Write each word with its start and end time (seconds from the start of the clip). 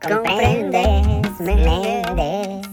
comprendes, 0.00 1.40
Méndez. 1.40 2.66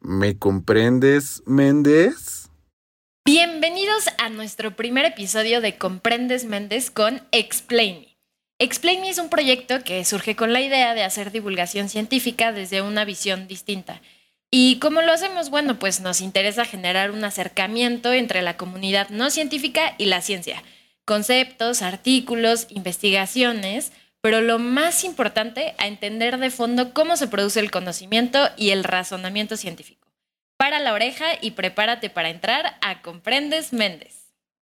¿Me 0.00 0.38
comprendes, 0.38 1.42
Méndez? 1.46 2.48
Bienvenidos 3.24 4.06
a 4.18 4.30
nuestro 4.30 4.74
primer 4.74 5.04
episodio 5.04 5.60
de 5.60 5.76
Comprendes 5.76 6.46
Méndez 6.46 6.90
con 6.90 7.22
Explain 7.30 8.00
Me. 8.00 8.18
Explain 8.58 9.02
Me 9.02 9.10
es 9.10 9.18
un 9.18 9.28
proyecto 9.28 9.84
que 9.84 10.04
surge 10.04 10.34
con 10.34 10.52
la 10.52 10.62
idea 10.62 10.94
de 10.94 11.04
hacer 11.04 11.30
divulgación 11.30 11.88
científica 11.90 12.52
desde 12.52 12.80
una 12.80 13.04
visión 13.04 13.46
distinta. 13.46 14.00
¿Y 14.50 14.78
cómo 14.78 15.02
lo 15.02 15.12
hacemos? 15.12 15.50
Bueno, 15.50 15.78
pues 15.78 16.00
nos 16.00 16.22
interesa 16.22 16.64
generar 16.64 17.10
un 17.10 17.22
acercamiento 17.22 18.14
entre 18.14 18.40
la 18.40 18.56
comunidad 18.56 19.10
no 19.10 19.28
científica 19.28 19.94
y 19.98 20.06
la 20.06 20.22
ciencia. 20.22 20.62
Conceptos, 21.04 21.82
artículos, 21.82 22.66
investigaciones, 22.70 23.92
pero 24.28 24.42
lo 24.42 24.58
más 24.58 25.04
importante, 25.04 25.72
a 25.78 25.86
entender 25.86 26.36
de 26.36 26.50
fondo 26.50 26.92
cómo 26.92 27.16
se 27.16 27.28
produce 27.28 27.60
el 27.60 27.70
conocimiento 27.70 28.38
y 28.58 28.72
el 28.72 28.84
razonamiento 28.84 29.56
científico. 29.56 30.06
Para 30.58 30.80
la 30.80 30.92
oreja 30.92 31.24
y 31.40 31.52
prepárate 31.52 32.10
para 32.10 32.28
entrar 32.28 32.76
a 32.82 33.00
Comprendes 33.00 33.72
Méndez. 33.72 34.34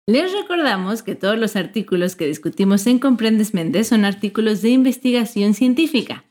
Les 0.07 0.31
recordamos 0.35 1.03
que 1.03 1.15
todos 1.15 1.39
los 1.39 1.57
artículos 1.57 2.15
que 2.15 2.27
discutimos 2.27 2.87
en 2.87 2.99
Comprendes 2.99 3.55
Méndez 3.55 3.89
son 3.89 4.05
artículos 4.05 4.61
de 4.61 4.69
investigación 4.69 5.55
científica. 5.55 6.27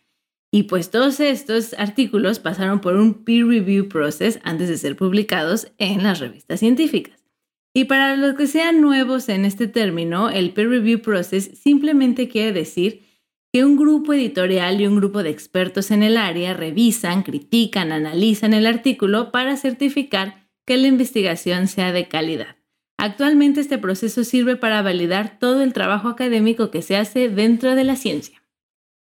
Y 0.51 0.63
pues 0.63 0.91
todos 0.91 1.19
estos 1.19 1.73
artículos 1.79 2.37
pasaron 2.37 2.81
por 2.81 2.97
un 2.97 3.25
peer 3.25 3.47
review 3.47 3.89
process 3.89 4.39
antes 4.43 4.69
de 4.69 4.77
ser 4.77 4.95
publicados 4.95 5.71
en 5.79 6.03
las 6.03 6.19
revistas 6.19 6.59
científicas. 6.59 7.17
Y 7.73 7.85
para 7.85 8.15
los 8.15 8.35
que 8.35 8.45
sean 8.45 8.79
nuevos 8.79 9.27
en 9.27 9.43
este 9.43 9.65
término, 9.65 10.29
el 10.29 10.53
peer 10.53 10.69
review 10.69 11.01
process 11.01 11.49
simplemente 11.59 12.27
quiere 12.29 12.53
decir 12.53 13.06
que 13.57 13.65
un 13.65 13.75
grupo 13.75 14.13
editorial 14.13 14.79
y 14.79 14.85
un 14.85 14.97
grupo 14.97 15.23
de 15.23 15.31
expertos 15.31 15.89
en 15.89 16.03
el 16.03 16.15
área 16.15 16.53
revisan, 16.53 17.23
critican, 17.23 17.91
analizan 17.91 18.53
el 18.53 18.67
artículo 18.67 19.31
para 19.31 19.57
certificar 19.57 20.47
que 20.63 20.77
la 20.77 20.85
investigación 20.85 21.67
sea 21.67 21.91
de 21.91 22.07
calidad. 22.07 22.57
Actualmente 22.99 23.59
este 23.59 23.79
proceso 23.79 24.23
sirve 24.23 24.57
para 24.57 24.83
validar 24.83 25.39
todo 25.39 25.63
el 25.63 25.73
trabajo 25.73 26.07
académico 26.07 26.69
que 26.69 26.83
se 26.83 26.97
hace 26.97 27.29
dentro 27.29 27.73
de 27.73 27.83
la 27.83 27.95
ciencia. 27.95 28.43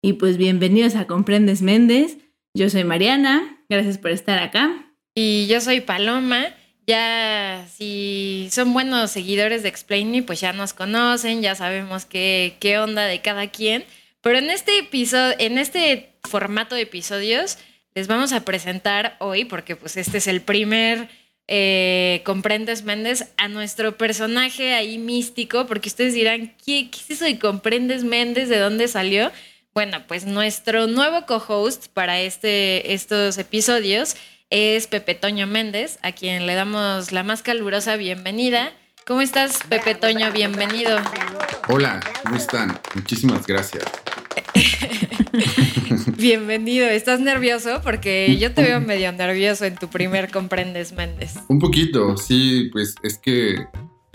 Y 0.03 0.13
pues 0.13 0.37
bienvenidos 0.37 0.95
a 0.95 1.07
Comprendes 1.07 1.63
Méndez. 1.63 2.19
Yo 2.53 2.69
soy 2.69 2.85
Mariana, 2.85 3.65
gracias 3.71 3.97
por 3.97 4.11
estar 4.11 4.41
acá. 4.41 4.95
Y 5.15 5.47
yo 5.47 5.63
soy 5.63 5.81
Paloma. 5.81 6.49
Ya, 6.87 7.67
si 7.75 8.51
son 8.53 8.75
buenos 8.75 9.11
seguidores 9.11 9.63
de 9.63 9.71
Explain 9.71 10.11
Me, 10.11 10.23
pues 10.23 10.43
ya 10.43 10.53
nos 10.53 10.75
conocen, 10.75 11.41
ya 11.41 11.55
sabemos 11.55 12.05
qué, 12.05 12.59
qué 12.61 12.79
onda 12.79 13.07
de 13.07 13.23
cada 13.23 13.47
quien. 13.47 13.87
Pero 14.25 14.39
en 14.39 14.49
este 14.49 14.79
episodio, 14.79 15.37
en 15.39 15.59
este 15.59 16.17
formato 16.25 16.75
de 16.75 16.81
episodios, 16.81 17.59
les 17.95 18.09
vamos 18.09 18.33
a 18.33 18.41
presentar 18.41 19.17
hoy, 19.21 19.45
porque 19.45 19.77
pues 19.77 19.99
este 19.99 20.17
es 20.17 20.27
el 20.27 20.41
primer 20.41 21.11
eh, 21.47 22.23
Comprendes 22.25 22.85
Méndez, 22.85 23.27
a 23.37 23.49
nuestro 23.49 23.99
personaje 23.99 24.73
ahí 24.73 24.97
místico, 24.97 25.67
porque 25.67 25.91
ustedes 25.91 26.15
dirán, 26.15 26.55
¿qué, 26.65 26.89
¿qué 26.91 26.99
es 27.01 27.11
eso 27.11 27.27
de 27.27 27.39
Comprendes 27.39 28.03
Méndez? 28.03 28.49
¿De 28.49 28.59
dónde 28.59 28.89
salió? 28.89 29.31
Bueno, 29.75 30.03
pues 30.09 30.25
nuestro 30.25 30.87
nuevo 30.87 31.27
co-host 31.27 31.89
para 31.89 32.23
este, 32.23 32.95
estos 32.95 33.37
episodios 33.37 34.17
es 34.49 34.87
Pepe 34.87 35.15
Toño 35.15 35.47
Méndez, 35.47 35.99
a 36.01 36.13
quien 36.13 36.47
le 36.47 36.55
damos 36.55 37.13
la 37.13 37.25
más 37.25 37.43
calurosa 37.43 37.97
bienvenida. 37.97 38.73
¿Cómo 39.07 39.21
estás, 39.21 39.59
Pepe 39.69 39.95
Toño? 39.95 40.33
Bienvenido. 40.33 40.99
Hola, 41.69 42.01
¿cómo 42.23 42.37
están? 42.37 42.81
Muchísimas 42.95 43.47
gracias. 43.47 43.85
Bienvenido. 46.19 46.87
¿Estás 46.87 47.21
nervioso? 47.21 47.81
Porque 47.83 48.37
yo 48.39 48.53
te 48.53 48.63
veo 48.63 48.81
medio 48.81 49.13
nervioso 49.13 49.65
en 49.65 49.77
tu 49.77 49.89
primer 49.89 50.31
Comprendes 50.31 50.93
Méndez. 50.93 51.35
Un 51.49 51.59
poquito, 51.59 52.17
sí, 52.17 52.69
pues 52.73 52.95
es 53.03 53.19
que 53.19 53.67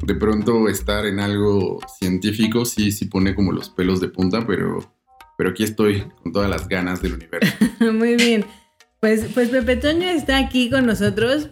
de 0.01 0.15
pronto 0.15 0.69
estar 0.69 1.05
en 1.05 1.19
algo 1.19 1.79
científico 1.99 2.65
sí, 2.65 2.91
sí 2.91 3.05
pone 3.05 3.35
como 3.35 3.51
los 3.51 3.69
pelos 3.69 3.99
de 3.99 4.07
punta, 4.09 4.45
pero, 4.47 4.93
pero 5.37 5.49
aquí 5.51 5.63
estoy 5.63 6.05
con 6.23 6.31
todas 6.31 6.49
las 6.49 6.67
ganas 6.67 7.01
del 7.01 7.13
universo. 7.13 7.53
Muy 7.93 8.15
bien. 8.15 8.45
Pues, 8.99 9.25
pues 9.33 9.49
Pepe 9.49 9.77
Toño 9.77 10.09
está 10.09 10.37
aquí 10.37 10.69
con 10.69 10.85
nosotros. 10.85 11.49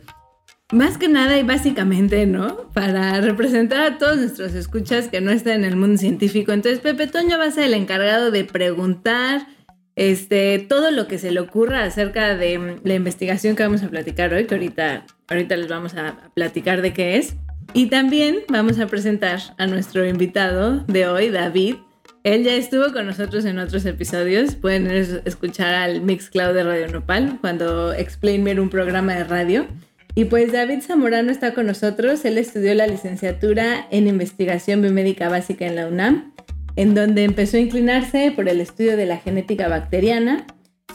Más 0.74 0.98
que 0.98 1.08
nada 1.08 1.38
y 1.38 1.44
básicamente, 1.44 2.26
¿no? 2.26 2.70
Para 2.74 3.22
representar 3.22 3.80
a 3.80 3.98
todos 3.98 4.18
nuestros 4.18 4.54
escuchas 4.54 5.08
que 5.08 5.22
no 5.22 5.32
están 5.32 5.54
en 5.54 5.66
el 5.66 5.78
mundo 5.78 5.98
científico. 5.98 6.52
Entonces, 6.52 6.82
Pepe 6.82 7.08
Toño 7.08 7.38
va 7.38 7.46
a 7.46 7.52
ser 7.52 7.66
el 7.66 7.74
encargado 7.74 8.32
de 8.32 8.44
preguntar 8.44 9.48
este, 9.96 10.60
todo 10.60 10.92
lo 10.92 11.08
que 11.08 11.20
se 11.20 11.32
le 11.32 11.40
ocurra 11.40 11.84
acerca 11.84 12.36
de 12.36 12.80
la 12.84 12.94
investigación 12.96 13.56
que 13.56 13.64
vamos 13.64 13.82
a 13.82 13.90
platicar 13.90 14.34
hoy, 14.34 14.46
que 14.46 14.56
ahorita, 14.56 15.06
ahorita 15.30 15.56
les 15.56 15.70
vamos 15.70 15.96
a 15.96 16.32
platicar 16.34 16.82
de 16.82 16.92
qué 16.92 17.16
es. 17.16 17.38
Y 17.74 17.86
también 17.86 18.40
vamos 18.50 18.78
a 18.80 18.88
presentar 18.88 19.40
a 19.58 19.68
nuestro 19.68 20.06
invitado 20.06 20.84
de 20.88 21.08
hoy, 21.08 21.30
David. 21.30 21.76
Él 22.24 22.44
ya 22.44 22.56
estuvo 22.56 22.92
con 22.92 23.06
nosotros 23.06 23.46
en 23.46 23.58
otros 23.58 23.86
episodios. 23.86 24.56
Pueden 24.56 24.88
escuchar 24.88 25.74
al 25.74 26.02
Mixcloud 26.02 26.54
de 26.54 26.64
Radio 26.66 26.90
Nopal 26.90 27.38
cuando 27.40 27.94
Explain 27.94 28.46
era 28.50 28.62
un 28.62 28.70
programa 28.70 29.16
de 29.16 29.24
radio. 29.24 29.66
Y 30.18 30.26
pues 30.26 30.52
David 30.52 30.82
Zamorano 30.82 31.30
está 31.32 31.54
con 31.54 31.68
nosotros. 31.68 32.26
Él 32.26 32.40
estudió 32.40 32.74
la 32.74 32.88
licenciatura 32.88 33.86
en 33.92 34.08
investigación 34.08 34.82
biomédica 34.82 35.30
básica 35.30 35.68
en 35.68 35.76
la 35.76 35.86
UNAM, 35.86 36.34
en 36.76 36.96
donde 36.96 37.24
empezó 37.24 37.58
a 37.58 37.60
inclinarse 37.60 38.32
por 38.32 38.50
el 38.50 38.60
estudio 38.60 38.98
de 38.98 39.06
la 39.06 39.18
genética 39.18 39.68
bacteriana. 39.68 40.48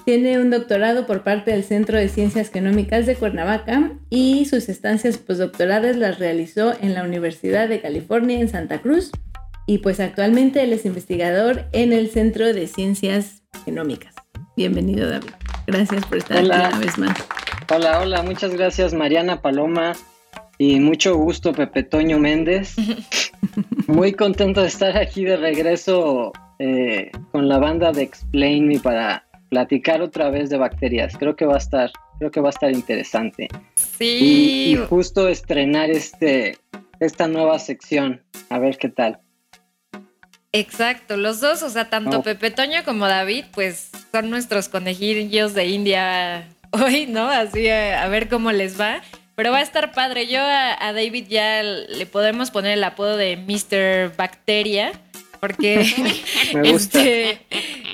Tiene 0.05 0.41
un 0.41 0.51
doctorado 0.51 1.07
por 1.07 1.23
parte 1.23 1.53
del 1.53 1.63
Centro 1.63 1.99
de 1.99 2.09
Ciencias 2.09 2.51
Genómicas 2.51 3.07
de 3.07 3.15
Cuernavaca 3.15 3.93
y 4.11 4.45
sus 4.47 4.69
estancias 4.69 5.19
postdoctorales 5.19 5.97
las 5.97 6.19
realizó 6.19 6.75
en 6.81 6.95
la 6.95 7.05
Universidad 7.05 7.69
de 7.69 7.81
California 7.81 8.41
en 8.41 8.49
Santa 8.49 8.81
Cruz. 8.81 9.13
Y 9.69 9.79
pues 9.79 10.01
actualmente 10.01 10.65
él 10.65 10.73
es 10.73 10.85
investigador 10.85 11.67
en 11.71 11.93
el 11.93 12.11
Centro 12.11 12.53
de 12.53 12.67
Ciencias 12.67 13.45
Genómicas. 13.65 14.22
Bienvenido 14.63 15.11
David. 15.11 15.31
Gracias 15.67 16.07
por 16.07 16.19
estar 16.19 16.39
aquí 16.39 16.47
una 16.47 16.79
vez 16.79 16.97
más. 16.97 17.27
Hola, 17.75 17.99
hola, 18.01 18.23
muchas 18.23 18.55
gracias 18.55 18.95
Mariana 18.95 19.43
Paloma 19.43 19.95
y 20.57 20.79
mucho 20.79 21.17
gusto 21.17 21.53
Pepe 21.53 21.83
Toño 21.83 22.21
Méndez. 22.21 22.77
Muy 23.89 24.13
contento 24.13 24.61
de 24.61 24.69
estar 24.69 24.97
aquí 24.97 25.25
de 25.25 25.37
regreso 25.37 26.31
eh, 26.61 27.11
con 27.33 27.49
la 27.49 27.59
banda 27.59 27.91
de 27.91 28.03
Explain 28.03 28.69
Me 28.69 28.79
para 28.79 29.27
platicar 29.49 30.01
otra 30.01 30.31
vez 30.31 30.49
de 30.49 30.59
bacterias. 30.59 31.17
Creo 31.19 31.35
que 31.35 31.45
va 31.45 31.55
a 31.55 31.59
estar, 31.59 31.91
creo 32.21 32.31
que 32.31 32.41
va 32.41 32.51
a 32.51 32.55
estar 32.55 32.71
interesante. 32.71 33.49
Sí. 33.75 34.75
Y, 34.75 34.77
justo 34.89 35.27
estrenar 35.27 35.91
este, 35.91 36.57
esta 37.01 37.27
nueva 37.27 37.59
sección. 37.59 38.23
A 38.49 38.61
ver 38.61 38.79
qué 38.79 38.91
tal. 38.91 39.22
Exacto, 40.53 41.17
los 41.17 41.41
dos, 41.41 41.63
o 41.63 41.71
sea, 41.71 41.89
tanto 41.89 42.23
Pepe 42.23 42.51
Toño 42.51 42.85
como 42.85 43.07
David, 43.09 43.47
pues 43.53 43.91
son 44.13 44.29
nuestros 44.29 44.69
conejillos 44.69 45.55
de 45.55 45.67
India 45.67 46.47
hoy, 46.73 47.07
¿no? 47.07 47.29
Así 47.29 47.69
a, 47.69 48.07
ver 48.09 48.29
cómo 48.29 48.53
les 48.53 48.79
va. 48.79 49.01
Pero 49.35 49.51
va 49.51 49.59
a 49.59 49.63
estar 49.63 49.93
padre. 49.93 50.27
Yo 50.27 50.41
a, 50.43 50.93
David 50.93 51.27
ya 51.29 51.63
le 51.63 52.05
podemos 52.05 52.51
poner 52.51 52.73
el 52.73 52.85
apodo 52.85 53.17
de 53.17 53.37
Mr. 53.39 54.15
Bacteria. 54.15 54.93
Porque 55.41 55.81
este, 56.65 57.41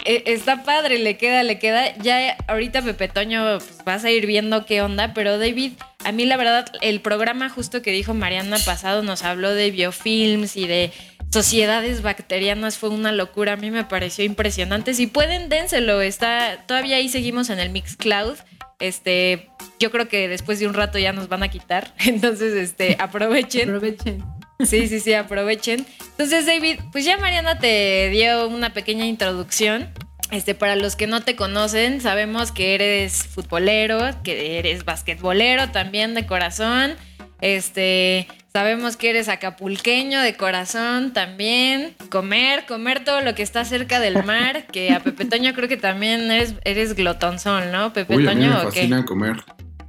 e, 0.05 0.23
está 0.27 0.65
padre, 0.65 0.99
le 0.99 1.17
queda, 1.17 1.45
le 1.45 1.61
queda. 1.61 1.97
Ya 1.99 2.37
ahorita 2.49 2.83
Pepe 2.83 3.09
Toño 3.09 3.59
pues, 3.59 3.85
vas 3.85 4.05
a 4.05 4.11
ir 4.11 4.27
viendo 4.27 4.67
qué 4.67 4.83
onda, 4.83 5.15
pero 5.15 5.39
David, 5.39 5.73
a 6.05 6.11
mí 6.11 6.27
la 6.27 6.37
verdad, 6.37 6.71
el 6.81 7.01
programa 7.01 7.49
justo 7.49 7.83
que 7.83 7.93
dijo 7.93 8.15
Mariana 8.15 8.59
pasado 8.65 9.03
nos 9.03 9.23
habló 9.23 9.55
de 9.55 9.71
biofilms 9.71 10.57
y 10.57 10.67
de 10.67 10.93
sociedades 11.31 12.03
bacterianas 12.03 12.79
fue 12.79 12.91
una 12.91 13.13
locura. 13.13 13.55
A 13.55 13.57
mí 13.57 13.71
me 13.71 13.85
pareció 13.85 14.25
impresionante. 14.25 14.95
Si 14.95 15.07
pueden, 15.07 15.49
dénselo. 15.49 16.01
Está, 16.01 16.65
todavía 16.67 16.97
ahí 16.97 17.09
seguimos 17.09 17.51
en 17.51 17.59
el 17.59 17.71
Mixcloud. 17.71 18.37
Este, 18.81 19.51
yo 19.81 19.91
creo 19.91 20.09
que 20.09 20.29
después 20.29 20.61
de 20.61 20.67
un 20.67 20.75
rato 20.75 20.99
ya 20.99 21.13
nos 21.13 21.29
van 21.29 21.43
a 21.43 21.49
quitar. 21.49 21.95
Entonces, 21.99 22.55
este, 22.55 22.97
aprovechen. 22.99 23.69
aprovechen. 23.69 24.25
Sí, 24.65 24.89
sí, 24.89 25.01
sí, 25.01 25.15
aprovechen. 25.15 25.87
Entonces, 26.11 26.47
David, 26.47 26.81
pues 26.91 27.05
ya 27.05 27.17
Mariana 27.17 27.59
te 27.59 28.09
dio 28.11 28.49
una 28.49 28.73
pequeña 28.73 29.07
introducción. 29.07 29.89
Este, 30.31 30.55
para 30.55 30.77
los 30.77 30.95
que 30.95 31.07
no 31.07 31.23
te 31.23 31.37
conocen, 31.37 32.01
sabemos 32.01 32.53
que 32.53 32.75
eres 32.75 33.25
futbolero, 33.25 34.01
que 34.23 34.59
eres 34.59 34.85
basquetbolero 34.85 35.71
también 35.71 36.15
de 36.15 36.27
corazón. 36.27 36.97
Este, 37.41 38.27
sabemos 38.53 38.97
que 38.97 39.11
eres 39.11 39.29
acapulqueño 39.29 40.21
de 40.21 40.37
corazón 40.37 41.13
también. 41.13 41.95
Comer, 42.11 42.67
comer 42.67 43.05
todo 43.05 43.21
lo 43.21 43.35
que 43.35 43.43
está 43.43 43.65
cerca 43.65 44.01
del 44.01 44.25
mar, 44.25 44.67
que 44.73 44.93
a 44.93 45.01
Pepe 45.01 45.25
Toño 45.25 45.55
creo 45.55 45.69
que 45.69 45.77
también 45.77 46.31
eres, 46.31 46.55
eres 46.65 46.95
glotonzón, 46.95 47.73
¿no? 47.73 47.93
Pepe 47.93 48.17
Uy, 48.17 48.25
Toño. 48.25 48.47
a 48.47 48.51
mí 48.51 48.57
me 48.57 48.65
fascina 48.65 49.05
comer 49.05 49.37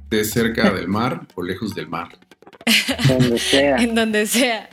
de 0.08 0.24
cerca 0.24 0.70
del 0.70 0.88
mar 0.88 1.26
o 1.34 1.42
lejos 1.42 1.74
del 1.74 1.88
mar. 1.88 2.08
Donde 3.08 3.38
sea. 3.38 3.76
en 3.78 3.94
donde 3.94 4.26
sea. 4.26 4.68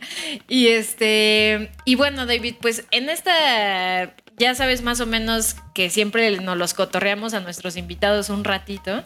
Y 0.48 0.68
este, 0.68 1.72
y 1.86 1.96
bueno, 1.96 2.26
David, 2.26 2.56
pues 2.60 2.86
en 2.92 3.10
esta 3.10 4.14
ya 4.38 4.54
sabes 4.54 4.84
más 4.84 5.02
o 5.02 5.06
menos 5.06 5.56
que 5.74 5.90
siempre 5.90 6.38
nos 6.40 6.58
los 6.58 6.74
cotorreamos 6.74 7.34
a 7.34 7.40
nuestros 7.40 7.76
invitados 7.76 8.30
un 8.30 8.44
ratito. 8.44 9.04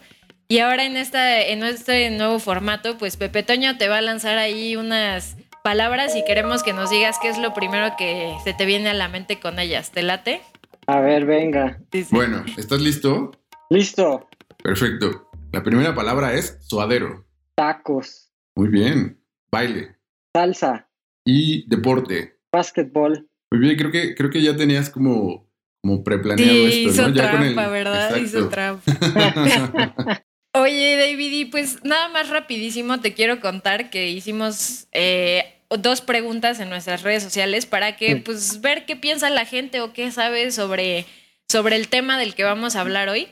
Y 0.51 0.59
ahora 0.59 0.83
en, 0.83 0.97
esta, 0.97 1.39
en 1.41 1.63
este 1.63 2.09
nuevo 2.09 2.37
formato, 2.37 2.97
pues 2.97 3.15
Pepe 3.15 3.41
Toño 3.41 3.77
te 3.77 3.87
va 3.87 3.99
a 3.99 4.01
lanzar 4.01 4.37
ahí 4.37 4.75
unas 4.75 5.37
palabras 5.63 6.13
y 6.17 6.25
queremos 6.25 6.61
que 6.61 6.73
nos 6.73 6.89
digas 6.89 7.19
qué 7.21 7.29
es 7.29 7.37
lo 7.37 7.53
primero 7.53 7.95
que 7.97 8.33
se 8.43 8.53
te 8.53 8.65
viene 8.65 8.89
a 8.89 8.93
la 8.93 9.07
mente 9.07 9.39
con 9.39 9.59
ellas. 9.59 9.91
¿Te 9.91 10.03
late? 10.03 10.41
A 10.87 10.99
ver, 10.99 11.23
venga. 11.25 11.79
Bueno, 12.09 12.43
¿estás 12.57 12.81
listo? 12.81 13.31
Listo. 13.69 14.27
Perfecto. 14.61 15.29
La 15.53 15.63
primera 15.63 15.95
palabra 15.95 16.33
es 16.33 16.57
suadero. 16.59 17.25
Tacos. 17.55 18.33
Muy 18.57 18.67
bien. 18.67 19.23
Baile. 19.53 19.95
Salsa. 20.35 20.89
Y 21.23 21.65
deporte. 21.69 22.41
Básquetbol. 22.51 23.25
Muy 23.51 23.61
bien, 23.61 23.77
creo 23.77 23.91
que, 23.93 24.15
creo 24.15 24.29
que 24.29 24.41
ya 24.41 24.57
tenías 24.57 24.89
como, 24.89 25.49
como 25.81 26.03
preplaneado 26.03 26.51
Sí, 26.67 26.87
esto, 26.87 26.89
hizo 26.89 27.07
¿no? 27.07 27.15
Ya 27.15 27.31
con 27.31 27.43
el- 27.43 27.53
trampa, 27.53 27.71
¿verdad? 27.71 28.15
Hizo 28.17 28.49
trampa. 28.49 28.83
Oye, 30.53 30.97
David, 30.97 31.31
y 31.31 31.45
pues 31.45 31.83
nada 31.83 32.09
más 32.09 32.29
rapidísimo 32.29 32.99
te 32.99 33.13
quiero 33.13 33.39
contar 33.39 33.89
que 33.89 34.09
hicimos 34.09 34.87
eh, 34.91 35.55
dos 35.69 36.01
preguntas 36.01 36.59
en 36.59 36.69
nuestras 36.69 37.03
redes 37.03 37.23
sociales 37.23 37.65
para 37.65 37.95
que 37.95 38.17
pues 38.17 38.59
ver 38.59 38.85
qué 38.85 38.97
piensa 38.97 39.29
la 39.29 39.45
gente 39.45 39.79
o 39.79 39.93
qué 39.93 40.11
sabe 40.11 40.51
sobre, 40.51 41.05
sobre 41.47 41.77
el 41.77 41.87
tema 41.87 42.19
del 42.19 42.35
que 42.35 42.43
vamos 42.43 42.75
a 42.75 42.81
hablar 42.81 43.07
hoy. 43.07 43.29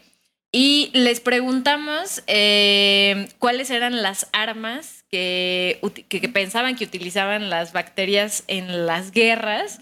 Y 0.51 0.89
les 0.94 1.19
preguntamos 1.19 2.24
eh, 2.27 3.27
cuáles 3.38 3.69
eran 3.69 4.01
las 4.01 4.27
armas 4.31 5.04
que, 5.12 5.80
que- 6.07 6.22
que 6.22 6.30
pensaban 6.30 6.75
que 6.75 6.86
utilizaban 6.86 7.50
las 7.51 7.74
bacterias 7.74 8.45
en 8.48 8.86
las 8.88 9.12
guerras. 9.12 9.80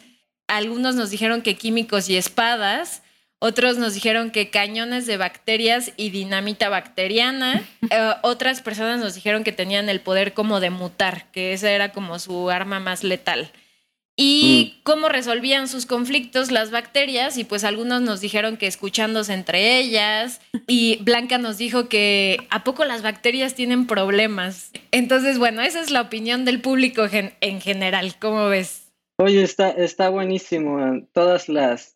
Algunos 0.47 0.95
nos 0.95 1.09
dijeron 1.11 1.41
que 1.43 1.55
químicos 1.55 2.09
y 2.09 2.17
espadas. 2.17 3.03
Otros 3.39 3.77
nos 3.77 3.93
dijeron 3.93 4.31
que 4.31 4.49
cañones 4.49 5.05
de 5.05 5.17
bacterias 5.17 5.91
y 5.97 6.09
dinamita 6.09 6.69
bacteriana. 6.69 7.63
Eh, 7.89 8.11
otras 8.21 8.61
personas 8.61 8.99
nos 8.99 9.15
dijeron 9.15 9.45
que 9.45 9.53
tenían 9.53 9.87
el 9.87 10.01
poder 10.01 10.33
como 10.33 10.59
de 10.59 10.71
mutar, 10.71 11.31
que 11.31 11.53
esa 11.53 11.71
era 11.71 11.93
como 11.93 12.19
su 12.19 12.49
arma 12.49 12.81
más 12.81 13.03
letal. 13.05 13.49
Y 14.19 14.79
cómo 14.83 15.09
resolvían 15.09 15.67
sus 15.67 15.85
conflictos 15.85 16.51
las 16.51 16.71
bacterias, 16.71 17.37
y 17.37 17.43
pues 17.43 17.63
algunos 17.63 18.01
nos 18.01 18.19
dijeron 18.19 18.57
que 18.57 18.65
escuchándose 18.67 19.33
entre 19.33 19.77
ellas, 19.79 20.41
y 20.67 20.97
Blanca 21.03 21.37
nos 21.37 21.57
dijo 21.59 21.87
que 21.87 22.39
a 22.49 22.63
poco 22.63 22.83
las 22.83 23.03
bacterias 23.03 23.53
tienen 23.53 23.85
problemas. 23.87 24.71
Entonces, 24.91 25.37
bueno, 25.37 25.61
esa 25.61 25.79
es 25.79 25.91
la 25.91 26.01
opinión 26.01 26.43
del 26.45 26.59
público 26.59 27.07
gen- 27.07 27.35
en 27.41 27.61
general, 27.61 28.15
¿cómo 28.19 28.49
ves? 28.49 28.91
Oye, 29.19 29.43
está, 29.43 29.69
está 29.69 30.09
buenísimo. 30.09 31.07
Todas 31.13 31.47
las, 31.47 31.95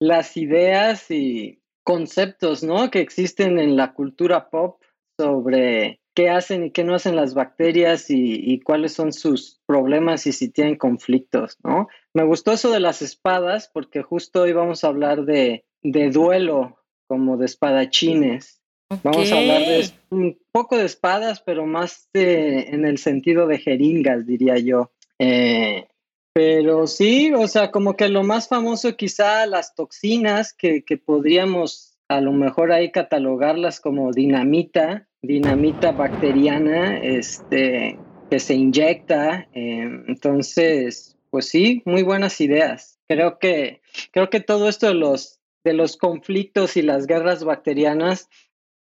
las 0.00 0.36
ideas 0.36 1.10
y 1.10 1.60
conceptos, 1.84 2.62
¿no? 2.62 2.90
Que 2.90 3.00
existen 3.00 3.58
en 3.58 3.76
la 3.76 3.92
cultura 3.94 4.50
pop 4.50 4.80
sobre 5.18 6.00
qué 6.14 6.30
hacen 6.30 6.64
y 6.64 6.70
qué 6.70 6.82
no 6.84 6.94
hacen 6.94 7.14
las 7.16 7.34
bacterias 7.34 8.10
y, 8.10 8.34
y 8.34 8.60
cuáles 8.60 8.92
son 8.92 9.12
sus 9.12 9.60
problemas 9.66 10.26
y 10.26 10.32
si 10.32 10.50
tienen 10.50 10.76
conflictos, 10.76 11.58
¿no? 11.62 11.88
Me 12.14 12.24
gustó 12.24 12.52
eso 12.52 12.70
de 12.70 12.80
las 12.80 13.02
espadas 13.02 13.70
porque 13.72 14.02
justo 14.02 14.42
hoy 14.42 14.52
vamos 14.52 14.82
a 14.84 14.88
hablar 14.88 15.24
de, 15.24 15.64
de 15.82 16.10
duelo, 16.10 16.78
como 17.06 17.36
de 17.36 17.46
espadachines. 17.46 18.62
Vamos 19.02 19.30
a 19.32 19.38
hablar 19.38 19.62
de 19.66 19.90
un 20.10 20.38
poco 20.52 20.76
de 20.78 20.84
espadas, 20.86 21.40
pero 21.40 21.66
más 21.66 22.08
de- 22.12 22.60
en 22.70 22.84
el 22.86 22.98
sentido 22.98 23.46
de 23.46 23.58
jeringas, 23.58 24.26
diría 24.26 24.58
yo. 24.58 24.92
Eh, 25.18 25.86
pero 26.36 26.86
sí, 26.86 27.32
o 27.32 27.48
sea, 27.48 27.70
como 27.70 27.96
que 27.96 28.10
lo 28.10 28.22
más 28.22 28.46
famoso 28.46 28.94
quizá 28.94 29.46
las 29.46 29.74
toxinas 29.74 30.52
que, 30.52 30.84
que 30.84 30.98
podríamos 30.98 31.96
a 32.08 32.20
lo 32.20 32.32
mejor 32.32 32.72
ahí 32.72 32.92
catalogarlas 32.92 33.80
como 33.80 34.12
dinamita, 34.12 35.08
dinamita 35.22 35.92
bacteriana, 35.92 36.98
este, 36.98 37.98
que 38.28 38.38
se 38.38 38.52
inyecta. 38.52 39.48
eh, 39.54 39.88
entonces, 40.08 41.16
pues 41.30 41.48
sí, 41.48 41.80
muy 41.86 42.02
buenas 42.02 42.38
ideas. 42.42 42.98
Creo 43.08 43.38
que, 43.38 43.80
creo 44.12 44.28
que 44.28 44.40
todo 44.40 44.68
esto 44.68 44.88
de 44.88 44.94
los, 44.94 45.40
de 45.64 45.72
los 45.72 45.96
conflictos 45.96 46.76
y 46.76 46.82
las 46.82 47.06
guerras 47.06 47.44
bacterianas 47.44 48.28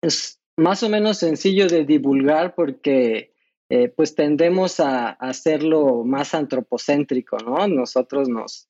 es 0.01 0.41
más 0.57 0.83
o 0.83 0.89
menos 0.89 1.19
sencillo 1.19 1.69
de 1.69 1.85
divulgar 1.85 2.55
porque 2.55 3.34
eh, 3.75 3.89
pues 3.89 4.15
tendemos 4.15 4.79
a, 4.79 5.09
a 5.09 5.17
hacerlo 5.19 6.05
más 6.05 6.33
antropocéntrico, 6.33 7.39
¿no? 7.39 7.67
Nosotros 7.67 8.29
nos, 8.29 8.69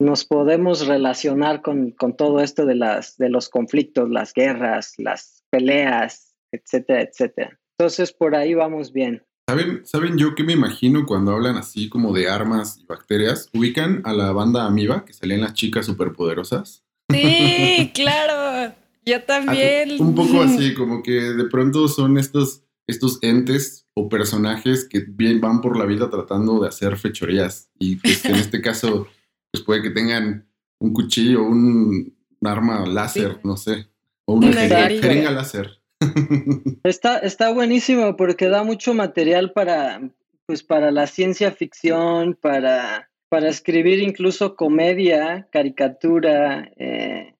nos 0.00 0.24
podemos 0.24 0.88
relacionar 0.88 1.62
con, 1.62 1.92
con 1.92 2.16
todo 2.16 2.40
esto 2.40 2.66
de, 2.66 2.74
las, 2.74 3.16
de 3.16 3.28
los 3.28 3.48
conflictos, 3.48 4.10
las 4.10 4.34
guerras, 4.34 4.94
las 4.98 5.44
peleas, 5.50 6.34
etcétera, 6.50 7.02
etcétera. 7.02 7.60
Entonces 7.78 8.12
por 8.12 8.34
ahí 8.34 8.54
vamos 8.54 8.92
bien. 8.92 9.22
¿Saben, 9.48 9.86
¿Saben 9.86 10.18
yo 10.18 10.34
qué 10.34 10.42
me 10.42 10.54
imagino 10.54 11.06
cuando 11.06 11.32
hablan 11.32 11.56
así 11.56 11.88
como 11.88 12.12
de 12.12 12.28
armas 12.28 12.76
y 12.78 12.86
bacterias? 12.86 13.50
¿Ubican 13.54 14.02
a 14.04 14.12
la 14.12 14.32
banda 14.32 14.66
Amiba, 14.66 15.04
que 15.04 15.12
salían 15.12 15.42
las 15.42 15.54
chicas 15.54 15.86
superpoderosas? 15.86 16.84
Sí, 17.08 17.92
claro. 17.94 18.74
Yo 19.06 19.22
también. 19.22 20.00
Un 20.00 20.14
poco 20.14 20.42
así, 20.42 20.74
como 20.74 21.02
que 21.02 21.12
de 21.12 21.44
pronto 21.44 21.88
son 21.88 22.18
estos, 22.18 22.64
estos 22.90 23.18
entes 23.22 23.86
o 23.94 24.08
personajes 24.08 24.86
que 24.88 25.04
bien 25.08 25.40
van 25.40 25.60
por 25.60 25.76
la 25.76 25.86
vida 25.86 26.10
tratando 26.10 26.60
de 26.60 26.68
hacer 26.68 26.96
fechorías. 26.96 27.70
Y 27.78 27.96
pues, 27.96 28.24
en 28.24 28.34
este 28.36 28.60
caso, 28.60 29.06
pues 29.50 29.64
puede 29.64 29.82
que 29.82 29.90
tengan 29.90 30.48
un 30.78 30.92
cuchillo, 30.92 31.42
un, 31.44 32.14
un 32.40 32.48
arma 32.48 32.86
láser, 32.86 33.40
no 33.44 33.56
sé. 33.56 33.88
O 34.26 34.34
una 34.34 34.52
jeringa. 34.52 34.88
jeringa 34.88 35.30
láser. 35.30 35.80
Está, 36.84 37.18
está 37.18 37.52
buenísimo 37.52 38.16
porque 38.16 38.48
da 38.48 38.62
mucho 38.64 38.94
material 38.94 39.52
para, 39.52 40.00
pues, 40.46 40.62
para 40.62 40.90
la 40.90 41.06
ciencia 41.06 41.52
ficción, 41.52 42.38
para, 42.40 43.10
para 43.28 43.50
escribir 43.50 44.00
incluso 44.00 44.56
comedia, 44.56 45.46
caricatura. 45.52 46.70
eh. 46.76 47.34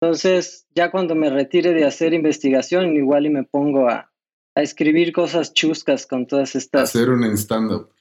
Entonces, 0.00 0.66
ya 0.74 0.90
cuando 0.90 1.14
me 1.14 1.30
retire 1.30 1.72
de 1.72 1.84
hacer 1.84 2.12
investigación, 2.14 2.96
igual 2.96 3.26
y 3.26 3.30
me 3.30 3.44
pongo 3.44 3.88
a, 3.88 4.12
a 4.56 4.62
escribir 4.62 5.12
cosas 5.12 5.54
chuscas 5.54 6.06
con 6.06 6.26
todas 6.26 6.56
estas. 6.56 6.88
hacer 6.94 7.10
un 7.10 7.22
stand-up. 7.36 7.92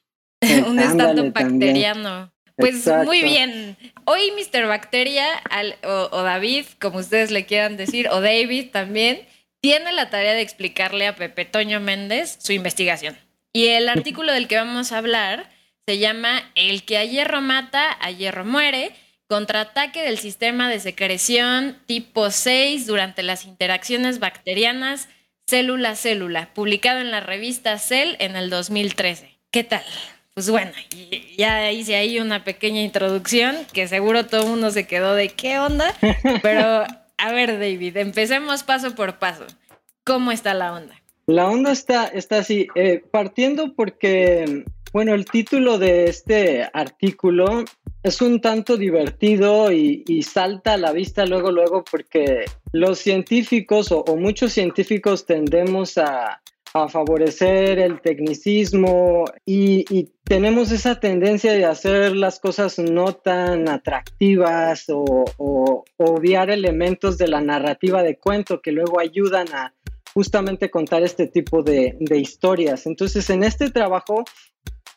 un 0.68 0.80
stand-up 0.80 1.34
bacteriano. 1.34 2.32
Pues 2.58 2.76
Exacto. 2.78 3.06
muy 3.08 3.22
bien. 3.22 3.78
Hoy 4.06 4.32
Mr. 4.32 4.66
Bacteria 4.66 5.34
al- 5.50 5.76
o, 5.84 6.08
o 6.12 6.24
David, 6.24 6.66
como 6.80 7.00
ustedes 7.00 7.30
le 7.30 7.46
quieran 7.46 7.76
decir, 7.76 8.08
o 8.10 8.22
David 8.22 8.72
también, 8.72 9.28
tiene 9.62 9.92
la 9.92 10.10
tarea 10.10 10.34
de 10.34 10.42
explicarle 10.42 11.08
a 11.08 11.16
Pepe 11.16 11.44
Toño 11.44 11.82
Méndez 11.82 12.38
su 12.40 12.54
investigación. 12.54 13.18
Y 13.54 13.68
el 13.68 13.90
artículo 13.90 14.32
del 14.32 14.48
que 14.48 14.56
vamos 14.56 14.94
a 14.94 15.00
hablar 15.00 15.50
se 15.86 15.98
llama 15.98 16.50
El 16.56 16.84
que 16.84 16.98
a 16.98 17.04
hierro 17.04 17.42
mata, 17.42 17.92
a 18.00 18.12
hierro 18.12 18.46
muere, 18.46 18.92
contraataque 19.28 20.04
del 20.04 20.18
sistema 20.20 20.70
de 20.70 20.80
secreción 20.80 21.78
tipo 21.86 22.32
6 22.32 22.88
durante 22.88 23.24
las 23.24 23.44
interacciones 23.46 24.20
bacterianas 24.20 25.10
célula-célula, 25.48 26.50
publicado 26.54 27.00
en 27.00 27.12
la 27.12 27.20
revista 27.20 27.78
Cell 27.78 28.16
en 28.20 28.36
el 28.36 28.50
2013. 28.50 29.38
¿Qué 29.52 29.64
tal? 29.64 29.84
Pues 30.34 30.50
bueno, 30.50 30.72
ya 31.38 31.72
hice 31.72 31.96
ahí 31.96 32.20
una 32.20 32.44
pequeña 32.44 32.82
introducción 32.82 33.56
que 33.72 33.88
seguro 33.88 34.26
todo 34.26 34.42
el 34.42 34.50
mundo 34.50 34.72
se 34.72 34.86
quedó 34.86 35.16
de 35.16 35.30
qué 35.30 35.60
onda, 35.60 35.94
pero 36.42 36.84
a 37.18 37.32
ver 37.32 37.60
David, 37.60 37.96
empecemos 37.98 38.64
paso 38.64 38.96
por 38.96 39.18
paso. 39.20 39.46
¿Cómo 40.04 40.32
está 40.32 40.54
la 40.54 40.74
onda? 40.74 41.02
La 41.28 41.48
onda 41.48 41.72
está, 41.72 42.06
está 42.08 42.40
así, 42.40 42.68
eh, 42.76 43.02
partiendo 43.12 43.74
porque, 43.74 44.66
bueno, 44.92 45.14
el 45.14 45.26
título 45.26 45.78
de 45.78 46.06
este 46.06 46.70
artículo 46.74 47.64
es 48.06 48.22
un 48.22 48.40
tanto 48.40 48.78
divertido 48.78 49.72
y, 49.72 50.22
salta 50.22 50.74
a 50.74 50.78
la 50.78 50.92
vista 50.92 51.26
luego, 51.26 51.52
luego, 51.52 51.84
porque 51.84 52.46
los 52.72 53.00
científicos 53.00 53.92
o, 53.92 54.04
muchos 54.16 54.54
científicos 54.54 55.26
tendemos 55.26 55.98
a, 55.98 56.40
favorecer 56.90 57.80
el 57.80 58.02
tecnicismo 58.02 59.26
y, 59.44 60.10
tenemos 60.24 60.72
esa 60.72 61.00
tendencia 61.00 61.54
de 61.54 61.66
hacer 61.66 62.16
las 62.16 62.40
cosas 62.40 62.78
no 62.78 63.14
tan 63.14 63.68
atractivas 63.70 64.86
o, 64.90 65.84
obviar 65.98 66.52
elementos 66.52 67.18
de 67.18 67.28
la 67.28 67.42
narrativa 67.42 68.04
de 68.04 68.20
cuento 68.20 68.62
que 68.62 68.72
luego 68.72 69.00
ayudan 69.00 69.48
a 69.52 69.74
justamente 70.14 70.70
contar 70.70 71.02
este 71.02 71.26
tipo 71.26 71.64
de, 71.64 71.98
historias. 72.12 72.86
Entonces, 72.86 73.28
en 73.32 73.44
este 73.44 73.72
trabajo 73.72 74.24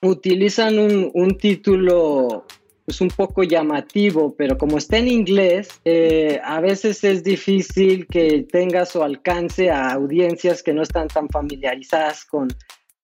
utilizan 0.03 0.79
un 0.79 1.39
título 1.39 2.45
pues 2.89 3.03
un 3.03 3.09
poco 3.09 3.43
llamativo, 3.43 4.35
pero 4.35 4.57
como 4.57 4.79
está 4.79 4.97
en 4.97 5.09
inglés, 5.09 5.69
eh, 5.85 6.41
a 6.43 6.59
veces 6.63 7.05
es 7.05 7.23
difícil 7.23 8.07
que 8.07 8.47
tenga 8.51 8.87
su 8.87 9.03
alcance 9.03 9.71
a 9.71 9.93
audiencias 9.93 10.63
que 10.63 10.73
no 10.73 10.81
están 10.81 11.09
tan 11.09 11.29
familiarizadas 11.29 12.25
con, 12.25 12.49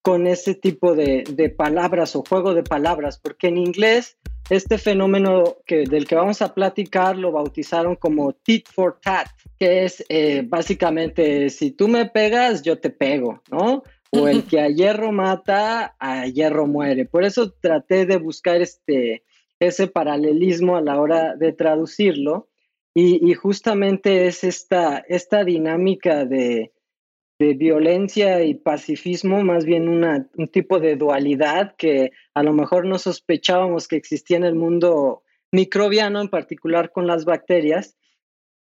con 0.00 0.26
ese 0.26 0.54
tipo 0.54 0.94
de, 0.94 1.24
de, 1.28 1.50
palabras 1.50 2.16
o 2.16 2.24
juego 2.26 2.54
de 2.54 2.62
palabras, 2.62 3.18
porque 3.22 3.48
en 3.48 3.58
inglés 3.58 4.16
este 4.48 4.78
fenómeno 4.78 5.58
que, 5.66 5.84
del 5.84 6.06
que 6.06 6.14
vamos 6.14 6.40
a 6.40 6.54
platicar 6.54 7.18
lo 7.18 7.30
bautizaron 7.30 7.94
como 7.94 8.32
tit 8.32 8.66
for 8.66 8.98
tat, 9.02 9.28
que 9.58 9.84
es 9.84 10.02
eh, 10.08 10.44
básicamente 10.46 11.50
si 11.50 11.72
tú 11.72 11.88
me 11.88 12.06
pegas, 12.06 12.62
yo 12.62 12.78
te 12.78 12.88
pego, 12.88 13.42
¿no? 13.50 13.82
O 14.12 14.28
el 14.28 14.44
que 14.44 14.60
a 14.60 14.68
hierro 14.68 15.12
mata, 15.12 15.94
a 15.98 16.26
hierro 16.26 16.66
muere. 16.66 17.04
Por 17.04 17.24
eso 17.24 17.50
traté 17.50 18.06
de 18.06 18.16
buscar 18.16 18.62
este, 18.62 19.24
ese 19.66 19.86
paralelismo 19.86 20.76
a 20.76 20.80
la 20.82 21.00
hora 21.00 21.36
de 21.36 21.52
traducirlo. 21.52 22.48
Y, 22.96 23.34
justamente 23.34 24.28
es 24.28 24.44
esta, 24.44 25.04
esta 25.08 25.42
dinámica 25.42 26.24
de, 26.24 26.72
de 27.40 27.54
violencia 27.54 28.44
y 28.44 28.54
pacifismo, 28.54 29.42
más 29.42 29.64
bien 29.64 29.88
una, 29.88 30.28
un 30.36 30.46
tipo 30.46 30.78
de 30.78 30.94
dualidad 30.94 31.74
que 31.76 32.12
a 32.34 32.44
lo 32.44 32.52
mejor 32.52 32.86
no 32.86 33.00
sospechábamos 33.00 33.88
que 33.88 33.96
existía 33.96 34.36
en 34.36 34.44
el 34.44 34.54
mundo 34.54 35.24
microbiano, 35.50 36.20
en 36.20 36.28
particular 36.28 36.92
con 36.92 37.08
las 37.08 37.24
bacterias, 37.24 37.96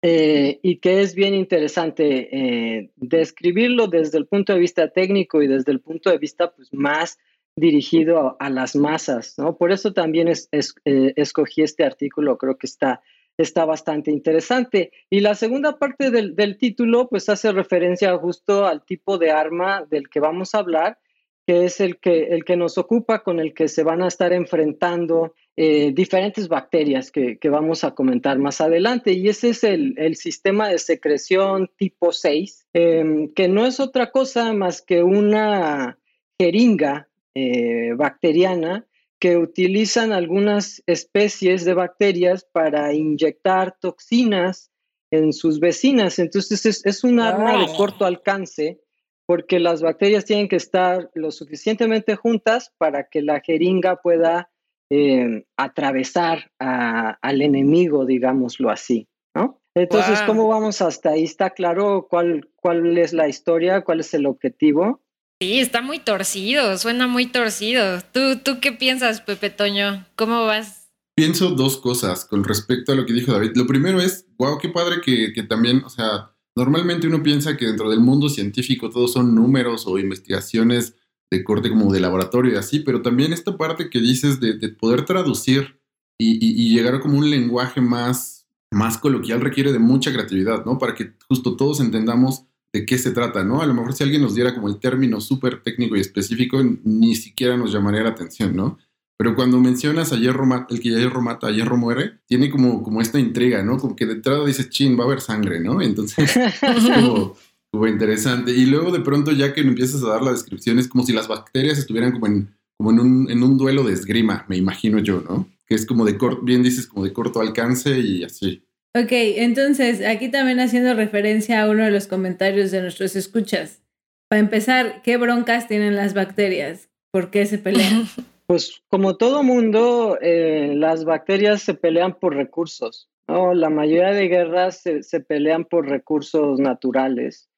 eh, 0.01 0.59
y 0.61 0.77
que 0.77 1.01
es 1.01 1.15
bien 1.15 1.33
interesante 1.33 2.29
eh, 2.31 2.91
describirlo 2.95 3.87
desde 3.87 4.17
el 4.17 4.27
punto 4.27 4.53
de 4.53 4.59
vista 4.59 4.89
técnico 4.89 5.41
y 5.41 5.47
desde 5.47 5.71
el 5.71 5.81
punto 5.81 6.11
de 6.11 6.19
vista 6.19 6.53
pues, 6.53 6.71
más 6.73 7.17
dirigido 7.55 8.19
a, 8.19 8.35
a 8.39 8.49
las 8.49 8.75
masas. 8.75 9.35
¿no? 9.37 9.57
Por 9.57 9.71
eso 9.71 9.93
también 9.93 10.27
es, 10.27 10.47
es, 10.51 10.75
eh, 10.85 11.13
escogí 11.15 11.61
este 11.61 11.83
artículo, 11.83 12.37
creo 12.37 12.57
que 12.57 12.67
está 12.67 13.01
está 13.37 13.65
bastante 13.65 14.11
interesante. 14.11 14.91
Y 15.09 15.19
la 15.19 15.35
segunda 15.35 15.77
parte 15.77 16.11
del, 16.11 16.35
del, 16.35 16.57
título, 16.57 17.09
pues 17.09 17.29
hace 17.29 17.51
referencia 17.51 18.15
justo 18.17 18.65
al 18.65 18.85
tipo 18.85 19.17
de 19.17 19.31
arma 19.31 19.85
del 19.89 20.09
que 20.09 20.19
vamos 20.19 20.55
a 20.55 20.59
hablar, 20.59 20.99
que 21.45 21.65
es 21.65 21.79
el 21.79 21.99
que, 21.99 22.27
el 22.27 22.43
que 22.43 22.55
nos 22.55 22.77
ocupa, 22.77 23.23
con 23.23 23.39
el 23.39 23.53
que 23.53 23.67
se 23.67 23.83
van 23.83 24.01
a 24.01 24.07
estar 24.07 24.33
enfrentando 24.33 25.35
eh, 25.57 25.91
diferentes 25.93 26.47
bacterias 26.47 27.11
que, 27.11 27.37
que, 27.37 27.49
vamos 27.49 27.83
a 27.83 27.93
comentar 27.93 28.39
más 28.39 28.61
adelante. 28.61 29.13
Y 29.13 29.29
ese 29.29 29.49
es 29.49 29.63
el, 29.63 29.93
el 29.97 30.15
sistema 30.15 30.69
de 30.69 30.79
secreción 30.79 31.69
tipo 31.77 32.11
6, 32.11 32.67
eh, 32.73 33.29
que 33.35 33.47
no 33.47 33.65
es 33.65 33.79
otra 33.79 34.11
cosa 34.11 34.53
más 34.53 34.81
que 34.81 35.03
una 35.03 35.99
jeringa 36.39 37.09
eh, 37.35 37.93
bacteriana 37.95 38.87
que 39.19 39.37
utilizan 39.37 40.11
algunas 40.13 40.83
especies 40.87 41.65
de 41.65 41.73
bacterias 41.73 42.47
para 42.51 42.93
inyectar 42.93 43.77
toxinas 43.79 44.71
en 45.11 45.33
sus 45.33 45.59
vecinas. 45.59 46.19
Entonces 46.19 46.65
es, 46.65 46.85
es 46.85 47.03
un 47.03 47.19
arma 47.19 47.59
de 47.59 47.67
corto 47.75 48.05
alcance 48.05 48.79
porque 49.25 49.59
las 49.59 49.81
bacterias 49.81 50.25
tienen 50.25 50.47
que 50.47 50.55
estar 50.55 51.09
lo 51.13 51.31
suficientemente 51.31 52.15
juntas 52.15 52.73
para 52.77 53.07
que 53.09 53.21
la 53.21 53.41
jeringa 53.41 53.97
pueda 53.97 54.51
eh, 54.89 55.45
atravesar 55.57 56.51
a, 56.59 57.17
al 57.21 57.41
enemigo, 57.41 58.05
digámoslo 58.05 58.69
así, 58.69 59.07
¿no? 59.33 59.59
Entonces, 59.73 60.19
wow. 60.19 60.27
¿cómo 60.27 60.47
vamos 60.47 60.81
hasta 60.81 61.11
ahí? 61.11 61.23
¿Está 61.23 61.49
claro 61.49 62.07
cuál, 62.09 62.49
cuál 62.55 62.97
es 62.97 63.11
la 63.11 63.27
historia, 63.27 63.81
cuál 63.81 64.01
es 64.01 64.13
el 64.13 64.25
objetivo? 64.25 65.01
Sí, 65.41 65.59
está 65.59 65.81
muy 65.81 65.99
torcido, 65.99 66.77
suena 66.77 67.07
muy 67.07 67.25
torcido. 67.25 67.99
¿Tú, 68.13 68.37
¿Tú 68.43 68.59
qué 68.61 68.71
piensas, 68.71 69.19
Pepe 69.19 69.49
Toño? 69.49 70.05
¿Cómo 70.15 70.45
vas? 70.45 70.89
Pienso 71.13 71.49
dos 71.51 71.77
cosas 71.77 72.23
con 72.23 72.45
respecto 72.45 72.93
a 72.93 72.95
lo 72.95 73.05
que 73.05 73.11
dijo 73.11 73.33
David. 73.33 73.51
Lo 73.55 73.67
primero 73.67 73.99
es, 73.99 74.27
wow, 74.37 74.57
qué 74.59 74.69
padre 74.69 75.01
que, 75.01 75.43
también, 75.43 75.83
o 75.83 75.89
sea, 75.89 76.33
normalmente 76.55 77.07
uno 77.07 77.21
piensa 77.21 77.57
que 77.57 77.65
dentro 77.65 77.89
del 77.89 77.99
mundo 77.99 78.29
científico 78.29 78.89
todos 78.89 79.11
son 79.11 79.35
números 79.35 79.87
o 79.87 79.99
investigaciones 79.99 80.95
de 81.29 81.43
corte 81.43 81.69
como 81.69 81.91
de 81.91 81.99
laboratorio 81.99 82.53
y 82.53 82.57
así, 82.57 82.79
pero 82.79 83.01
también 83.01 83.33
esta 83.33 83.57
parte 83.57 83.89
que 83.89 83.99
dices 83.99 84.39
de, 84.39 84.53
de 84.53 84.69
poder 84.69 85.03
traducir 85.03 85.81
y, 86.17 86.37
y, 86.41 86.73
llegar 86.73 87.01
como 87.01 87.17
un 87.17 87.29
lenguaje 87.29 87.81
más, 87.81 88.47
más 88.71 88.97
coloquial 88.97 89.41
requiere 89.41 89.73
de 89.73 89.79
mucha 89.79 90.13
creatividad, 90.13 90.63
¿no? 90.63 90.77
Para 90.77 90.95
que 90.95 91.13
justo 91.27 91.57
todos 91.57 91.81
entendamos 91.81 92.45
de 92.75 92.85
qué 92.85 92.97
se 92.97 93.11
trata, 93.11 93.41
¿no? 93.41 93.61
A 93.61 93.65
lo 93.65 93.73
mejor 93.73 93.93
si 93.93 94.03
alguien 94.03 94.21
nos 94.21 94.35
diera 94.35 94.53
como 94.53 94.67
el 94.67 94.79
término 94.79 95.21
súper 95.21 95.63
técnico 95.63 95.95
y 95.95 96.01
específico, 96.01 96.61
ni 96.83 97.15
siquiera 97.15 97.55
nos 97.55 97.71
llamaría 97.71 98.03
la 98.03 98.09
atención, 98.09 98.53
¿no? 98.53 98.77
Pero 99.17 99.33
cuando 99.33 99.61
mencionas 99.61 100.11
a 100.11 100.17
hierro 100.17 100.45
mata, 100.45 100.75
el 100.75 100.81
que 100.81 100.89
hierro 100.89 101.21
mata, 101.21 101.47
a 101.47 101.51
hierro 101.51 101.77
muere, 101.77 102.19
tiene 102.25 102.49
como, 102.49 102.83
como 102.83 102.99
esta 103.01 103.17
intriga, 103.17 103.63
¿no? 103.63 103.77
Como 103.77 103.95
que 103.95 104.05
de 104.05 104.15
entrada 104.15 104.45
dices, 104.45 104.69
chin, 104.69 104.99
va 104.99 105.03
a 105.03 105.07
haber 105.07 105.21
sangre, 105.21 105.61
¿no? 105.61 105.81
Entonces 105.81 106.35
es 106.35 106.59
como, 106.59 107.37
como, 107.71 107.87
interesante. 107.87 108.51
Y 108.51 108.65
luego 108.65 108.91
de 108.91 108.99
pronto 108.99 109.31
ya 109.31 109.53
que 109.53 109.61
empiezas 109.61 110.03
a 110.03 110.09
dar 110.09 110.21
la 110.21 110.33
descripción, 110.33 110.77
es 110.77 110.89
como 110.89 111.05
si 111.05 111.13
las 111.13 111.29
bacterias 111.29 111.77
estuvieran 111.77 112.11
como 112.11 112.27
en, 112.27 112.53
como 112.77 112.91
en, 112.91 112.99
un, 112.99 113.31
en 113.31 113.41
un 113.41 113.57
duelo 113.57 113.83
de 113.83 113.93
esgrima, 113.93 114.45
me 114.49 114.57
imagino 114.57 114.99
yo, 114.99 115.21
¿no? 115.21 115.47
Que 115.65 115.75
es 115.75 115.85
como 115.85 116.03
de 116.03 116.17
corto, 116.17 116.41
bien 116.41 116.61
dices, 116.61 116.87
como 116.87 117.05
de 117.05 117.13
corto 117.13 117.39
alcance 117.39 117.97
y 117.97 118.25
así. 118.25 118.64
Ok, 118.95 119.11
entonces 119.11 120.05
aquí 120.07 120.29
también 120.29 120.61
haciendo 120.61 120.93
referencia 120.93 121.61
a 121.61 121.69
uno 121.69 121.83
de 121.83 121.91
los 121.91 122.07
comentarios 122.07 122.71
de 122.71 122.81
nuestros 122.81 123.17
escuchas. 123.17 123.83
Para 124.29 124.39
empezar, 124.39 125.01
¿qué 125.03 125.17
broncas 125.17 125.67
tienen 125.67 125.97
las 125.97 126.13
bacterias? 126.13 126.89
¿Por 127.11 127.29
qué 127.29 127.45
se 127.45 127.57
pelean? 127.57 128.05
Pues 128.47 128.83
como 128.89 129.17
todo 129.17 129.41
mundo, 129.41 130.19
eh, 130.21 130.73
las 130.75 131.03
bacterias 131.03 131.63
se 131.63 131.73
pelean 131.73 132.13
por 132.19 132.35
recursos. 132.35 133.09
La 133.27 133.71
mayoría 133.71 134.11
de 134.11 134.27
guerras 134.27 134.83
se, 134.83 135.19
pelean 135.19 135.65
por 135.65 135.89
recursos 135.89 136.59
naturales, 136.59 137.49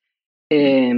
eh, 0.49 0.93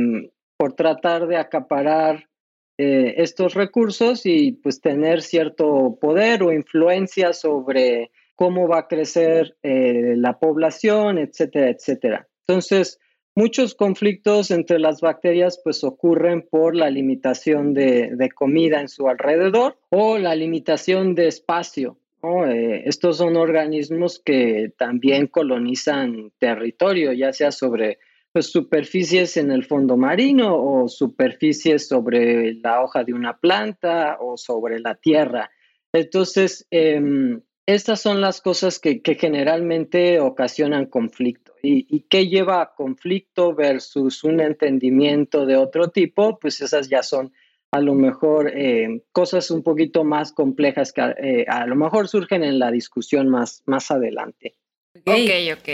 por 0.58 0.74
tratar 0.74 1.26
de 1.26 1.38
acaparar 1.38 2.30
eh, 2.78 3.16
estos 3.18 3.56
recursos 3.56 4.28
y 4.28 4.52
pues 4.52 4.80
tener 4.80 5.24
cierto 5.24 5.98
poder 6.00 6.44
o 6.44 6.54
influencia 6.54 7.34
sobre 7.34 8.12
cómo 8.40 8.70
va 8.70 8.80
a 8.80 8.88
crecer 8.88 9.58
eh, 9.64 10.14
la 10.16 10.40
población, 10.40 11.18
etcétera, 11.18 11.72
etcétera. 11.72 12.30
Entonces, 12.48 12.98
muchos 13.36 13.76
conflictos 13.76 14.50
entre 14.50 14.80
las 14.80 15.02
bacterias 15.02 15.60
pues 15.62 15.84
ocurren 15.84 16.48
por 16.50 16.74
la 16.74 16.90
limitación 16.90 17.74
de, 17.74 18.30
comida 18.34 18.80
en 18.80 18.88
su 18.88 19.10
alrededor 19.10 19.78
o 19.90 20.18
la 20.18 20.36
limitación 20.36 21.16
de 21.16 21.28
espacio. 21.28 21.98
Eh, 22.24 22.84
estos 22.86 23.18
son 23.18 23.36
organismos 23.36 24.22
que 24.24 24.72
también 24.78 25.28
colonizan 25.28 26.32
territorio, 26.38 27.12
ya 27.12 27.34
sea 27.34 27.52
sobre 27.52 28.00
pues, 28.32 28.46
superficies 28.46 29.36
en 29.36 29.52
el 29.52 29.66
fondo 29.66 29.98
marino 29.98 30.56
o 30.56 30.88
superficies 30.88 31.90
sobre 31.90 32.54
la 32.54 32.82
hoja 32.82 33.04
de 33.04 33.12
una 33.12 33.38
planta 33.38 34.16
o 34.22 34.38
sobre 34.38 34.80
la 34.80 34.96
tierra. 34.96 35.52
Entonces, 35.92 36.66
eh, 36.72 37.42
estas 37.74 38.02
son 38.02 38.20
las 38.20 38.42
cosas 38.42 38.80
que, 38.80 39.02
que 39.02 39.14
generalmente 39.14 40.20
ocasionan 40.20 40.88
conflicto. 40.88 41.54
¿Y, 41.62 41.86
¿Y, 41.88 42.02
qué 42.10 42.28
lleva 42.28 42.62
a 42.62 42.74
conflicto 42.74 43.54
versus 43.54 44.24
un 44.24 44.40
entendimiento 44.40 45.46
de 45.46 45.56
otro 45.56 45.90
tipo? 45.90 46.40
Pues 46.40 46.62
esas 46.62 46.90
ya 46.90 47.04
son 47.04 47.32
a 47.72 47.80
lo 47.80 47.94
mejor 47.94 48.52
eh, 48.56 49.04
cosas 49.12 49.52
un 49.52 49.62
poquito 49.62 50.04
más 50.04 50.32
complejas 50.32 50.92
que 50.92 51.02
eh, 51.02 51.46
a 51.48 51.68
lo 51.68 51.76
mejor 51.76 52.08
surgen 52.08 52.44
en 52.44 52.58
la 52.58 52.72
discusión 52.72 53.30
más, 53.30 53.62
más 53.68 53.92
adelante. 53.92 54.56
Okay. 55.02 55.52
ok, 55.52 55.60
ok. 55.60 55.70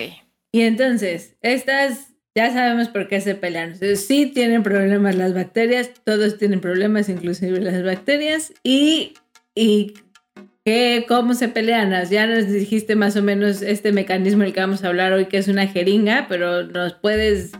Y 0.51 0.61
entonces, 0.63 1.37
estas 1.41 2.13
ya 2.35 2.51
sabemos 2.51 2.89
por 2.89 3.07
qué 3.07 3.21
se 3.21 3.35
pelean. 3.35 3.71
Entonces, 3.71 4.05
sí 4.05 4.25
tienen 4.25 4.63
problemas 4.63 5.15
las 5.15 5.33
bacterias, 5.33 5.93
todos 6.03 6.37
tienen 6.37 6.59
problemas, 6.59 7.07
inclusive 7.07 7.61
las 7.61 7.81
bacterias. 7.85 8.53
Y, 8.63 9.13
y 9.55 9.93
¿Qué, 10.65 11.05
¿Cómo 11.07 11.35
se 11.35 11.47
pelean? 11.47 11.93
Ya 12.09 12.25
nos 12.25 12.47
dijiste 12.47 12.95
más 12.95 13.15
o 13.15 13.21
menos 13.21 13.61
este 13.61 13.91
mecanismo 13.91 14.41
del 14.41 14.51
que 14.51 14.61
vamos 14.61 14.83
a 14.83 14.87
hablar 14.87 15.13
hoy, 15.13 15.27
que 15.27 15.37
es 15.37 15.47
una 15.47 15.67
jeringa, 15.67 16.25
pero 16.27 16.63
¿nos 16.63 16.93
puedes, 16.93 17.51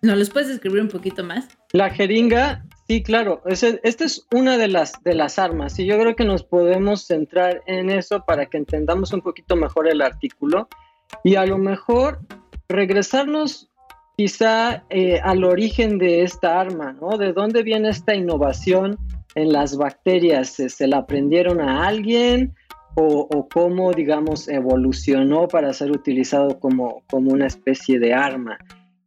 ¿nos 0.00 0.16
los 0.16 0.30
puedes 0.30 0.48
describir 0.48 0.80
un 0.80 0.88
poquito 0.88 1.24
más? 1.24 1.48
La 1.72 1.90
jeringa, 1.90 2.64
sí, 2.86 3.02
claro. 3.02 3.42
Esta 3.46 4.04
es 4.04 4.28
una 4.32 4.58
de 4.58 4.68
las, 4.68 4.92
de 5.02 5.14
las 5.14 5.40
armas 5.40 5.76
y 5.80 5.86
yo 5.86 5.98
creo 5.98 6.14
que 6.14 6.24
nos 6.24 6.44
podemos 6.44 7.04
centrar 7.04 7.62
en 7.66 7.90
eso 7.90 8.24
para 8.24 8.46
que 8.46 8.58
entendamos 8.58 9.12
un 9.12 9.22
poquito 9.22 9.56
mejor 9.56 9.88
el 9.88 10.00
artículo 10.00 10.68
y 11.24 11.34
a 11.34 11.44
lo 11.46 11.58
mejor 11.58 12.20
regresarnos 12.68 13.72
quizá 14.16 14.84
eh, 14.88 15.18
al 15.24 15.42
origen 15.42 15.98
de 15.98 16.22
esta 16.22 16.60
arma, 16.60 16.92
¿no? 16.92 17.18
¿De 17.18 17.32
dónde 17.32 17.64
viene 17.64 17.88
esta 17.88 18.14
innovación? 18.14 18.98
En 19.34 19.52
las 19.52 19.76
bacterias? 19.76 20.50
¿Se 20.50 20.86
la 20.86 20.98
aprendieron 20.98 21.60
a 21.60 21.86
alguien 21.86 22.54
o, 22.94 23.28
o, 23.30 23.48
cómo, 23.48 23.92
digamos, 23.92 24.48
evolucionó 24.48 25.48
para 25.48 25.72
ser 25.72 25.90
utilizado 25.90 26.58
como, 26.60 27.02
como 27.10 27.32
una 27.32 27.46
especie 27.46 27.98
de 27.98 28.14
arma? 28.14 28.58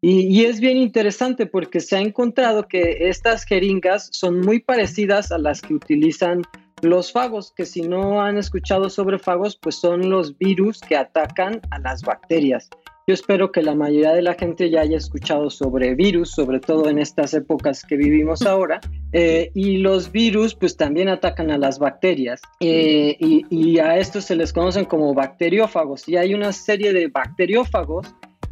Y, 0.02 0.28
y, 0.28 0.46
es 0.46 0.60
bien 0.60 0.78
interesante 0.78 1.46
porque 1.46 1.80
se 1.80 1.98
ha 1.98 2.02
encontrado 2.02 2.68
que 2.68 3.10
estas 3.10 3.44
jeringas 3.44 4.10
son 4.12 4.42
muy 4.42 4.60
parecidas 4.60 5.32
a 5.32 5.38
las 5.38 5.62
que 5.62 5.74
utilizan 5.74 6.44
los 6.82 7.12
fagos, 7.12 7.54
que 7.56 7.66
si 7.66 7.82
no 7.82 8.22
han 8.22 8.38
escuchado 8.38 8.90
sobre 8.90 9.18
fagos, 9.18 9.58
pues 9.58 9.76
son 9.76 10.10
los 10.10 10.38
virus 10.38 10.80
que 10.82 10.96
atacan 10.96 11.62
a 11.72 11.80
las 11.80 12.04
bacterias. 12.04 12.70
Yo 13.08 13.14
espero 13.14 13.52
que 13.52 13.62
la 13.62 13.76
mayoría 13.76 14.14
de 14.14 14.24
la 14.24 14.34
gente 14.34 14.72
ya 14.72 14.82
haya 14.82 14.98
escuchado 14.98 15.52
sobre 15.52 15.94
virus, 15.94 16.32
sobre 16.32 16.60
todo 16.60 16.90
en 16.90 16.98
estas 16.98 17.36
épocas 17.36 17.84
que 17.84 17.98
vivimos 17.98 18.42
ahora. 18.42 18.80
Eh, 19.14 19.52
y 19.54 19.78
los 19.78 20.12
virus 20.12 20.56
pues 20.56 20.76
también 20.76 21.10
atacan 21.10 21.52
a 21.52 21.58
las 21.60 21.78
bacterias 21.78 22.42
eh, 22.60 23.16
y, 23.20 23.46
y, 23.50 23.78
a 23.78 23.98
estos 23.98 24.26
se 24.26 24.36
les 24.36 24.52
conocen 24.52 24.86
como 24.86 25.14
bacteriófagos. 25.14 26.10
Y 26.10 26.18
hay 26.18 26.34
una 26.34 26.52
serie 26.52 26.94
de 26.94 27.08
bacteriófagos 27.08 28.08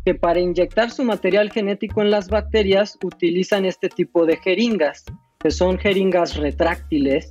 que 0.06 0.14
para 0.14 0.40
inyectar 0.40 0.92
su 0.92 1.04
material 1.04 1.52
genético 1.52 2.04
en 2.04 2.12
las 2.12 2.30
bacterias 2.30 3.00
utilizan 3.04 3.66
este 3.66 3.90
tipo 3.90 4.28
de 4.28 4.38
jeringas, 4.38 5.04
que 5.40 5.50
son 5.50 5.80
jeringas 5.80 6.38
retráctiles 6.38 7.28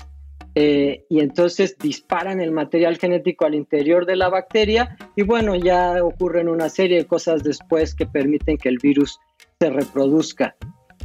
eh, 0.54 1.04
y 1.09 1.21
entonces 1.21 1.76
disparan 1.78 2.40
el 2.40 2.50
material 2.50 2.99
genético 2.99 3.47
al 3.47 3.54
interior 3.54 4.04
de 4.06 4.16
la 4.16 4.28
bacteria 4.28 4.97
y 5.16 5.23
bueno, 5.23 5.56
ya 5.56 6.04
ocurren 6.04 6.49
una 6.49 6.68
serie 6.68 6.99
de 6.99 7.06
cosas 7.06 7.42
después 7.42 7.94
que 7.94 8.06
permiten 8.06 8.59
que 8.59 8.68
el 8.68 8.78
virus 8.78 9.18
se 9.59 9.71
reproduzca. 9.71 10.54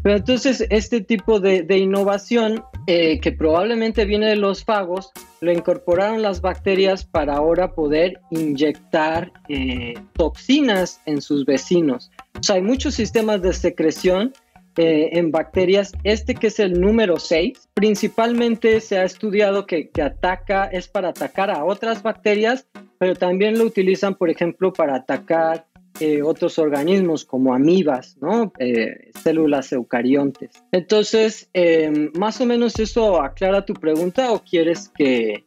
Pero 0.03 0.17
entonces 0.17 0.65
este 0.69 1.01
tipo 1.01 1.39
de, 1.39 1.65
innovación 1.77 2.63
eh, 2.85 3.19
que 3.19 3.31
probablemente 3.31 4.05
viene 4.05 4.27
de 4.27 4.35
los 4.35 4.63
fagos, 4.63 5.11
lo 5.41 5.51
incorporaron 5.51 6.21
las 6.21 6.41
bacterias 6.41 7.05
para 7.05 7.35
ahora 7.35 7.73
poder 7.73 8.19
inyectar 8.31 9.31
eh, 9.49 9.95
toxinas 10.13 11.01
en 11.05 11.21
sus 11.21 11.45
vecinos. 11.45 12.11
O 12.39 12.43
sea, 12.43 12.55
hay 12.55 12.61
muchos 12.61 12.95
sistemas 12.95 13.41
de 13.41 13.53
secreción 13.53 14.33
eh, 14.77 15.09
en 15.13 15.31
bacterias. 15.31 15.91
Este 16.03 16.35
que 16.35 16.47
es 16.47 16.59
el 16.59 16.79
número 16.79 17.17
6, 17.19 17.69
principalmente 17.73 18.79
se 18.79 18.99
ha 18.99 19.03
estudiado 19.03 19.65
que, 19.65 19.89
ataca, 20.01 20.65
es 20.65 20.87
para 20.87 21.09
atacar 21.09 21.49
a 21.49 21.65
otras 21.65 22.03
bacterias, 22.03 22.67
pero 22.99 23.15
también 23.15 23.57
lo 23.57 23.65
utilizan, 23.65 24.15
por 24.15 24.29
ejemplo, 24.29 24.71
para 24.71 24.95
atacar 24.95 25.65
eh, 25.99 26.21
otros 26.21 26.59
organismos 26.59 27.25
como 27.25 27.55
amibas, 27.55 28.17
¿no? 28.21 28.53
Eh, 28.59 29.11
células 29.23 29.71
eucariontes. 29.71 30.51
Entonces, 30.71 31.49
em, 31.53 32.11
más 32.13 32.39
o 32.39 32.45
menos 32.45 32.77
eso 32.77 33.19
aclara 33.19 33.65
tu 33.65 33.73
pregunta 33.73 34.31
o 34.31 34.43
quieres 34.43 34.91
que 34.95 35.43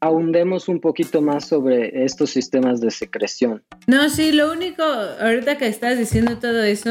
ahondemos 0.00 0.68
un 0.68 0.80
poquito 0.80 1.20
más 1.20 1.48
sobre 1.48 2.04
estos 2.04 2.30
sistemas 2.30 2.80
de 2.80 2.90
secreción. 2.90 3.62
No, 3.86 4.08
sí, 4.08 4.32
lo 4.32 4.52
único, 4.52 4.82
ahorita 4.82 5.58
que 5.58 5.66
estás 5.66 5.98
diciendo 5.98 6.38
todo 6.38 6.62
eso, 6.62 6.90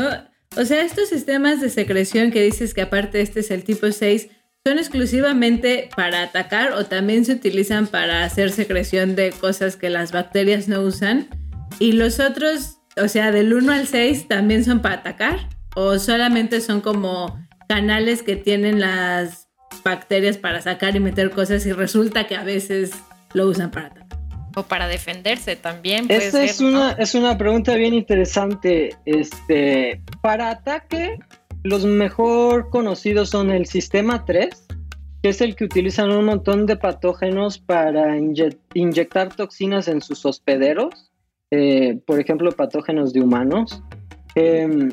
o 0.55 0.65
sea, 0.65 0.83
estos 0.83 1.09
sistemas 1.09 1.61
de 1.61 1.69
secreción 1.69 2.31
que 2.31 2.43
dices 2.43 2.73
que 2.73 2.81
aparte 2.81 3.21
este 3.21 3.41
es 3.41 3.51
el 3.51 3.63
tipo 3.63 3.91
6, 3.91 4.29
¿son 4.65 4.77
exclusivamente 4.77 5.89
para 5.95 6.23
atacar 6.23 6.73
o 6.73 6.85
también 6.85 7.25
se 7.25 7.33
utilizan 7.33 7.87
para 7.87 8.23
hacer 8.23 8.51
secreción 8.51 9.15
de 9.15 9.31
cosas 9.31 9.75
que 9.75 9.89
las 9.89 10.11
bacterias 10.11 10.67
no 10.67 10.81
usan? 10.81 11.27
¿Y 11.79 11.93
los 11.93 12.19
otros, 12.19 12.77
o 12.97 13.07
sea, 13.07 13.31
del 13.31 13.53
1 13.53 13.71
al 13.71 13.87
6, 13.87 14.27
también 14.27 14.63
son 14.63 14.81
para 14.81 14.95
atacar? 14.95 15.49
¿O 15.75 15.97
solamente 15.97 16.61
son 16.61 16.81
como 16.81 17.39
canales 17.67 18.21
que 18.21 18.35
tienen 18.35 18.79
las 18.79 19.47
bacterias 19.83 20.37
para 20.37 20.61
sacar 20.61 20.95
y 20.95 20.99
meter 20.99 21.31
cosas 21.31 21.65
y 21.65 21.73
resulta 21.73 22.27
que 22.27 22.35
a 22.35 22.43
veces 22.43 22.91
lo 23.33 23.47
usan 23.47 23.71
para 23.71 23.87
atacar? 23.87 24.02
O 24.55 24.63
para 24.63 24.87
defenderse 24.87 25.55
también. 25.55 26.05
Esta 26.09 26.43
es, 26.43 26.59
una, 26.61 26.93
es 26.93 27.15
una 27.15 27.37
pregunta 27.37 27.75
bien 27.75 27.93
interesante. 27.93 28.95
Este, 29.05 30.01
para 30.21 30.49
ataque, 30.49 31.19
los 31.63 31.85
mejor 31.85 32.69
conocidos 32.69 33.29
son 33.29 33.51
el 33.51 33.65
sistema 33.65 34.25
3, 34.25 34.49
que 35.21 35.29
es 35.29 35.41
el 35.41 35.55
que 35.55 35.65
utilizan 35.65 36.11
un 36.11 36.25
montón 36.25 36.65
de 36.65 36.75
patógenos 36.75 37.57
para 37.57 38.17
inyectar 38.73 39.35
toxinas 39.35 39.87
en 39.87 40.01
sus 40.01 40.25
hospederos, 40.25 41.11
eh, 41.51 41.99
por 42.05 42.19
ejemplo, 42.19 42.51
patógenos 42.51 43.13
de 43.13 43.21
humanos. 43.21 43.81
Em, 44.35 44.91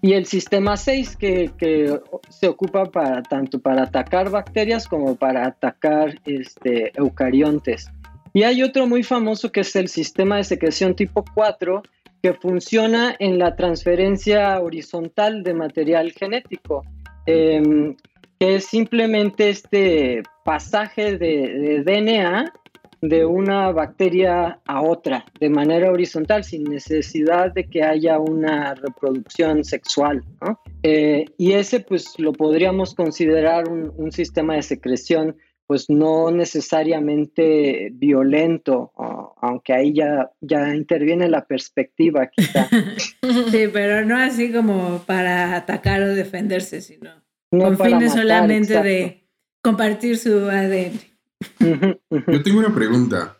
y 0.00 0.12
el 0.12 0.26
sistema 0.26 0.76
6 0.76 1.16
que, 1.16 1.50
que, 1.58 2.00
se 2.28 2.46
ocupa 2.48 2.86
para 2.86 3.22
tanto 3.22 3.58
para 3.58 3.82
atacar 3.82 4.30
bacterias 4.30 4.86
como 4.86 5.16
para 5.16 5.46
atacar 5.46 6.20
este, 6.24 6.92
eucariontes. 6.96 7.90
Y 8.38 8.44
hay 8.44 8.62
otro 8.62 8.86
muy 8.86 9.02
famoso 9.02 9.50
que 9.50 9.62
es 9.62 9.74
el 9.74 9.88
sistema 9.88 10.36
de 10.36 10.44
secreción 10.44 10.94
tipo 10.94 11.24
4, 11.34 11.82
que 12.22 12.34
funciona 12.34 13.16
en 13.18 13.36
la 13.36 13.56
transferencia 13.56 14.60
horizontal 14.60 15.42
de 15.42 15.54
material 15.54 16.12
genético, 16.12 16.84
em, 17.26 17.96
que 18.38 18.54
es 18.54 18.66
simplemente 18.66 19.48
este 19.48 20.22
pasaje 20.44 21.18
de, 21.18 21.82
DNA 21.84 22.52
de 23.00 23.24
una 23.24 23.72
bacteria 23.72 24.60
a 24.64 24.82
otra 24.82 25.24
de 25.40 25.50
manera 25.50 25.90
horizontal 25.90 26.44
sin 26.44 26.62
necesidad 26.62 27.52
de 27.52 27.64
que 27.64 27.82
haya 27.82 28.20
una 28.20 28.72
reproducción 28.76 29.64
sexual. 29.64 30.22
Eh, 30.84 31.24
y 31.38 31.54
ese 31.54 31.80
pues 31.80 32.14
lo 32.18 32.32
podríamos 32.32 32.94
considerar 32.94 33.68
un, 33.68 33.92
un 33.96 34.12
sistema 34.12 34.54
de 34.54 34.62
secreción 34.62 35.36
pues 35.68 35.90
no 35.90 36.30
necesariamente 36.30 37.90
violento, 37.92 38.90
aunque 39.42 39.74
ahí 39.74 39.92
ya, 39.92 40.30
ya 40.40 40.74
interviene 40.74 41.28
la 41.28 41.44
perspectiva 41.44 42.26
quizá. 42.28 42.66
sí, 43.50 43.68
pero 43.70 44.02
no 44.06 44.16
así 44.16 44.50
como 44.50 45.02
para 45.04 45.54
atacar 45.54 46.00
o 46.00 46.14
defenderse, 46.14 46.80
sino 46.80 47.10
con 47.50 47.76
fines 47.76 48.14
solamente 48.14 48.82
de 48.82 49.28
compartir 49.62 50.16
su 50.16 50.48
ADN. 50.48 51.00
Yo 52.26 52.42
tengo 52.42 52.60
una 52.60 52.74
pregunta. 52.74 53.36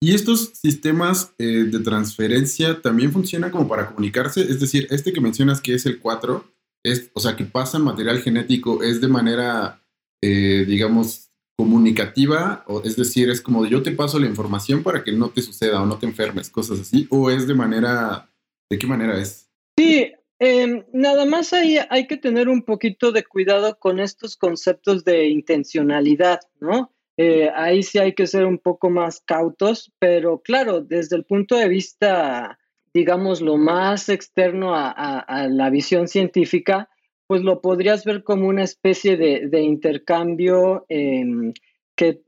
¿Y 0.00 0.14
estos 0.14 0.52
sistemas 0.54 1.34
eh, 1.38 1.64
de 1.64 1.80
transferencia 1.80 2.80
también 2.80 3.10
funcionan 3.10 3.50
como 3.50 3.66
para 3.66 3.88
comunicarse? 3.88 4.40
Es 4.40 4.60
decir, 4.60 4.86
este 4.90 5.12
que 5.12 5.20
mencionas 5.20 5.60
que 5.60 5.74
es 5.74 5.84
el 5.86 5.98
4, 5.98 6.44
es, 6.84 7.10
o 7.14 7.20
sea, 7.20 7.34
que 7.34 7.44
pasan 7.44 7.82
material 7.82 8.20
genético, 8.20 8.84
es 8.84 9.00
de 9.00 9.08
manera, 9.08 9.82
eh, 10.22 10.64
digamos, 10.66 11.31
comunicativa, 11.62 12.64
o 12.66 12.82
es 12.82 12.96
decir, 12.96 13.30
es 13.30 13.40
como 13.40 13.64
yo 13.66 13.84
te 13.84 13.92
paso 13.92 14.18
la 14.18 14.26
información 14.26 14.82
para 14.82 15.04
que 15.04 15.12
no 15.12 15.30
te 15.30 15.42
suceda 15.42 15.80
o 15.80 15.86
no 15.86 15.96
te 15.96 16.06
enfermes, 16.06 16.50
cosas 16.50 16.80
así, 16.80 17.06
o 17.08 17.30
es 17.30 17.46
de 17.46 17.54
manera, 17.54 18.28
¿de 18.68 18.78
qué 18.78 18.86
manera 18.88 19.16
es? 19.16 19.48
Sí, 19.78 20.10
em, 20.40 20.82
nada 20.92 21.24
más 21.24 21.52
ahí 21.52 21.78
hay 21.88 22.08
que 22.08 22.16
tener 22.16 22.48
un 22.48 22.62
poquito 22.62 23.12
de 23.12 23.22
cuidado 23.22 23.78
con 23.78 24.00
estos 24.00 24.36
conceptos 24.36 25.04
de 25.04 25.28
intencionalidad, 25.28 26.40
¿no? 26.58 26.92
Eh, 27.16 27.48
ahí 27.54 27.84
sí 27.84 28.00
hay 28.00 28.12
que 28.12 28.26
ser 28.26 28.44
un 28.44 28.58
poco 28.58 28.90
más 28.90 29.20
cautos, 29.20 29.92
pero 30.00 30.40
claro, 30.40 30.80
desde 30.80 31.14
el 31.14 31.24
punto 31.24 31.54
de 31.54 31.68
vista, 31.68 32.58
digamos, 32.92 33.40
lo 33.40 33.56
más 33.56 34.08
externo 34.08 34.74
a 34.74 35.46
la 35.48 35.70
visión 35.70 36.08
científica, 36.08 36.88
pues 37.26 37.42
lo 37.42 37.60
podrías 37.60 38.04
ver 38.04 38.22
como 38.24 38.48
una 38.48 38.64
especie 38.64 39.16
de, 39.16 39.60
intercambio 39.62 40.84
em, 40.88 41.52
que, 41.96 42.22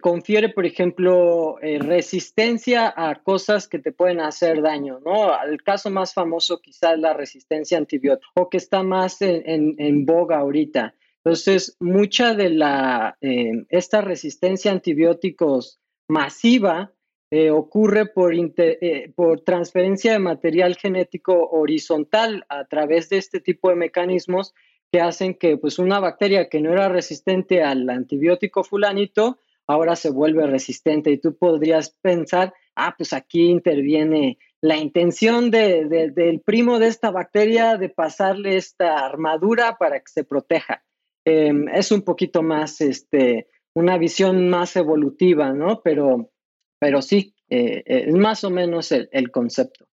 confiere, 0.00 0.48
por 0.48 0.64
ejemplo, 0.64 1.58
eh, 1.60 1.78
resistencia 1.78 2.92
a 2.96 3.22
cosas 3.22 3.68
que 3.68 3.78
te 3.78 3.92
pueden 3.92 4.20
hacer 4.20 4.62
daño, 4.62 5.00
¿no? 5.04 5.30
El 5.42 5.62
caso 5.62 5.90
más 5.90 6.14
famoso 6.14 6.60
quizás 6.60 6.94
es 6.94 7.00
la 7.00 7.14
resistencia 7.14 7.78
antibiótica, 7.78 8.26
o 8.34 8.48
que 8.48 8.56
está 8.56 8.82
más 8.82 9.20
en, 9.20 10.06
boga 10.06 10.38
ahorita. 10.38 10.94
Entonces, 11.24 11.76
mucha 11.80 12.34
de 12.34 12.50
la, 12.50 13.16
em, 13.20 13.66
esta 13.68 14.00
resistencia 14.00 14.70
a 14.70 14.74
antibióticos 14.74 15.80
masiva 16.08 16.92
eh, 17.30 17.50
ocurre 17.50 18.06
por, 18.06 18.32
eh, 18.34 19.12
por 19.14 19.40
transferencia 19.42 20.12
de 20.12 20.18
material 20.18 20.76
genético 20.76 21.48
horizontal 21.50 22.44
a 22.48 22.64
través 22.64 23.08
de 23.08 23.18
este 23.18 23.40
tipo 23.40 23.68
de 23.68 23.76
mecanismos 23.76 24.54
que 24.90 25.00
hacen 25.00 25.34
que 25.34 25.56
pues, 25.58 25.78
una 25.78 26.00
bacteria 26.00 26.48
que 26.48 26.60
no 26.60 26.72
era 26.72 26.88
resistente 26.88 27.62
al 27.62 27.88
antibiótico 27.90 28.64
fulanito 28.64 29.38
ahora 29.68 29.94
se 29.94 30.10
vuelve 30.10 30.46
resistente 30.46 31.12
y 31.12 31.18
tú 31.18 31.36
podrías 31.36 31.90
pensar, 32.00 32.54
ah, 32.74 32.94
pues 32.96 33.12
aquí 33.12 33.48
interviene 33.50 34.38
la 34.60 34.76
intención 34.76 35.50
de, 35.50 35.84
del 36.12 36.40
primo 36.40 36.78
de 36.78 36.88
esta 36.88 37.10
bacteria 37.10 37.76
de 37.76 37.90
pasarle 37.90 38.56
esta 38.56 39.04
armadura 39.04 39.76
para 39.78 40.00
que 40.00 40.08
se 40.10 40.24
proteja. 40.24 40.82
Em, 41.24 41.68
es 41.68 41.92
un 41.92 42.02
poquito 42.02 42.42
más, 42.42 42.80
este, 42.80 43.46
una 43.74 43.98
visión 43.98 44.48
más 44.48 44.74
evolutiva, 44.74 45.52
¿no? 45.52 45.82
Pero 45.82 46.30
pero 46.78 47.02
sí, 47.02 47.34
eh, 47.50 47.82
eh, 47.86 48.04
es 48.08 48.14
más 48.14 48.44
o 48.44 48.50
menos 48.50 48.92
el, 48.92 49.30
concepto. 49.30 49.86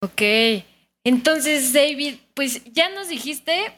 Ok, 0.00 0.22
entonces 1.04 1.72
David, 1.72 2.16
pues 2.34 2.62
ya 2.72 2.88
nos 2.90 3.08
dijiste 3.08 3.72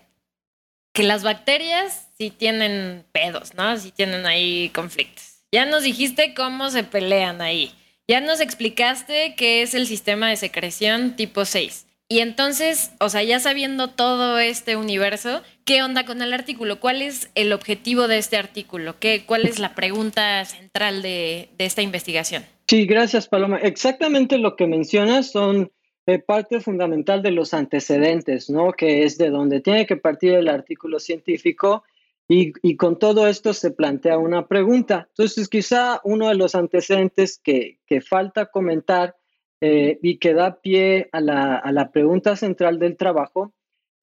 que 0.93 1.03
las 1.03 1.23
bacterias 1.23 2.09
sí 2.19 2.31
tienen 2.31 3.05
pedos, 3.13 3.55
¿no? 3.55 3.77
Sí 3.77 3.91
tienen 3.91 4.27
ahí 4.27 4.71
conflictos. 4.71 5.45
Ya 5.53 5.67
nos 5.67 5.83
dijiste 5.83 6.35
cómo 6.35 6.71
se 6.71 6.85
pelean 6.85 7.41
ahí. 7.41 7.73
Ya 8.09 8.21
nos 8.21 8.41
explicaste 8.41 9.35
qué 9.37 9.63
es 9.63 9.75
el 9.75 9.87
sistema 9.87 10.29
de 10.29 10.37
secreción 10.37 11.17
tipo 11.17 11.45
6. 11.45 11.86
Y 12.09 12.21
entonces, 12.21 12.93
o 13.01 13.09
sea, 13.09 13.25
ya 13.25 13.41
sabiendo 13.41 13.89
todo 13.89 14.39
este 14.39 14.77
universo, 14.77 15.43
¿qué 15.65 15.83
onda 15.83 16.07
con 16.07 16.23
el 16.23 16.33
artículo? 16.33 16.79
¿Cuál 16.79 17.03
es 17.03 17.31
el 17.35 17.53
objetivo 17.53 18.07
de 18.07 18.19
este 18.19 18.37
artículo? 18.37 18.95
¿Qué, 19.01 19.25
¿Cuál 19.27 19.45
es 19.45 19.59
la 19.59 19.75
pregunta 19.75 20.45
central 20.45 21.03
de, 21.03 21.49
esta 21.59 21.83
investigación? 21.83 22.45
Sí, 22.69 22.87
gracias, 22.87 23.27
Paloma. 23.27 23.59
Exactamente 23.59 24.39
lo 24.39 24.55
que 24.55 24.69
mencionas 24.69 25.33
son 25.33 25.73
eh, 26.07 26.21
parte 26.21 26.61
fundamental 26.61 27.23
de 27.23 27.33
los 27.33 27.53
antecedentes, 27.53 28.51
¿no? 28.51 28.73
Que 28.73 29.03
es 29.03 29.19
de 29.19 29.31
donde 29.31 29.61
tiene 29.61 29.85
que 29.87 29.97
partir 29.97 30.35
el 30.35 30.49
artículo 30.49 31.01
científico 31.01 31.83
y, 32.29 32.53
y, 32.63 32.77
con 32.77 33.01
todo 33.01 33.27
esto 33.27 33.53
se 33.53 33.73
plantea 33.73 34.19
una 34.19 34.47
pregunta. 34.47 35.07
Entonces, 35.09 35.49
quizá 35.49 36.01
uno 36.05 36.29
de 36.29 36.35
los 36.37 36.55
antecedentes 36.55 37.41
que 37.43 38.01
falta 38.01 38.47
comentar 38.47 39.17
eh, 39.61 39.99
y 40.03 40.19
que 40.19 40.35
da 40.35 40.61
pie 40.61 41.09
a 41.13 41.21
la, 41.21 41.57
a 41.57 41.73
la 41.73 41.91
pregunta 41.91 42.37
central 42.37 42.79
del 42.79 42.97
trabajo 42.97 43.53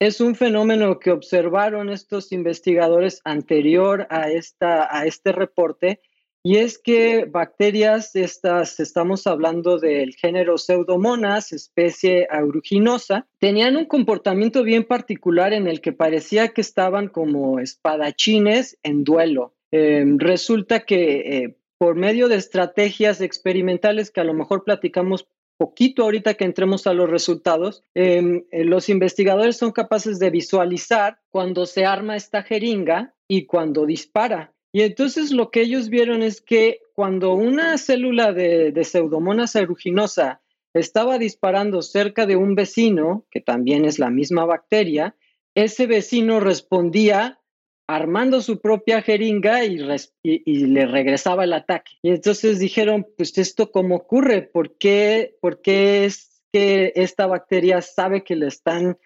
es 0.00 0.20
un 0.20 0.34
fenómeno 0.34 0.98
que 0.98 1.12
observaron 1.12 1.88
estos 1.88 2.32
investigadores 2.32 3.20
anterior 3.24 4.06
a, 4.10 4.30
esta, 4.30 4.88
a 4.94 5.06
este 5.06 5.32
reporte 5.32 6.00
y 6.46 6.58
es 6.58 6.78
que 6.78 7.24
bacterias, 7.24 8.14
estas, 8.14 8.78
estamos 8.78 9.26
hablando 9.26 9.78
del 9.78 10.14
género 10.14 10.58
Pseudomonas, 10.58 11.54
especie 11.54 12.28
aeruginosa, 12.30 13.26
tenían 13.38 13.78
un 13.78 13.86
comportamiento 13.86 14.62
bien 14.62 14.84
particular 14.84 15.54
en 15.54 15.66
el 15.66 15.80
que 15.80 15.94
parecía 15.94 16.48
que 16.48 16.60
estaban 16.60 17.08
como 17.08 17.60
espadachines 17.60 18.76
en 18.82 19.04
duelo. 19.04 19.54
Em, 19.70 20.18
resulta 20.18 20.80
que 20.80 21.14
eh, 21.16 21.56
por 21.78 21.94
medio 21.94 22.28
de 22.28 22.36
estrategias 22.36 23.22
experimentales 23.22 24.10
que 24.10 24.20
a 24.20 24.24
lo 24.24 24.34
mejor 24.34 24.64
platicamos 24.64 25.26
poquito 25.56 26.02
ahorita 26.02 26.34
que 26.34 26.44
entremos 26.44 26.86
a 26.86 26.94
los 26.94 27.08
resultados, 27.08 27.84
em, 27.94 28.44
eh, 28.50 28.64
los 28.64 28.88
investigadores 28.88 29.56
son 29.56 29.72
capaces 29.72 30.18
de 30.18 30.30
visualizar 30.30 31.20
cuando 31.30 31.66
se 31.66 31.84
arma 31.84 32.16
esta 32.16 32.42
jeringa 32.42 33.14
y 33.28 33.46
cuando 33.46 33.86
dispara. 33.86 34.52
Y 34.72 34.82
entonces 34.82 35.30
lo 35.30 35.50
que 35.50 35.62
ellos 35.62 35.88
vieron 35.88 36.22
es 36.22 36.40
que 36.40 36.80
cuando 36.94 37.34
una 37.34 37.78
célula 37.78 38.32
de, 38.32 38.72
de 38.72 38.84
pseudomonas 38.84 39.54
aeruginosa 39.54 40.42
estaba 40.74 41.18
disparando 41.18 41.82
cerca 41.82 42.26
de 42.26 42.36
un 42.36 42.56
vecino, 42.56 43.24
que 43.30 43.40
también 43.40 43.84
es 43.84 43.98
la 43.98 44.10
misma 44.10 44.44
bacteria, 44.44 45.14
ese 45.54 45.86
vecino 45.86 46.40
respondía 46.40 47.38
armando 47.86 48.40
su 48.40 48.60
propia 48.60 49.02
jeringa 49.02 49.64
y, 49.64 49.78
y, 50.22 50.66
le 50.66 50.86
regresaba 50.86 51.44
el 51.44 51.52
ataque. 51.52 51.92
Y 52.02 52.10
entonces 52.10 52.58
dijeron, 52.58 53.06
pues 53.16 53.36
esto 53.38 53.70
cómo 53.70 53.96
ocurre, 53.96 54.42
¿por 54.42 54.76
qué, 54.78 55.36
¿por 55.40 55.60
qué 55.60 56.06
es 56.06 56.42
que 56.52 56.92
esta 56.94 57.26
bacteria 57.26 57.82
sabe 57.82 58.22
que 58.22 58.36
le 58.36 58.46
están 58.46 58.96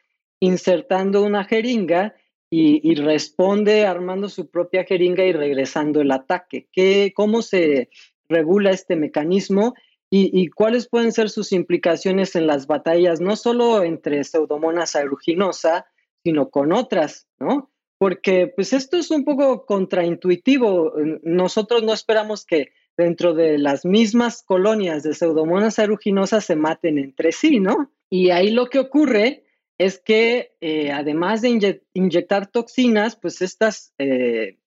insertando 0.41 1.23
una 1.25 1.45
jeringa 1.45 2.14
y, 2.51 2.95
responde 2.95 3.87
armando 3.87 4.29
su 4.29 4.51
propia 4.51 4.85
jeringa 4.85 5.25
y 5.25 5.33
regresando 5.33 6.01
el 6.01 6.11
ataque. 6.11 6.69
¿Qué, 6.73 7.12
¿Cómo 7.14 7.43
se 7.43 7.91
regula 8.29 8.71
este 8.71 8.97
mecanismo 8.97 9.75
y, 10.11 10.49
cuáles 10.49 10.88
pueden 10.88 11.12
ser 11.12 11.29
sus 11.29 11.53
implicaciones 11.53 12.35
en 12.35 12.47
las 12.47 12.67
batallas, 12.67 13.21
no 13.21 13.37
solo 13.37 13.83
entre 13.83 14.25
Pseudomonas 14.25 14.97
aeruginosa, 14.97 15.87
sino 16.25 16.49
con 16.49 16.73
otras, 16.73 17.27
¿no? 17.38 17.71
Porque 17.99 18.53
pues 18.55 18.73
esto 18.73 18.97
es 18.97 19.11
un 19.11 19.25
poco 19.25 19.67
contraintuitivo. 19.67 20.93
Nosotros 21.23 21.83
no 21.83 21.93
esperamos 21.93 22.47
que 22.47 22.73
dentro 22.97 23.35
de 23.35 23.59
las 23.59 23.85
mismas 23.85 24.43
colonias 24.43 25.03
de 25.03 25.15
Pseudomonas 25.15 25.79
aeruginosa 25.79 26.41
se 26.41 26.57
maten 26.57 26.99
entre 26.99 27.33
sí, 27.33 27.61
¿no? 27.61 27.93
Y 28.11 28.31
ahí 28.31 28.51
lo 28.51 28.67
que 28.67 28.79
ocurre 28.79 29.45
es 29.79 30.01
que 30.01 30.57
eh, 30.61 30.91
además 30.91 31.41
de 31.43 31.81
inyectar 31.95 32.49
toxinas, 32.49 33.17
pues 33.17 33.43
estas 33.43 33.95
eh, 33.99 34.59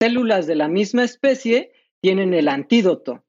células 0.00 0.46
de 0.46 0.56
la 0.56 0.68
misma 0.68 1.04
especie 1.04 1.72
tienen 2.00 2.34
el 2.34 2.48
antídoto 2.48 3.24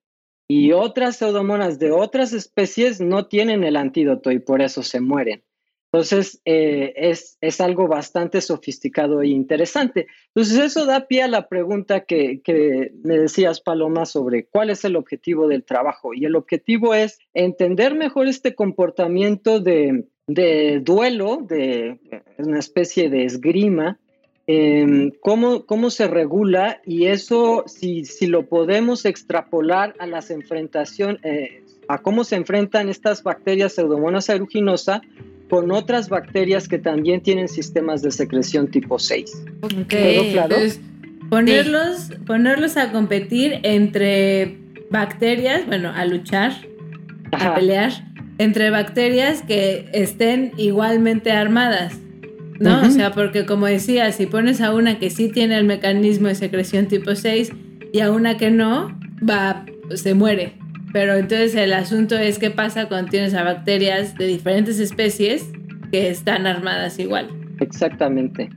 y 0.48 0.72
otras 0.72 1.18
pseudomonas 1.18 1.78
de 1.78 1.92
otras 1.92 2.34
especies 2.34 3.00
no 3.00 3.28
tienen 3.28 3.64
el 3.64 3.76
antídoto 3.76 4.32
y 4.32 4.40
por 4.40 4.64
eso 4.64 4.82
se 4.82 5.00
mueren. 5.00 5.44
Entonces, 5.92 6.40
eh, 6.46 6.94
es, 6.96 7.40
es, 7.42 7.60
algo 7.60 7.88
bastante 7.88 8.42
sofisticado 8.42 9.24
e 9.24 9.30
interesante. 9.30 10.06
Entonces, 10.28 10.60
eso 10.60 10.86
da 10.86 11.08
pie 11.08 11.24
a 11.24 11.28
la 11.28 11.48
pregunta 11.48 12.02
que, 12.02 12.42
que, 12.44 12.92
me 13.04 13.18
decías, 13.18 13.60
Paloma, 13.60 14.06
sobre 14.06 14.46
cuál 14.46 14.70
es 14.70 14.86
el 14.86 14.96
objetivo 14.96 15.48
del 15.48 15.64
trabajo. 15.64 16.14
Y 16.14 16.26
el 16.26 16.36
objetivo 16.36 16.94
es 16.94 17.18
entender 17.34 17.96
mejor 17.96 18.28
este 18.28 18.54
comportamiento 18.54 19.60
de, 19.62 20.06
de 20.28 20.80
duelo, 20.80 21.38
de 21.38 22.00
una 22.38 22.60
especie 22.60 23.10
de 23.10 23.26
esgrima, 23.26 23.98
em, 24.46 25.12
cómo, 25.22 25.66
cómo, 25.66 25.90
se 25.90 26.08
regula 26.08 26.82
y 26.86 27.08
eso, 27.08 27.64
si, 27.66 28.06
si 28.06 28.28
lo 28.28 28.48
podemos 28.48 29.06
extrapolar 29.06 29.96
a 29.98 30.06
las 30.06 30.30
enfrentaciones, 30.30 31.20
eh, 31.26 31.64
a 31.88 31.98
cómo 31.98 32.24
se 32.24 32.36
enfrentan 32.36 32.90
estas 32.90 33.24
bacterias 33.24 33.74
pseudomonas 33.74 34.30
aeruginosa 34.30 35.02
con 35.50 35.72
otras 35.72 36.10
bacterias 36.10 36.68
que 36.68 36.78
también 36.78 37.22
tienen 37.22 37.48
sistemas 37.48 38.02
de 38.02 38.12
secreción 38.12 38.70
tipo 38.70 39.00
6. 39.00 39.44
Okay. 39.82 40.32
claro? 40.32 40.56
ponerlos, 41.30 42.12
ponerlos 42.26 42.78
a 42.78 42.92
competir 42.92 43.60
entre 43.64 44.58
bacterias, 44.90 45.66
bueno, 45.66 45.92
a 45.94 46.06
luchar, 46.06 46.54
a 47.32 47.56
pelear 47.56 47.92
entre 48.40 48.70
bacterias 48.70 49.44
que 49.44 49.90
estén 49.94 50.54
igualmente 50.58 51.32
armadas, 51.32 51.98
¿no? 52.60 52.82
O 52.82 52.90
sea, 52.90 53.12
porque 53.12 53.46
como 53.46 53.66
decía, 53.66 54.12
si 54.12 54.26
pones 54.26 54.62
a 54.62 54.74
una 54.74 54.98
que 54.98 55.10
sí 55.10 55.30
tiene 55.30 55.58
el 55.58 55.66
mecanismo 55.66 56.30
de 56.30 56.36
secreción 56.36 56.88
tipo 56.88 57.16
6 57.16 57.52
y 57.92 58.00
a 58.00 58.12
una 58.12 58.38
que 58.38 58.50
no, 58.50 58.98
va, 59.28 59.66
se 59.94 60.14
muere. 60.14 60.59
Pero 60.92 61.16
entonces 61.16 61.56
el 61.56 61.74
asunto 61.74 62.16
es 62.16 62.40
qué 62.40 62.50
pasa 62.50 62.88
cuando 62.88 63.12
tienes 63.12 63.34
a 63.34 63.44
bacterias 63.44 64.16
de 64.16 64.28
diferentes 64.28 64.80
especies 64.80 65.46
que 65.92 66.10
están 66.10 66.48
armadas 66.48 66.98
igual. 67.00 67.30
Exactamente. 67.60 68.50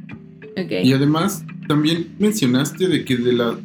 Okay. 0.52 0.86
Y 0.86 0.92
además, 0.92 1.44
también 1.68 2.14
mencionaste 2.18 2.88
de 2.88 3.04
que 3.04 3.16
de 3.16 3.32
la, 3.32 3.56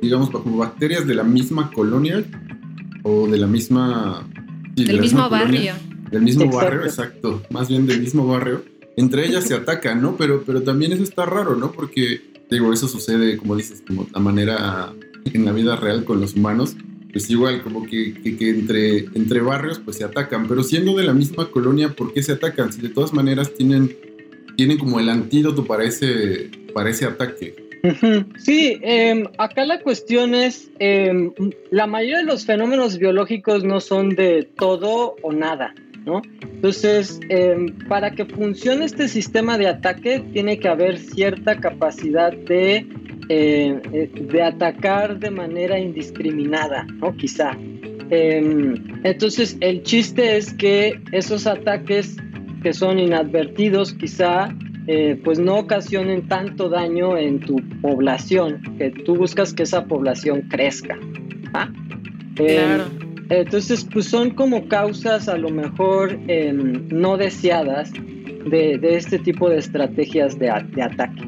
digamos, 0.00 0.30
como 0.30 0.58
bacterias 0.58 1.06
de 1.06 1.14
la 1.14 1.24
misma 1.24 1.70
colonia 1.70 2.24
o 3.02 3.28
de 3.28 3.38
la 3.38 3.46
misma 3.46 4.26
del 4.76 5.00
mismo 5.00 5.28
barrio. 5.28 5.74
Del 6.10 6.22
mismo 6.22 6.50
barrio, 6.50 6.84
exacto. 6.84 7.42
Más 7.50 7.68
bien 7.68 7.86
del 7.86 8.00
mismo 8.00 8.26
barrio. 8.26 8.64
Entre 8.96 9.26
ellas 9.26 9.44
se 9.44 9.54
atacan, 9.56 10.02
¿no? 10.02 10.16
Pero, 10.16 10.42
pero 10.44 10.62
también 10.62 10.92
eso 10.92 11.02
está 11.02 11.26
raro, 11.26 11.56
¿no? 11.56 11.72
Porque, 11.72 12.20
digo, 12.50 12.72
eso 12.72 12.88
sucede, 12.88 13.36
como 13.36 13.56
dices, 13.56 13.82
como 13.86 14.06
a 14.12 14.20
manera 14.20 14.92
en 15.24 15.44
la 15.44 15.52
vida 15.52 15.76
real 15.76 16.04
con 16.04 16.20
los 16.20 16.34
humanos. 16.34 16.76
Pues 17.12 17.28
igual, 17.28 17.62
como 17.62 17.84
que, 17.84 18.14
que, 18.14 18.50
entre, 18.50 18.98
entre 19.14 19.40
barrios 19.40 19.78
pues 19.78 19.98
se 19.98 20.04
atacan. 20.04 20.48
Pero 20.48 20.62
siendo 20.62 20.96
de 20.96 21.04
la 21.04 21.12
misma 21.12 21.50
colonia, 21.50 21.90
¿por 21.90 22.12
qué 22.14 22.22
se 22.22 22.32
atacan? 22.32 22.72
Si 22.72 22.80
de 22.80 22.88
todas 22.88 23.12
maneras 23.12 23.52
tienen, 23.54 23.94
tienen 24.56 24.78
como 24.78 24.98
el 24.98 25.10
antídoto 25.10 25.64
para 25.64 25.84
ese, 25.84 26.50
para 26.72 26.90
ese 26.90 27.04
ataque. 27.04 27.54
Sí, 28.38 28.78
em, 28.82 29.26
acá 29.38 29.64
la 29.64 29.80
cuestión 29.80 30.34
es, 30.34 30.70
em, 30.78 31.32
la 31.70 31.86
mayoría 31.86 32.18
de 32.18 32.24
los 32.24 32.46
fenómenos 32.46 32.96
biológicos 32.98 33.64
no 33.64 33.80
son 33.80 34.10
de 34.10 34.48
todo 34.56 35.16
o 35.22 35.32
nada, 35.32 35.74
¿no? 36.06 36.22
Entonces, 36.42 37.18
em, 37.28 37.76
para 37.88 38.12
que 38.12 38.24
funcione 38.24 38.84
este 38.84 39.08
sistema 39.08 39.58
de 39.58 39.66
ataque, 39.66 40.22
tiene 40.32 40.60
que 40.60 40.68
haber 40.68 40.96
cierta 40.98 41.58
capacidad 41.58 42.32
de, 42.32 42.86
eh, 43.28 44.10
de 44.14 44.42
atacar 44.42 45.18
de 45.18 45.30
manera 45.30 45.78
indiscriminada, 45.78 46.86
¿no? 47.00 47.16
Quizá. 47.16 47.56
entonces, 48.10 49.56
el 49.60 49.82
chiste 49.84 50.36
es 50.36 50.52
que 50.52 51.00
esos 51.12 51.46
ataques 51.46 52.16
que 52.62 52.72
son 52.72 52.98
inadvertidos, 52.98 53.94
quizá 53.94 54.54
eh, 54.86 55.20
pues 55.22 55.38
no 55.38 55.58
ocasionen 55.58 56.26
tanto 56.26 56.68
daño 56.68 57.16
en 57.16 57.38
tu 57.38 57.56
población, 57.80 58.60
que 58.78 58.90
tú 58.90 59.16
buscas 59.16 59.54
que 59.54 59.62
esa 59.62 59.84
población 59.84 60.42
crezca. 60.48 60.98
¿ah? 61.54 61.70
Claro. 62.34 62.84
entonces, 63.28 63.86
pues 63.92 64.06
son 64.06 64.30
como 64.30 64.66
causas 64.66 65.28
a 65.28 65.36
lo 65.36 65.50
mejor 65.50 66.18
em, 66.28 66.88
no 66.88 67.16
deseadas 67.16 67.92
de, 67.92 68.80
este 68.82 69.18
tipo 69.18 69.48
de 69.48 69.58
estrategias 69.58 70.38
de, 70.38 70.50
de 70.74 70.82
ataque. 70.82 71.22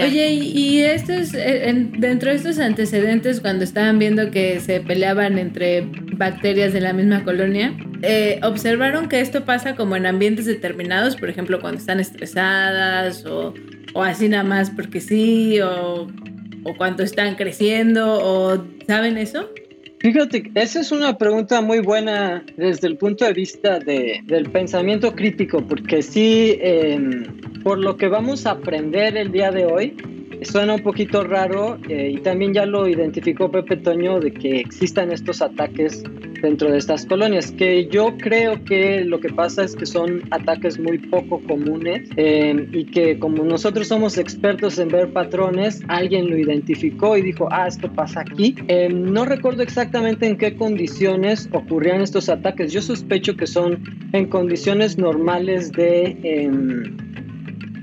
Oye, 0.00 0.32
y, 0.32 0.80
estos, 0.80 1.34
eh, 1.34 1.88
dentro 1.98 2.30
de 2.30 2.36
estos 2.36 2.58
antecedentes, 2.58 3.40
cuando 3.40 3.64
estaban 3.64 3.98
viendo 3.98 4.30
que 4.30 4.60
se 4.60 4.80
peleaban 4.80 5.38
entre 5.38 5.86
bacterias 6.16 6.72
de 6.72 6.80
la 6.80 6.92
misma 6.92 7.24
colonia, 7.24 7.76
eh, 8.00 8.40
observaron 8.42 9.08
que 9.08 9.20
esto 9.20 9.44
pasa 9.44 9.76
como 9.76 9.96
en 9.96 10.06
ambientes 10.06 10.46
determinados, 10.46 11.16
por 11.16 11.28
ejemplo, 11.28 11.60
cuando 11.60 11.78
están 11.78 12.00
estresadas 12.00 13.26
o, 13.26 13.52
o 13.92 14.02
así 14.02 14.28
nada 14.28 14.44
más 14.44 14.70
porque 14.70 15.00
sí, 15.00 15.60
o, 15.60 16.08
o 16.64 16.76
cuando 16.76 17.02
están 17.02 17.34
creciendo, 17.34 18.18
o 18.22 18.64
¿saben 18.86 19.18
eso? 19.18 19.50
Fíjate, 20.02 20.50
esa 20.56 20.80
es 20.80 20.90
una 20.90 21.16
pregunta 21.16 21.60
muy 21.60 21.78
buena 21.78 22.44
desde 22.56 22.88
el 22.88 22.96
punto 22.96 23.24
de 23.24 23.32
vista 23.32 23.78
de, 23.78 24.20
del 24.24 24.50
pensamiento 24.50 25.14
crítico, 25.14 25.64
porque 25.64 26.02
sí, 26.02 26.58
em, 26.60 27.22
por 27.62 27.78
lo 27.78 27.96
que 27.96 28.08
vamos 28.08 28.44
a 28.44 28.50
aprender 28.50 29.16
el 29.16 29.30
día 29.30 29.52
de 29.52 29.64
hoy, 29.64 29.96
suena 30.44 30.74
un 30.74 30.82
poquito 30.82 31.24
raro 31.24 31.78
eh, 31.88 32.12
y 32.14 32.18
también 32.18 32.54
ya 32.54 32.66
lo 32.66 32.88
identificó 32.88 33.50
Pepe 33.50 33.76
Toño 33.76 34.20
de 34.20 34.32
que 34.32 34.60
existan 34.60 35.12
estos 35.12 35.42
ataques 35.42 36.02
dentro 36.42 36.70
de 36.70 36.78
estas 36.78 37.06
colonias, 37.06 37.52
que 37.52 37.86
yo 37.86 38.16
creo 38.18 38.62
que 38.64 39.04
lo 39.04 39.20
que 39.20 39.28
pasa 39.28 39.62
es 39.62 39.76
que 39.76 39.86
son 39.86 40.22
ataques 40.32 40.78
muy 40.78 40.98
poco 40.98 41.40
comunes 41.46 42.10
eh, 42.16 42.68
y 42.72 42.84
que 42.86 43.18
como 43.18 43.44
nosotros 43.44 43.88
somos 43.88 44.18
expertos 44.18 44.78
en 44.78 44.88
ver 44.88 45.12
patrones, 45.12 45.80
alguien 45.88 46.28
lo 46.28 46.36
identificó 46.36 47.16
y 47.16 47.22
dijo, 47.22 47.48
ah, 47.52 47.68
esto 47.68 47.90
pasa 47.92 48.20
aquí. 48.20 48.56
Eh, 48.68 48.88
no 48.92 49.24
recuerdo 49.24 49.62
exactamente 49.62 50.26
en 50.26 50.36
qué 50.36 50.56
condiciones 50.56 51.48
ocurrían 51.52 52.02
estos 52.02 52.28
ataques. 52.28 52.72
Yo 52.72 52.82
sospecho 52.82 53.36
que 53.36 53.46
son 53.46 53.82
en 54.12 54.26
condiciones 54.26 54.98
normales 54.98 55.70
de... 55.72 56.50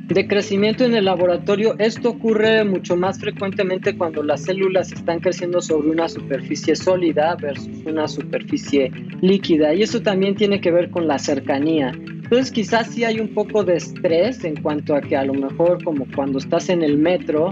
De 0.09 0.27
crecimiento 0.27 0.85
en 0.85 0.95
el 0.95 1.05
laboratorio, 1.05 1.75
esto 1.77 2.09
ocurre 2.09 2.63
mucho 2.63 2.95
más 2.95 3.19
frecuentemente 3.19 3.95
cuando 3.95 4.23
las 4.23 4.41
células 4.41 4.91
están 4.91 5.19
creciendo 5.19 5.61
sobre 5.61 5.91
una 5.91 6.09
superficie 6.09 6.75
sólida 6.75 7.35
versus 7.35 7.85
una 7.85 8.07
superficie 8.07 8.91
líquida 9.21 9.75
y 9.75 9.83
eso 9.83 10.01
también 10.01 10.35
tiene 10.35 10.61
que 10.61 10.71
ver 10.71 10.89
con 10.89 11.07
la 11.07 11.19
cercanía. 11.19 11.91
Entonces 11.93 12.51
quizás 12.51 12.87
sí 12.87 13.03
hay 13.03 13.19
un 13.19 13.35
poco 13.35 13.63
de 13.63 13.75
estrés 13.75 14.43
en 14.43 14.59
cuanto 14.63 14.95
a 14.95 15.01
que 15.01 15.15
a 15.15 15.23
lo 15.25 15.35
mejor 15.35 15.83
como 15.83 16.07
cuando 16.15 16.39
estás 16.39 16.69
en 16.69 16.81
el 16.81 16.97
metro 16.97 17.51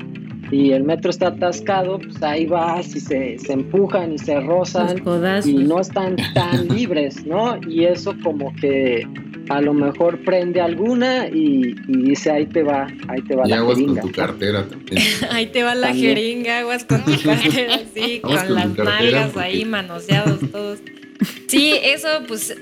y 0.49 0.71
el 0.71 0.83
metro 0.83 1.11
está 1.11 1.27
atascado, 1.27 1.99
pues 1.99 2.23
ahí 2.23 2.47
vas 2.47 2.95
y 2.95 2.99
se, 2.99 3.37
se 3.37 3.53
empujan 3.53 4.13
y 4.13 4.17
se 4.17 4.39
rozan 4.39 4.97
y 5.45 5.53
no 5.53 5.79
están 5.79 6.15
tan 6.33 6.67
libres, 6.75 7.23
¿no? 7.23 7.59
Y 7.69 7.83
eso 7.83 8.15
como 8.23 8.51
que 8.55 9.05
a 9.49 9.61
lo 9.61 9.73
mejor 9.73 10.19
prende 10.19 10.61
alguna 10.61 11.27
y, 11.27 11.75
dice 11.87 12.31
ahí 12.31 12.45
te 12.45 12.63
va, 12.63 12.87
ahí 13.07 13.21
te 13.21 13.35
va 13.35 13.45
y 13.45 13.49
la 13.49 13.57
aguas 13.57 13.77
jeringa. 13.77 14.01
con 14.01 14.11
tu 14.11 14.15
cartera 14.15 14.67
también. 14.67 15.01
ahí 15.31 15.45
te 15.47 15.63
va 15.63 15.75
la 15.75 15.93
jeringa, 15.93 16.59
aguas 16.59 16.85
con 16.85 17.03
tu 17.03 17.11
cartera, 17.23 17.79
sí, 17.93 18.19
con, 18.19 18.33
las 18.53 18.77
nalgas 18.77 19.37
ahí 19.37 19.65
manoseados 19.65 20.39
todos. 20.51 20.79
Sí, 21.47 21.73
eso 21.81 22.07
pues, 22.27 22.55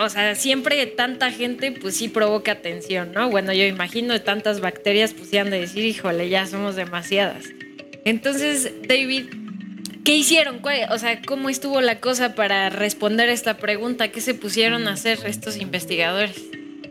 o 0.00 0.08
sea, 0.08 0.34
siempre 0.34 0.86
tanta 0.86 1.30
gente 1.30 1.72
pues 1.72 1.96
sí 1.96 2.08
provoca 2.08 2.56
tensión, 2.56 3.12
¿no? 3.12 3.30
Bueno, 3.30 3.52
yo 3.52 3.64
imagino 3.64 4.20
tantas 4.20 4.60
bacterias 4.60 5.14
pues 5.14 5.32
han 5.34 5.50
de 5.50 5.60
decir, 5.60 5.84
híjole, 5.84 6.28
ya 6.28 6.46
somos 6.46 6.76
demasiadas. 6.76 7.44
Entonces, 8.04 8.70
David, 8.86 9.26
¿Qué 10.04 10.14
hicieron? 10.14 10.60
O 10.90 10.98
sea, 10.98 11.22
¿cómo 11.22 11.48
estuvo 11.48 11.80
la 11.80 11.98
cosa 11.98 12.34
para 12.34 12.68
responder 12.68 13.30
esta 13.30 13.56
pregunta? 13.56 14.08
¿Qué 14.08 14.20
se 14.20 14.34
pusieron 14.34 14.86
a 14.86 14.92
hacer 14.92 15.18
estos 15.24 15.56
investigadores? 15.56 16.42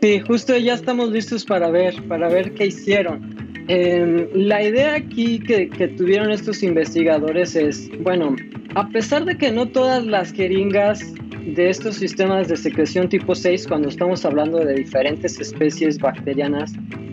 Sí, 0.02 0.20
justo 0.20 0.56
ya 0.56 0.74
estamos 0.74 1.10
listos 1.10 1.44
para 1.44 1.70
ver, 1.70 2.02
para 2.08 2.28
ver 2.28 2.54
qué 2.54 2.66
hicieron. 2.66 3.43
Em, 3.68 4.26
la 4.34 4.62
idea 4.62 4.94
aquí 4.94 5.38
que, 5.38 5.70
que, 5.70 5.88
tuvieron 5.88 6.30
estos 6.30 6.62
investigadores 6.62 7.56
es, 7.56 7.90
bueno, 8.02 8.36
a 8.74 8.88
pesar 8.88 9.24
de 9.24 9.36
que 9.36 9.50
no 9.50 9.68
todas 9.68 10.04
las 10.04 10.32
jeringas 10.32 11.00
de 11.46 11.70
estos 11.70 11.96
sistemas 11.96 12.48
de 12.48 12.56
secreción 12.56 13.08
tipo 13.08 13.34
6, 13.34 13.66
cuando 13.66 13.88
estamos 13.88 14.24
hablando 14.24 14.58
de 14.58 14.74
diferentes 14.74 15.40
especies 15.40 15.98
bacterianas, 15.98 16.72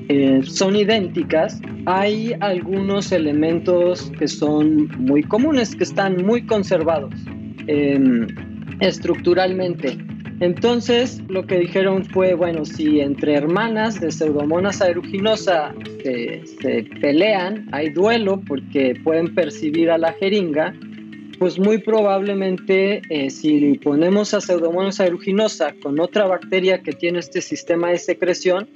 eh, 0.10 0.42
son 0.44 0.76
idénticas, 0.76 1.62
hay 1.86 2.36
algunos 2.42 3.14
elementos 3.14 4.12
que 4.20 4.28
son 4.28 4.90
muy 4.98 5.24
comunes, 5.24 5.74
que 5.76 5.86
están 5.86 6.26
muy 6.26 6.46
conservados 6.46 7.14
em, 7.68 8.28
estructuralmente. 8.82 9.98
Entonces, 10.42 11.22
lo 11.30 11.46
que 11.46 11.60
dijeron 11.60 12.04
fue, 12.04 12.34
bueno, 12.34 12.66
si 12.66 13.00
entre 13.00 13.36
hermanas 13.36 14.02
de 14.02 14.12
Pseudomonas 14.12 14.82
aeruginosa 14.82 15.72
se, 16.04 16.84
pelean, 17.00 17.68
hay 17.72 17.92
duelo 17.92 18.42
porque 18.48 19.00
pueden 19.04 19.36
percibir 19.36 19.92
a 19.92 20.00
la 20.00 20.14
jeringa, 20.14 20.74
pues 21.38 21.60
muy 21.60 21.78
probablemente 21.78 23.04
eh, 23.12 23.30
si 23.30 23.78
ponemos 23.84 24.34
a 24.34 24.42
Pseudomonas 24.42 25.00
aeruginosa 25.00 25.76
con 25.84 26.00
otra 26.00 26.26
bacteria 26.26 26.82
que 26.82 26.94
tiene 26.94 27.20
este 27.20 27.40
sistema 27.40 27.92
de 27.92 28.00
secreción, 28.00 28.68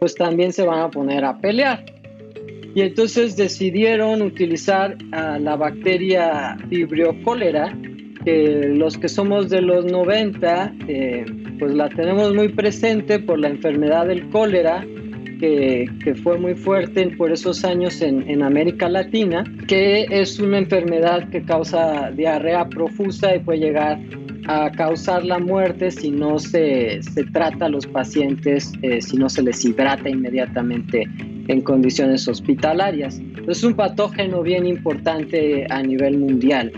pues 0.00 0.16
también 0.16 0.52
se 0.52 0.64
van 0.64 0.80
a 0.80 0.90
poner 0.90 1.24
a 1.24 1.38
pelear. 1.38 1.84
Y 2.74 2.80
entonces 2.80 3.36
decidieron 3.36 4.22
utilizar 4.22 4.98
a 5.12 5.38
la 5.38 5.54
bacteria 5.54 6.56
Vibrio 6.66 7.14
cólera, 7.22 7.78
que 8.24 8.72
los 8.74 8.96
que 8.98 9.08
somos 9.08 9.48
de 9.48 9.62
los 9.62 9.84
90, 9.84 10.74
eh, 10.88 11.24
pues 11.58 11.74
la 11.74 11.88
tenemos 11.88 12.34
muy 12.34 12.48
presente 12.48 13.18
por 13.18 13.38
la 13.38 13.48
enfermedad 13.48 14.06
del 14.06 14.28
cólera, 14.30 14.84
que, 15.40 15.90
que, 16.04 16.14
fue 16.14 16.38
muy 16.38 16.54
fuerte 16.54 17.08
por 17.16 17.32
esos 17.32 17.64
años 17.64 18.00
en, 18.00 18.28
en, 18.30 18.42
América 18.42 18.88
Latina, 18.88 19.42
que 19.66 20.06
es 20.08 20.38
una 20.38 20.58
enfermedad 20.58 21.28
que 21.30 21.42
causa 21.42 22.12
diarrea 22.12 22.68
profusa 22.68 23.34
y 23.34 23.40
puede 23.40 23.58
llegar 23.58 23.98
a 24.46 24.70
causar 24.70 25.24
la 25.24 25.38
muerte 25.38 25.90
si 25.90 26.10
no 26.10 26.38
se, 26.38 27.02
se 27.02 27.24
trata 27.24 27.66
a 27.66 27.68
los 27.68 27.86
pacientes, 27.86 28.72
eh, 28.82 29.00
si 29.00 29.16
no 29.16 29.28
se 29.28 29.42
les 29.42 29.64
hidrata 29.64 30.08
inmediatamente 30.08 31.08
en 31.48 31.60
condiciones 31.60 32.26
hospitalarias. 32.28 33.20
Es 33.48 33.62
un 33.64 33.74
patógeno 33.74 34.42
bien 34.42 34.66
importante 34.66 35.66
a 35.70 35.82
nivel 35.82 36.18
mundial. 36.18 36.72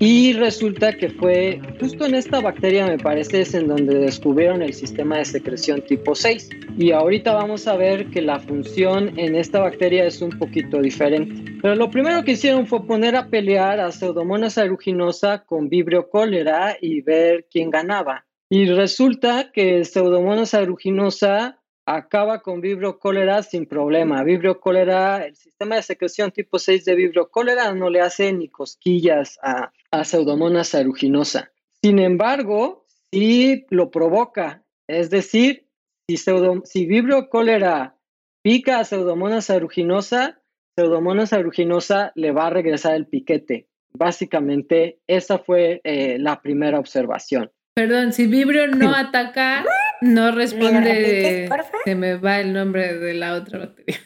Y 0.00 0.32
resulta 0.34 0.92
que 0.92 1.10
fue 1.10 1.60
justo 1.80 2.06
en 2.06 2.14
esta 2.14 2.40
bacteria, 2.40 2.86
me 2.86 2.98
parece, 2.98 3.40
es 3.40 3.52
en 3.54 3.66
donde 3.66 3.98
descubrieron 3.98 4.62
el 4.62 4.72
sistema 4.72 5.18
de 5.18 5.24
secreción 5.24 5.82
tipo 5.82 6.14
6. 6.14 6.50
Y 6.78 6.92
ahorita 6.92 7.34
vamos 7.34 7.66
a 7.66 7.76
ver 7.76 8.06
que 8.10 8.22
la 8.22 8.38
función 8.38 9.18
en 9.18 9.34
esta 9.34 9.58
bacteria 9.58 10.04
es 10.04 10.22
un 10.22 10.38
poquito 10.38 10.80
diferente. 10.80 11.50
Pero 11.60 11.74
lo 11.74 11.90
primero 11.90 12.22
que 12.22 12.32
hicieron 12.32 12.68
fue 12.68 12.86
poner 12.86 13.16
a 13.16 13.28
pelear 13.28 13.80
a 13.80 13.90
Pseudomonas 13.90 14.56
aeruginosa 14.56 15.44
con 15.44 15.68
Vibrio 15.68 16.08
cólera 16.08 16.76
y 16.80 17.00
ver 17.00 17.48
quién 17.50 17.70
ganaba. 17.70 18.24
Y 18.48 18.66
resulta 18.66 19.50
que 19.52 19.84
Pseudomonas 19.84 20.54
aeruginosa 20.54 21.58
acaba 21.86 22.40
con 22.42 22.60
Vibrio 22.60 23.00
cólera 23.00 23.42
sin 23.42 23.66
problema. 23.66 24.22
Vibrio 24.22 24.60
cólera, 24.60 25.24
el 25.24 25.34
sistema 25.34 25.74
de 25.74 25.82
secreción 25.82 26.30
tipo 26.30 26.58
6 26.58 26.84
de 26.84 26.94
Vibrio 26.94 27.30
cólera 27.30 27.72
no 27.72 27.90
le 27.90 28.00
hace 28.00 28.32
ni 28.32 28.48
cosquillas 28.48 29.38
a, 29.42 29.72
a 29.90 30.04
Pseudomonas 30.04 30.74
aeruginosa. 30.74 31.50
Sin 31.82 31.98
embargo, 31.98 32.86
sí 33.12 33.66
lo 33.70 33.90
provoca. 33.90 34.62
Es 34.86 35.10
decir, 35.10 35.66
si, 36.08 36.16
si 36.16 36.86
Vibrio 36.86 37.28
cólera 37.28 37.96
pica 38.42 38.80
a 38.80 38.84
Pseudomonas 38.84 39.50
aeruginosa, 39.50 40.40
Pseudomonas 40.76 41.32
aeruginosa 41.32 42.12
le 42.14 42.32
va 42.32 42.46
a 42.46 42.50
regresar 42.50 42.94
el 42.94 43.06
piquete. 43.06 43.68
Básicamente, 43.92 45.00
esa 45.06 45.38
fue 45.38 45.80
eh, 45.84 46.18
la 46.18 46.40
primera 46.40 46.78
observación. 46.78 47.50
Perdón, 47.74 48.12
si 48.12 48.26
Vibrio 48.26 48.66
no 48.68 48.94
ataca, 48.94 49.64
no 50.00 50.32
responde. 50.32 51.48
Se 51.84 51.94
me 51.94 52.16
va 52.16 52.40
el 52.40 52.52
nombre 52.52 52.94
de 52.98 53.14
la 53.14 53.34
otra 53.34 53.58
bacteria. 53.60 53.98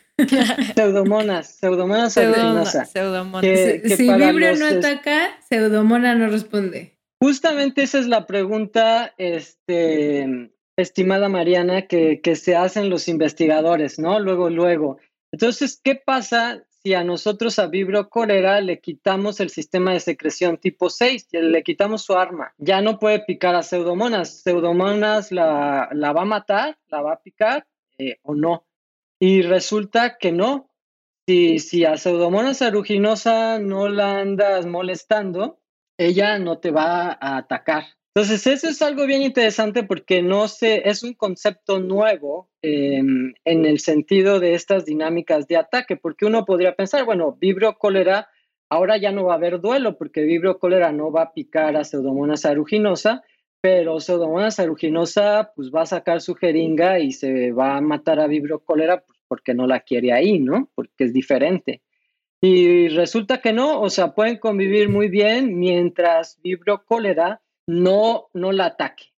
Pseudomonas, 0.74 1.56
pseudomonas 1.56 2.16
aeruginosa. 2.16 2.84
si 2.84 4.12
Vibrio 4.12 4.56
no 4.56 4.66
ataca, 4.66 5.38
pseudomona 5.48 6.14
no 6.14 6.28
responde. 6.28 6.98
Justamente 7.20 7.82
esa 7.82 8.00
es 8.00 8.08
la 8.08 8.26
pregunta, 8.26 9.14
este, 9.16 10.50
estimada 10.76 11.28
Mariana, 11.28 11.82
que, 11.82 12.20
que 12.20 12.34
se 12.34 12.56
hacen 12.56 12.90
los 12.90 13.06
investigadores, 13.08 13.98
¿no? 13.98 14.18
Luego, 14.18 14.50
luego. 14.50 14.98
Entonces, 15.30 15.80
¿qué 15.82 15.94
pasa 15.94 16.64
si 16.68 16.94
a 16.94 17.04
nosotros 17.04 17.58
a 17.58 17.68
Vibrio 17.68 18.10
cólera 18.10 18.60
le 18.60 18.80
quitamos 18.80 19.40
el 19.40 19.50
sistema 19.50 19.92
de 19.92 20.00
secreción 20.00 20.58
tipo 20.58 20.90
6, 20.90 21.28
le 21.30 21.62
quitamos 21.62 22.02
su 22.02 22.14
arma? 22.14 22.54
Ya 22.58 22.82
no 22.82 22.98
puede 22.98 23.20
picar 23.20 23.54
a 23.54 23.62
pseudomonas. 23.62 24.42
Pseudomonas 24.42 25.32
la, 25.32 25.88
la 25.92 26.12
va 26.12 26.22
a 26.22 26.26
matar, 26.26 26.76
la 26.88 27.02
va 27.02 27.12
a 27.14 27.22
picar 27.22 27.66
eh, 27.98 28.18
o 28.22 28.34
no. 28.34 28.66
Y 29.24 29.42
resulta 29.42 30.18
que 30.18 30.32
no. 30.32 30.68
Si, 31.28 31.60
si 31.60 31.84
a 31.84 31.96
pseudomonas 31.96 32.60
aeruginosa 32.60 33.60
no 33.60 33.88
la 33.88 34.18
andas 34.18 34.66
molestando, 34.66 35.60
ella 35.96 36.40
no 36.40 36.58
te 36.58 36.72
va 36.72 37.16
a 37.20 37.36
atacar. 37.36 37.84
Entonces, 38.16 38.44
eso 38.48 38.68
es 38.68 38.82
algo 38.82 39.06
bien 39.06 39.22
interesante 39.22 39.84
porque 39.84 40.22
no 40.22 40.48
sé, 40.48 40.88
es 40.88 41.04
un 41.04 41.14
concepto 41.14 41.78
nuevo 41.78 42.50
em, 42.62 43.32
en 43.44 43.64
el 43.64 43.78
sentido 43.78 44.40
de 44.40 44.54
estas 44.54 44.86
dinámicas 44.86 45.46
de 45.46 45.56
ataque, 45.56 45.96
porque 45.96 46.26
uno 46.26 46.44
podría 46.44 46.74
pensar, 46.74 47.04
bueno, 47.04 47.36
vibrio 47.40 47.78
cólera, 47.78 48.28
ahora 48.68 48.96
ya 48.96 49.12
no 49.12 49.26
va 49.26 49.34
a 49.34 49.36
haber 49.36 49.60
duelo 49.60 49.96
porque 49.96 50.22
vibrio 50.22 50.58
cólera 50.58 50.90
no 50.90 51.12
va 51.12 51.22
a 51.22 51.32
picar 51.32 51.76
a 51.76 51.84
pseudomonas 51.84 52.44
aeruginosa, 52.44 53.22
pero 53.62 54.00
pseudomonas 54.00 54.58
aeruginosa 54.58 55.52
pues 55.54 55.70
va 55.70 55.82
a 55.82 55.86
sacar 55.86 56.20
su 56.20 56.34
jeringa 56.34 56.98
y 56.98 57.12
se 57.12 57.52
va 57.52 57.76
a 57.76 57.80
matar 57.80 58.18
a 58.18 58.26
vibrio 58.26 58.58
cólera 58.58 59.04
porque 59.32 59.54
no 59.54 59.66
la 59.66 59.80
quiere 59.80 60.12
ahí, 60.12 60.38
¿no? 60.38 60.68
Porque 60.74 61.04
es 61.04 61.14
diferente. 61.14 61.80
Y 62.42 62.88
resulta 62.88 63.40
que 63.40 63.54
no, 63.54 63.80
o 63.80 63.88
sea, 63.88 64.14
pueden 64.14 64.36
convivir 64.36 64.90
muy 64.90 65.08
bien 65.08 65.58
mientras 65.58 66.38
vibrio 66.42 66.84
cólera 66.84 67.40
no, 67.66 68.28
no 68.34 68.52
la 68.52 68.66
ataque. 68.66 69.14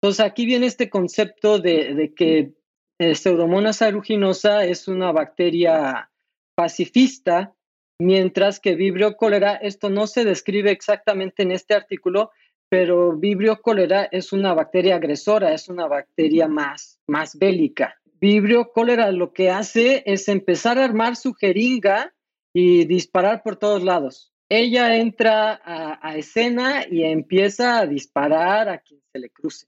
Entonces 0.00 0.24
aquí 0.24 0.46
viene 0.46 0.66
este 0.66 0.88
concepto 0.88 1.58
de, 1.58 2.12
que 2.14 2.52
eh, 3.00 3.16
Pseudomonas 3.16 3.82
aeruginosa 3.82 4.64
es 4.64 4.86
una 4.86 5.10
bacteria 5.10 6.12
pacifista 6.54 7.52
mientras 7.98 8.60
que 8.60 8.76
Vibrio 8.76 9.16
cólera, 9.16 9.54
esto 9.56 9.90
no 9.90 10.06
se 10.06 10.24
describe 10.24 10.70
exactamente 10.70 11.42
en 11.42 11.50
este 11.50 11.74
artículo, 11.74 12.30
pero 12.68 13.16
Vibrio 13.16 13.60
cólera 13.60 14.08
es 14.12 14.32
una 14.32 14.54
bacteria 14.54 14.94
agresora, 14.94 15.52
es 15.52 15.68
una 15.68 15.88
bacteria 15.88 16.46
más, 16.46 17.00
más 17.08 17.36
bélica. 17.36 18.00
Vibrio 18.20 18.72
cólera 18.72 19.12
lo 19.12 19.32
que 19.32 19.50
hace 19.50 20.02
es 20.06 20.28
empezar 20.28 20.78
a 20.78 20.84
armar 20.84 21.16
su 21.16 21.34
jeringa 21.34 22.14
y 22.52 22.86
disparar 22.86 23.42
por 23.42 23.56
todos 23.56 23.82
lados. 23.82 24.32
Ella 24.48 24.96
entra 24.96 25.60
a, 25.64 26.16
escena 26.16 26.86
y 26.88 27.02
empieza 27.02 27.80
a 27.80 27.86
disparar 27.86 28.68
a 28.68 28.78
quien 28.78 29.00
se 29.12 29.18
le 29.18 29.30
cruce. 29.30 29.66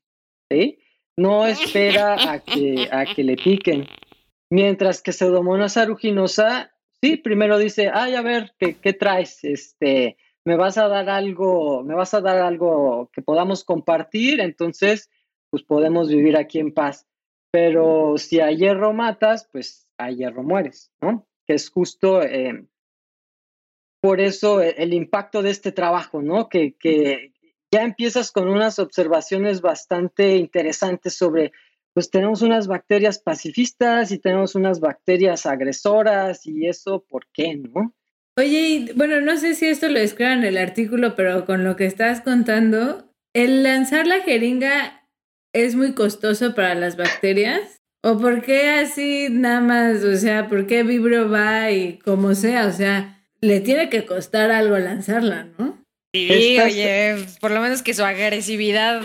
No 1.17 1.47
espera 1.47 2.33
a 2.33 2.39
que, 2.39 2.89
a 2.91 3.05
que 3.05 3.25
le 3.25 3.37
piquen. 3.37 3.87
Mientras 4.51 5.03
que 5.03 5.13
Pseudomonas 5.13 5.77
aeruginosa, 5.77 6.71
sí, 7.03 7.17
primero 7.17 7.59
dice, 7.59 7.91
ay, 7.93 8.15
a 8.15 8.23
ver, 8.23 8.55
¿qué, 8.59 8.77
¿qué, 8.77 8.93
traes? 8.93 9.45
Este, 9.45 10.17
me 10.45 10.57
vas 10.57 10.79
a 10.79 10.89
dar 10.89 11.11
algo, 11.11 11.83
me 11.83 11.95
vas 11.95 12.15
a 12.15 12.21
dar 12.21 12.39
algo 12.39 13.11
que 13.13 13.21
podamos 13.21 13.65
compartir, 13.65 14.41
entonces, 14.41 15.11
pues 15.51 15.63
podemos 15.65 16.09
vivir 16.09 16.37
aquí 16.37 16.61
en 16.61 16.73
paz. 16.73 17.08
Pero 17.51 18.19
si 18.19 18.41
a 18.41 18.51
hierro 18.51 18.93
matas, 18.93 19.49
pues 19.51 19.91
a 19.97 20.11
hierro 20.11 20.43
mueres, 20.43 20.91
¿no? 21.01 21.27
Que 21.47 21.55
es 21.55 21.71
justo 21.71 22.23
eh, 22.23 22.67
por 24.01 24.21
eso 24.21 24.61
el 24.61 24.93
impacto 24.93 25.43
de 25.43 25.51
este 25.51 25.73
trabajo, 25.73 26.23
¿no? 26.23 26.49
Que, 26.49 26.75
que 26.79 27.33
ya 27.73 27.83
empiezas 27.83 28.33
con 28.33 28.49
unas 28.49 28.79
observaciones 28.79 29.61
bastante 29.61 30.37
interesantes 30.37 31.17
sobre 31.17 31.53
pues 31.95 32.11
tenemos 32.11 32.43
unas 32.43 32.69
bacterias 32.69 33.19
pacifistas 33.19 34.13
y 34.13 34.19
tenemos 34.21 34.55
unas 34.55 34.79
bacterias 34.79 35.47
agresoras 35.47 36.47
y 36.47 36.69
eso, 36.69 37.05
¿por 37.09 37.27
qué 37.33 37.57
no? 37.57 37.93
Oye, 38.37 38.93
bueno, 38.95 39.21
no 39.21 39.37
sé 39.37 39.57
si 39.57 39.67
esto 39.67 39.89
lo 39.89 39.99
escriban 39.99 40.39
en 40.41 40.45
el 40.45 40.59
artículo, 40.59 41.17
pero 41.17 41.45
con 41.45 41.65
lo 41.65 41.75
que 41.75 41.87
estás 41.87 42.21
contando, 42.21 43.13
el 43.35 43.65
lanzar 43.65 44.07
la 44.07 44.21
jeringa 44.21 45.08
es 45.53 45.75
muy 45.75 45.95
costoso 45.95 46.55
para 46.55 46.75
las 46.75 46.97
bacterias. 46.97 47.81
¿O 48.03 48.19
por 48.19 48.43
qué 48.43 48.71
así 48.71 49.29
nada 49.31 49.61
más? 49.61 50.05
O 50.05 50.17
sea, 50.17 50.49
¿por 50.49 50.67
qué 50.67 50.83
Vibro 50.83 51.29
va 51.31 51.71
y 51.73 51.99
como 51.99 52.35
sea? 52.35 52.67
O 52.67 52.73
sea, 52.73 53.25
le 53.41 53.61
tiene 53.61 53.89
que 53.89 54.07
costar 54.07 54.51
algo 54.51 54.79
lanzarla, 54.79 55.49
¿no? 55.59 55.79
Sí, 56.15 56.59
oye, 56.61 57.17
por 57.41 57.51
lo 57.51 57.61
menos 57.61 57.83
que 57.83 57.95
su 57.95 58.05
agresividad, 58.05 59.03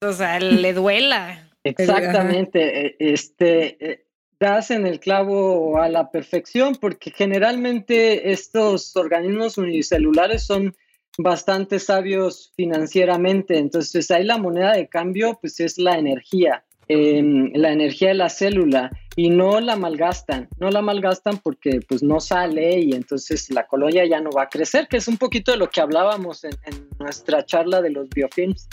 o 0.00 0.12
sea, 0.12 0.40
le 0.40 0.72
duela. 0.74 1.50
Exactamente, 1.64 2.86
e, 2.86 2.96
este, 2.98 3.76
e, 3.84 4.06
das 4.38 4.70
en 4.70 4.86
el 4.86 5.00
clavo 5.00 5.80
a 5.80 5.88
la 5.88 6.10
perfección 6.10 6.74
porque 6.76 7.10
generalmente 7.10 8.32
estos 8.32 8.96
organismos 8.96 9.58
unicelulares 9.58 10.44
son 10.44 10.74
bastante 11.18 11.78
sabios 11.78 12.52
financieramente, 12.56 13.58
entonces 13.58 14.10
ahí 14.10 14.24
la 14.24 14.38
moneda 14.38 14.72
de 14.72 14.88
cambio 14.88 15.38
pues 15.40 15.60
es 15.60 15.78
la 15.78 15.98
energía, 15.98 16.64
em, 16.88 17.52
la 17.54 17.72
energía 17.72 18.08
de 18.08 18.14
la 18.14 18.28
célula 18.28 18.90
y 19.16 19.30
no 19.30 19.60
la 19.60 19.76
malgastan, 19.76 20.48
no 20.58 20.70
la 20.70 20.82
malgastan 20.82 21.38
porque 21.38 21.80
pues 21.86 22.02
no 22.02 22.20
sale 22.20 22.80
y 22.80 22.92
entonces 22.92 23.50
la 23.50 23.66
colonia 23.66 24.06
ya 24.06 24.20
no 24.20 24.30
va 24.30 24.44
a 24.44 24.48
crecer, 24.48 24.88
que 24.88 24.96
es 24.96 25.08
un 25.08 25.18
poquito 25.18 25.52
de 25.52 25.58
lo 25.58 25.68
que 25.68 25.80
hablábamos 25.80 26.44
en, 26.44 26.52
nuestra 26.98 27.44
charla 27.44 27.80
de 27.80 27.90
los 27.90 28.08
biofilms 28.10 28.68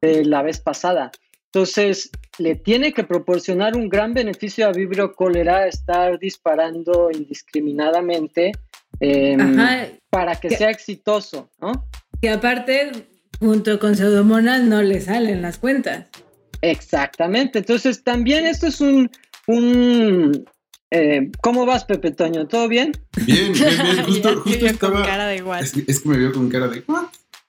de 0.00 0.24
la 0.24 0.42
vez 0.42 0.60
pasada. 0.60 1.10
Entonces, 1.46 2.10
le 2.38 2.54
tiene 2.54 2.92
que 2.92 3.04
proporcionar 3.04 3.76
un 3.76 3.88
gran 3.88 4.14
beneficio 4.14 4.66
a 4.66 4.72
Vibrio 4.72 5.14
cólera 5.14 5.66
estar 5.66 6.18
disparando 6.18 7.10
indiscriminadamente 7.12 8.52
em, 9.02 9.56
para 10.10 10.36
que, 10.36 10.50
sea 10.50 10.70
exitoso, 10.70 11.50
¿no? 11.60 11.88
Y 12.20 12.28
aparte, 12.28 12.92
junto 13.40 13.78
con 13.78 13.96
Pseudomonas 13.96 14.62
no 14.62 14.82
le 14.82 15.00
salen 15.00 15.42
las 15.42 15.58
cuentas. 15.58 16.06
Exactamente. 16.60 17.60
Entonces, 17.60 18.04
también 18.04 18.46
esto 18.46 18.66
es 18.66 18.80
un... 18.80 19.10
un 19.46 20.44
eh, 20.90 21.30
¿Cómo 21.42 21.66
vas, 21.66 21.84
Pepe 21.84 22.10
Toño? 22.10 22.46
¿Todo 22.46 22.68
bien? 22.68 22.92
Bien, 23.26 23.52
bien, 23.52 23.70
bien. 23.82 24.04
Justo, 24.06 24.40
justo 24.42 24.66
estaba... 24.66 25.34
Es, 25.60 25.74
es, 25.76 26.00
que 26.00 26.08
me 26.08 26.18
veo 26.18 26.32
con 26.32 26.48
cara 26.48 26.68
de... 26.68 26.84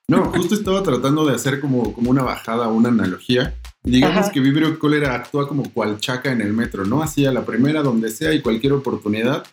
No, 0.08 0.32
justo 0.32 0.56
estaba 0.56 0.82
tratando 0.82 1.26
de 1.26 1.36
hacer 1.36 1.60
como, 1.60 1.94
como 1.94 2.10
una 2.10 2.24
bajada, 2.24 2.68
una 2.68 2.90
analogía 2.90 3.54
Digamos 3.84 4.30
que 4.30 4.40
Vibrio 4.40 4.80
Cólera 4.80 5.14
actúa 5.14 5.48
como 5.48 5.72
cual 5.74 6.00
chaca 6.00 6.32
en 6.32 6.40
el 6.40 6.54
metro, 6.54 6.86
¿no? 6.86 7.04
Así 7.04 7.26
a 7.26 7.34
la 7.34 7.46
primera, 7.46 7.82
donde 7.82 8.10
sea 8.10 8.34
y 8.34 8.42
cualquier 8.42 8.74
oportunidad 8.74 9.44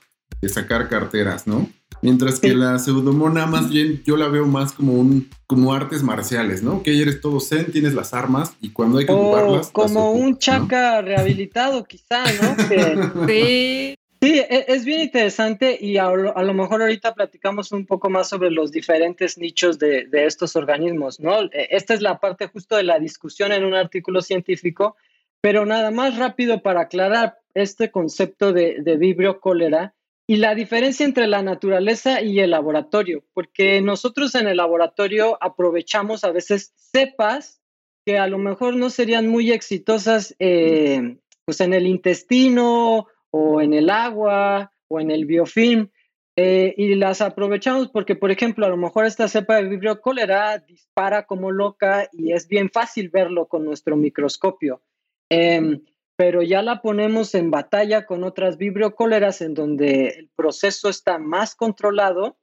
de 0.40 0.48
sacar 0.48 0.88
carteras, 0.88 1.48
¿no? 1.48 1.68
Mientras 2.03 2.40
que 2.40 2.55
la 2.55 2.79
pseudomona, 2.79 3.46
más 3.46 3.70
bien, 3.70 4.03
yo 4.05 4.16
la 4.16 4.29
veo 4.29 4.46
más 4.46 4.72
como 4.72 4.94
un 4.94 5.29
como 5.46 5.74
artes 5.74 6.03
marciales, 6.03 6.62
¿no? 6.62 6.83
Que 6.83 7.00
eres 7.00 7.20
todo 7.20 7.40
zen, 7.40 7.72
tienes 7.72 7.94
las 7.94 8.14
armas 8.14 8.55
y 8.61 8.70
cuando 8.70 8.98
hay 8.98 9.07
que 9.07 9.12
ocuparlas. 9.12 9.70
Como 9.70 10.12
un 10.12 10.38
chaca 10.38 11.03
rehabilitado, 11.03 11.85
quizá, 11.85 12.24
¿no? 12.40 13.26
sí. 13.29 13.94
Sí, 14.22 14.38
e, 14.38 14.66
es 14.68 14.85
bien 14.85 15.00
interesante 15.00 15.79
y 15.81 15.96
a, 15.96 16.11
lo 16.11 16.55
mejor 16.55 16.83
ahorita 16.83 17.14
platicamos 17.14 17.72
un 17.72 17.87
poco 17.87 18.11
más 18.11 18.29
sobre 18.29 18.50
los 18.50 18.70
diferentes 18.70 19.38
nichos 19.38 19.79
de, 19.79 20.09
estos 20.12 20.57
organismos, 20.57 21.20
¿no? 21.20 21.44
E, 21.44 21.68
esta 21.70 21.94
es 21.94 22.03
la 22.03 22.20
parte 22.20 22.46
justo 22.46 22.76
de 22.76 22.83
la 22.83 22.98
discusión 22.98 23.50
en 23.50 23.64
un 23.64 23.74
artículo 23.74 24.20
científico, 24.20 24.96
pero 25.40 25.64
nada 25.64 25.90
más 25.90 26.18
rápido 26.18 26.61
para 26.61 26.83
aclarar 26.83 27.38
este 27.55 27.90
concepto 27.90 28.53
de, 28.53 28.83
de 28.83 28.96
vibrio 28.96 29.40
cólera 29.40 29.94
y 30.30 30.36
la 30.36 30.54
diferencia 30.54 31.04
entre 31.04 31.26
la 31.26 31.42
naturaleza 31.42 32.22
y 32.22 32.38
el 32.38 32.50
laboratorio, 32.50 33.24
porque 33.34 33.82
nosotros 33.82 34.36
en 34.36 34.46
el 34.46 34.58
laboratorio 34.58 35.36
aprovechamos 35.40 36.22
a 36.22 36.30
veces 36.30 36.72
cepas 36.76 37.60
que 38.06 38.16
a 38.16 38.28
lo 38.28 38.38
mejor 38.38 38.76
no 38.76 38.90
serían 38.90 39.26
muy 39.26 39.50
exitosas 39.50 40.36
eh, 40.38 41.16
pues 41.44 41.60
en 41.60 41.74
el 41.74 41.88
intestino 41.88 43.08
o 43.32 43.60
en 43.60 43.74
el 43.74 43.90
agua 43.90 44.72
o 44.86 45.00
en 45.00 45.10
el 45.10 45.24
biofilm. 45.24 45.90
Eh, 46.36 46.74
y 46.76 46.94
las 46.94 47.22
aprovechamos 47.22 47.88
porque, 47.88 48.14
por 48.14 48.30
ejemplo, 48.30 48.64
a 48.64 48.68
lo 48.70 48.76
mejor 48.76 49.06
esta 49.06 49.26
cepa 49.26 49.56
de 49.56 49.64
vibrio 49.64 50.00
cólera 50.00 50.58
dispara 50.58 51.26
como 51.26 51.50
loca 51.50 52.08
y 52.12 52.34
es 52.34 52.46
bien 52.46 52.70
fácil 52.70 53.08
verlo 53.08 53.48
con 53.48 53.64
nuestro 53.64 53.96
microscopio. 53.96 54.80
Em, 55.28 55.82
pero 56.20 56.42
ya 56.42 56.61
la 56.61 56.83
ponemos 56.83 57.35
en 57.35 57.50
batalla 57.50 58.04
con 58.04 58.24
otras 58.24 58.59
vibrio 58.59 58.94
cóleras 58.94 59.40
en 59.40 59.54
donde 59.54 60.09
el 60.09 60.28
proceso 60.37 60.90
está 60.90 61.16
más 61.16 61.54
controlado 61.54 62.37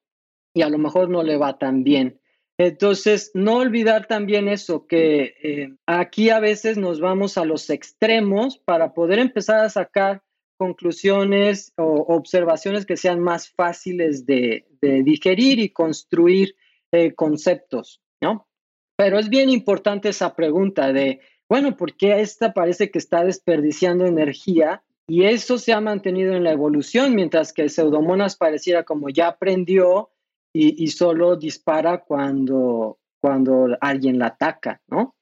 y 0.51 0.63
a 0.63 0.69
lo 0.69 0.79
mejor 0.79 1.11
no 1.11 1.21
le 1.21 1.37
va 1.37 1.59
tan 1.59 1.83
bien. 1.83 2.19
Entonces, 2.57 3.29
no 3.35 3.57
olvidar 3.57 4.07
también 4.07 4.47
eso, 4.47 4.87
que 4.87 5.35
eh, 5.43 5.75
aquí 5.85 6.31
a 6.31 6.39
veces 6.39 6.79
nos 6.79 6.99
vamos 6.99 7.37
a 7.37 7.45
los 7.45 7.69
extremos 7.69 8.57
para 8.57 8.95
poder 8.95 9.19
empezar 9.19 9.59
a 9.59 9.69
sacar 9.69 10.23
conclusiones 10.57 11.71
o 11.77 12.03
observaciones 12.15 12.83
que 12.83 12.97
sean 12.97 13.19
más 13.19 13.47
fáciles 13.47 14.25
de, 14.25 14.65
digerir 14.81 15.59
y 15.59 15.69
construir 15.69 16.55
eh, 16.91 17.13
conceptos, 17.13 18.01
¿no? 18.23 18.47
Pero 18.95 19.19
es 19.19 19.29
bien 19.29 19.51
importante 19.51 20.09
esa 20.09 20.35
pregunta 20.35 20.91
de, 20.91 21.19
bueno, 21.49 21.75
¿por 21.77 21.95
qué 21.95 22.19
esta 22.21 22.53
parece 22.53 22.91
que 22.91 22.99
está 22.99 23.23
desperdiciando 23.23 24.05
energía? 24.05 24.83
Y 25.07 25.23
eso 25.23 25.57
se 25.57 25.71
ha 25.71 25.79
mantenido 25.79 26.33
en 26.33 26.43
la 26.43 26.51
evolución, 26.51 27.15
mientras 27.15 27.53
que 27.53 27.69
Pseudomonas 27.69 28.35
pareciera 28.35 28.83
como 28.83 29.09
ya 29.09 29.27
aprendió 29.27 30.09
y, 30.53 30.83
y 30.83 30.87
solo 30.87 31.37
dispara 31.37 31.99
cuando, 31.99 32.99
cuando 33.21 33.77
alguien 33.79 34.19
la 34.19 34.27
ataca, 34.27 34.81
¿no? 34.87 35.15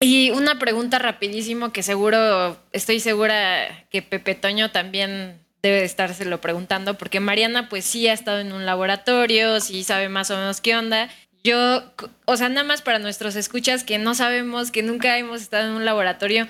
Y 0.00 0.30
una 0.30 0.58
pregunta 0.58 0.98
rapidísimo 0.98 1.72
que 1.72 1.82
seguro, 1.82 2.56
estoy 2.72 3.00
segura 3.00 3.86
que 3.90 4.00
Pepe 4.02 4.36
Toño 4.36 4.70
también 4.70 5.40
debe 5.60 5.78
de 5.78 5.84
estárselo 5.84 6.40
preguntando, 6.40 6.94
porque 6.94 7.18
Mariana 7.18 7.68
pues 7.68 7.84
sí 7.84 8.06
ha 8.06 8.12
estado 8.12 8.38
en 8.38 8.52
un 8.52 8.64
laboratorio, 8.64 9.60
sí 9.60 9.82
sabe 9.82 10.08
más 10.08 10.30
o 10.30 10.36
menos 10.36 10.60
qué 10.60 10.76
onda. 10.76 11.08
Yo, 11.48 11.82
o 12.26 12.36
sea, 12.36 12.48
nada 12.48 12.64
más 12.64 12.82
para 12.82 12.98
nuestros 12.98 13.36
escuchas 13.36 13.84
que 13.84 13.98
no 13.98 14.14
sabemos, 14.14 14.70
que 14.70 14.82
nunca 14.82 15.16
hemos 15.16 15.40
estado 15.40 15.68
en 15.68 15.74
un 15.74 15.84
laboratorio, 15.84 16.46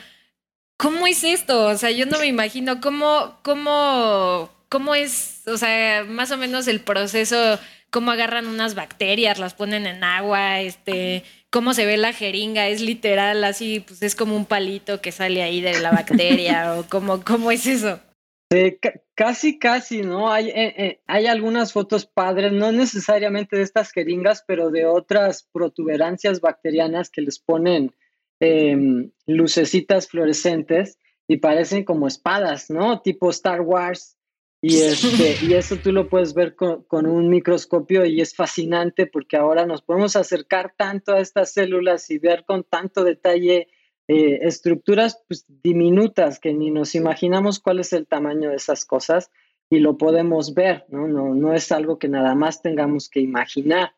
¿cómo 0.77 1.07
es 1.07 1.23
esto? 1.25 1.67
O 1.67 1.77
sea, 1.77 1.91
yo 1.91 2.07
no 2.07 2.19
me 2.19 2.27
imagino 2.27 2.81
cómo, 2.81 3.39
cómo, 3.43 4.51
cómo 4.69 4.95
es, 4.95 5.43
o 5.47 5.57
sea, 5.57 6.05
más 6.05 6.31
o 6.33 6.37
menos 6.37 6.67
el 6.67 6.81
proceso, 6.81 7.59
cómo 7.91 8.11
agarran 8.11 8.47
unas 8.47 8.75
bacterias, 8.75 9.39
las 9.39 9.55
ponen 9.55 9.87
en 9.87 10.03
agua, 10.03 10.61
este 10.61 11.25
cómo 11.51 11.75
se 11.75 11.87
ve 11.87 11.97
la 11.97 12.13
jeringa, 12.13 12.69
es 12.69 12.81
literal 12.81 13.43
así, 13.45 13.81
pues 13.81 14.03
es 14.03 14.15
como 14.15 14.37
un 14.37 14.47
palito 14.47 15.01
que 15.01 15.13
sale 15.13 15.43
ahí 15.43 15.61
de 15.61 15.81
la 15.81 15.91
bacteria 15.91 16.75
o 16.75 16.89
cómo, 16.89 17.25
cómo 17.25 17.51
es 17.51 17.67
eso. 17.67 18.01
Casi, 19.15 19.59
casi, 19.59 20.03
¿no? 20.03 20.33
Hay, 20.33 20.49
eh, 20.49 20.75
eh, 20.77 21.01
hay 21.07 21.27
algunas 21.27 21.73
fotos 21.73 22.07
padres, 22.07 22.53
no 22.53 22.73
necesariamente 22.73 23.57
de 23.57 23.63
estas 23.63 23.93
jeringas, 23.93 24.43
pero 24.47 24.71
de 24.71 24.87
otras 24.87 25.49
protuberancias 25.53 26.41
bacterianas 26.41 27.11
que 27.11 27.21
les 27.21 27.39
ponen 27.39 27.95
em, 28.41 29.11
lucecitas 29.27 30.09
fluorescentes 30.09 30.99
y 31.27 31.39
parecen 31.39 31.85
como 31.85 32.07
espadas, 32.07 32.71
¿no? 32.71 33.03
Tipo 33.03 33.31
Star 33.31 33.61
Wars. 33.61 34.17
Y, 34.61 34.81
este, 34.81 35.37
y 35.45 35.55
eso 35.55 35.77
tú 35.77 35.93
lo 35.93 36.09
puedes 36.09 36.35
ver 36.35 36.57
con, 36.57 36.83
con, 36.85 37.07
un 37.07 37.29
microscopio 37.31 38.05
y 38.05 38.21
es 38.21 38.35
fascinante 38.35 39.07
porque 39.07 39.37
ahora 39.37 39.67
nos 39.67 39.83
podemos 39.83 40.17
acercar 40.17 40.75
tanto 40.77 41.13
a 41.13 41.21
estas 41.21 41.53
células 41.53 42.11
y 42.11 42.19
ver 42.19 42.45
con 42.45 42.65
tanto 42.65 43.05
detalle 43.05 43.69
eh, 44.09 44.41
estructuras 44.43 45.23
pues, 45.29 45.45
diminutas 45.63 46.41
que 46.41 46.55
ni 46.55 46.71
nos 46.71 46.95
imaginamos 46.95 47.61
cuál 47.61 47.79
es 47.79 47.93
el 47.93 48.07
tamaño 48.07 48.51
de 48.51 48.57
esas 48.57 48.85
cosas 48.85 49.31
y 49.71 49.81
lo 49.81 49.99
podemos 49.99 50.55
ver, 50.55 50.87
¿no? 50.89 51.07
No, 51.07 51.35
no 51.35 51.53
es 51.53 51.71
algo 51.73 51.99
que 51.99 52.09
nada 52.09 52.35
más 52.35 52.63
tengamos 52.63 53.11
que 53.11 53.21
imaginar. 53.21 53.93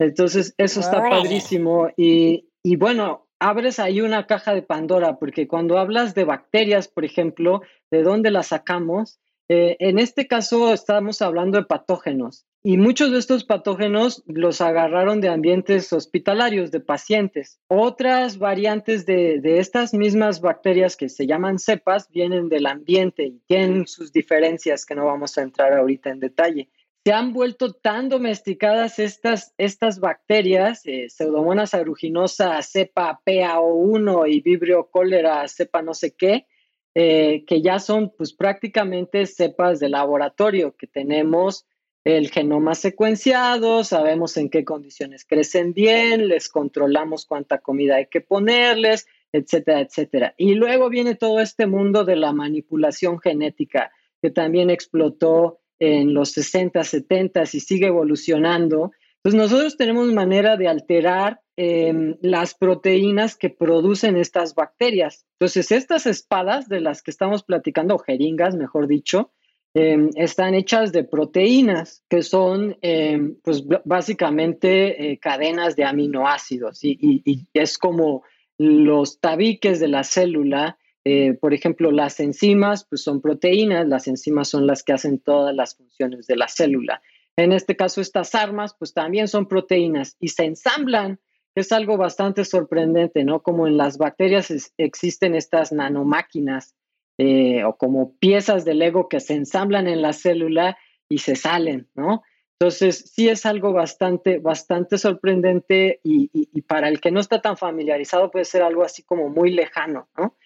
Entonces, 0.00 0.54
eso 0.58 0.80
está 0.80 1.00
padrísimo 1.08 1.88
y, 1.96 2.48
y 2.62 2.74
bueno, 2.74 3.28
abres 3.38 3.78
ahí 3.78 4.00
una 4.00 4.26
caja 4.26 4.52
de 4.52 4.62
Pandora, 4.62 5.18
porque 5.18 5.46
cuando 5.46 5.78
hablas 5.78 6.14
de 6.14 6.24
bacterias, 6.24 6.88
por 6.88 7.04
ejemplo, 7.04 7.62
¿de 7.90 8.02
dónde 8.02 8.30
las 8.30 8.48
sacamos? 8.48 9.20
Eh, 9.48 9.76
en 9.80 9.98
este 9.98 10.26
caso 10.26 10.72
estamos 10.72 11.20
hablando 11.20 11.58
de 11.58 11.64
patógenos 11.64 12.46
y 12.64 12.76
muchos 12.76 13.10
de 13.10 13.18
estos 13.18 13.44
patógenos 13.44 14.22
los 14.26 14.60
agarraron 14.60 15.20
de 15.20 15.28
ambientes 15.28 15.92
hospitalarios, 15.92 16.70
de 16.70 16.78
pacientes. 16.78 17.58
Otras 17.66 18.38
variantes 18.38 19.04
de, 19.04 19.40
de, 19.40 19.58
estas 19.58 19.94
mismas 19.94 20.40
bacterias 20.40 20.96
que 20.96 21.08
se 21.08 21.26
llaman 21.26 21.58
cepas 21.58 22.08
vienen 22.10 22.48
del 22.48 22.66
ambiente 22.66 23.24
y 23.24 23.40
tienen 23.48 23.88
sus 23.88 24.12
diferencias 24.12 24.86
que 24.86 24.94
no 24.94 25.06
vamos 25.06 25.36
a 25.36 25.42
entrar 25.42 25.72
ahorita 25.72 26.10
en 26.10 26.20
detalle. 26.20 26.68
Se 27.04 27.12
han 27.12 27.32
vuelto 27.32 27.72
tan 27.72 28.08
domesticadas 28.08 29.00
estas, 29.00 29.54
estas 29.58 29.98
bacterias, 29.98 30.82
eh, 30.84 31.08
Pseudomonas 31.08 31.74
aeruginosa 31.74 32.62
cepa 32.62 33.20
PAO1 33.26 34.32
y 34.32 34.40
Vibrio 34.40 34.88
cólera 34.88 35.48
cepa 35.48 35.82
no 35.82 35.94
sé 35.94 36.14
qué, 36.14 36.46
eh, 36.94 37.44
que 37.46 37.62
ya 37.62 37.78
son 37.78 38.12
pues 38.16 38.32
prácticamente 38.32 39.26
cepas 39.26 39.80
de 39.80 39.88
laboratorio, 39.88 40.76
que 40.76 40.86
tenemos 40.86 41.66
el 42.04 42.30
genoma 42.30 42.74
secuenciado, 42.74 43.84
sabemos 43.84 44.36
en 44.36 44.50
qué 44.50 44.64
condiciones 44.64 45.24
crecen 45.24 45.72
bien, 45.72 46.28
les 46.28 46.48
controlamos 46.48 47.26
cuánta 47.26 47.58
comida 47.58 47.96
hay 47.96 48.06
que 48.06 48.20
ponerles, 48.20 49.06
etcétera, 49.32 49.80
etcétera. 49.80 50.34
Y 50.36 50.54
luego 50.54 50.88
viene 50.88 51.14
todo 51.14 51.40
este 51.40 51.66
mundo 51.66 52.04
de 52.04 52.16
la 52.16 52.32
manipulación 52.32 53.20
genética, 53.20 53.92
que 54.20 54.30
también 54.30 54.68
explotó 54.68 55.60
en 55.78 56.14
los 56.14 56.32
60, 56.32 56.82
70 56.82 57.42
y 57.42 57.60
sigue 57.60 57.86
evolucionando. 57.86 58.92
Entonces 59.16 59.40
nosotros 59.40 59.76
tenemos 59.76 60.12
manera 60.12 60.56
de 60.56 60.68
alterar 60.68 61.40
Em, 61.54 62.16
las 62.22 62.54
proteínas 62.54 63.36
que 63.36 63.50
producen 63.50 64.16
estas 64.16 64.54
bacterias. 64.54 65.26
Entonces, 65.34 65.70
estas 65.70 66.06
espadas 66.06 66.66
de 66.66 66.80
las 66.80 67.02
que 67.02 67.10
estamos 67.10 67.42
platicando, 67.42 67.96
o 67.96 67.98
jeringas, 67.98 68.56
mejor 68.56 68.88
dicho, 68.88 69.32
em, 69.74 70.08
están 70.14 70.54
hechas 70.54 70.92
de 70.92 71.04
proteínas 71.04 72.04
que 72.08 72.22
son, 72.22 72.78
em, 72.80 73.36
pues, 73.42 73.64
básicamente 73.84 75.12
eh, 75.12 75.18
cadenas 75.18 75.76
de 75.76 75.84
aminoácidos 75.84 76.82
y, 76.84 76.96
y, 77.00 77.46
es 77.52 77.76
como 77.76 78.22
los 78.56 79.20
tabiques 79.20 79.78
de 79.78 79.88
la 79.88 80.04
célula. 80.04 80.78
Eh, 81.04 81.34
por 81.34 81.52
ejemplo, 81.52 81.90
las 81.90 82.18
enzimas, 82.20 82.86
pues 82.88 83.02
son 83.02 83.20
proteínas, 83.20 83.86
las 83.86 84.08
enzimas 84.08 84.48
son 84.48 84.66
las 84.66 84.82
que 84.82 84.94
hacen 84.94 85.18
todas 85.18 85.54
las 85.54 85.76
funciones 85.76 86.26
de 86.26 86.36
la 86.36 86.48
célula. 86.48 87.02
En 87.36 87.52
este 87.52 87.76
caso, 87.76 88.00
estas 88.00 88.34
armas, 88.34 88.74
pues 88.78 88.94
también 88.94 89.28
son 89.28 89.48
proteínas 89.48 90.16
y 90.18 90.28
se 90.28 90.44
ensamblan 90.44 91.20
es 91.54 91.72
algo 91.72 91.96
bastante 91.96 92.44
sorprendente, 92.44 93.24
¿no? 93.24 93.42
Como 93.42 93.66
en 93.66 93.76
las 93.76 93.98
bacterias 93.98 94.72
existen 94.78 95.34
estas 95.34 95.72
nanomáquinas 95.72 96.74
eh, 97.18 97.64
o 97.64 97.76
como 97.76 98.16
piezas 98.16 98.64
de 98.64 98.74
Lego 98.74 99.08
que 99.08 99.20
se 99.20 99.34
ensamblan 99.34 99.86
en 99.86 100.02
la 100.02 100.12
célula 100.12 100.78
y 101.08 101.18
se 101.18 101.36
salen, 101.36 101.88
¿no? 101.94 102.22
Entonces, 102.58 103.12
sí 103.12 103.28
es 103.28 103.44
algo 103.44 103.72
bastante, 103.72 104.38
bastante 104.38 104.96
sorprendente 104.96 106.00
y, 106.04 106.30
para 106.62 106.88
el 106.88 107.00
que 107.00 107.10
no 107.10 107.18
está 107.18 107.42
tan 107.42 107.56
familiarizado 107.56 108.30
puede 108.30 108.44
ser 108.44 108.62
algo 108.62 108.84
así 108.84 109.02
como 109.02 109.28
muy 109.28 109.50
lejano, 109.50 110.08
¿no? 110.16 110.36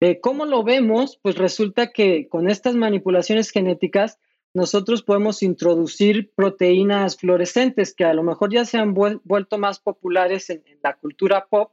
Eh, 0.00 0.20
¿Cómo 0.20 0.46
lo 0.46 0.64
vemos? 0.64 1.18
Pues 1.22 1.36
resulta 1.36 1.92
que 1.92 2.28
con 2.28 2.48
estas 2.48 2.74
manipulaciones 2.74 3.50
genéticas 3.50 4.18
nosotros 4.56 5.02
podemos 5.02 5.42
introducir 5.42 6.32
proteínas 6.34 7.18
fluorescentes 7.18 7.94
que 7.94 8.06
a 8.06 8.14
lo 8.14 8.22
mejor 8.22 8.50
ya 8.50 8.64
se 8.64 8.78
han 8.78 8.94
vuelto 8.94 9.58
más 9.58 9.80
populares 9.80 10.48
en, 10.48 10.62
la 10.82 10.94
cultura 10.94 11.46
pop 11.50 11.72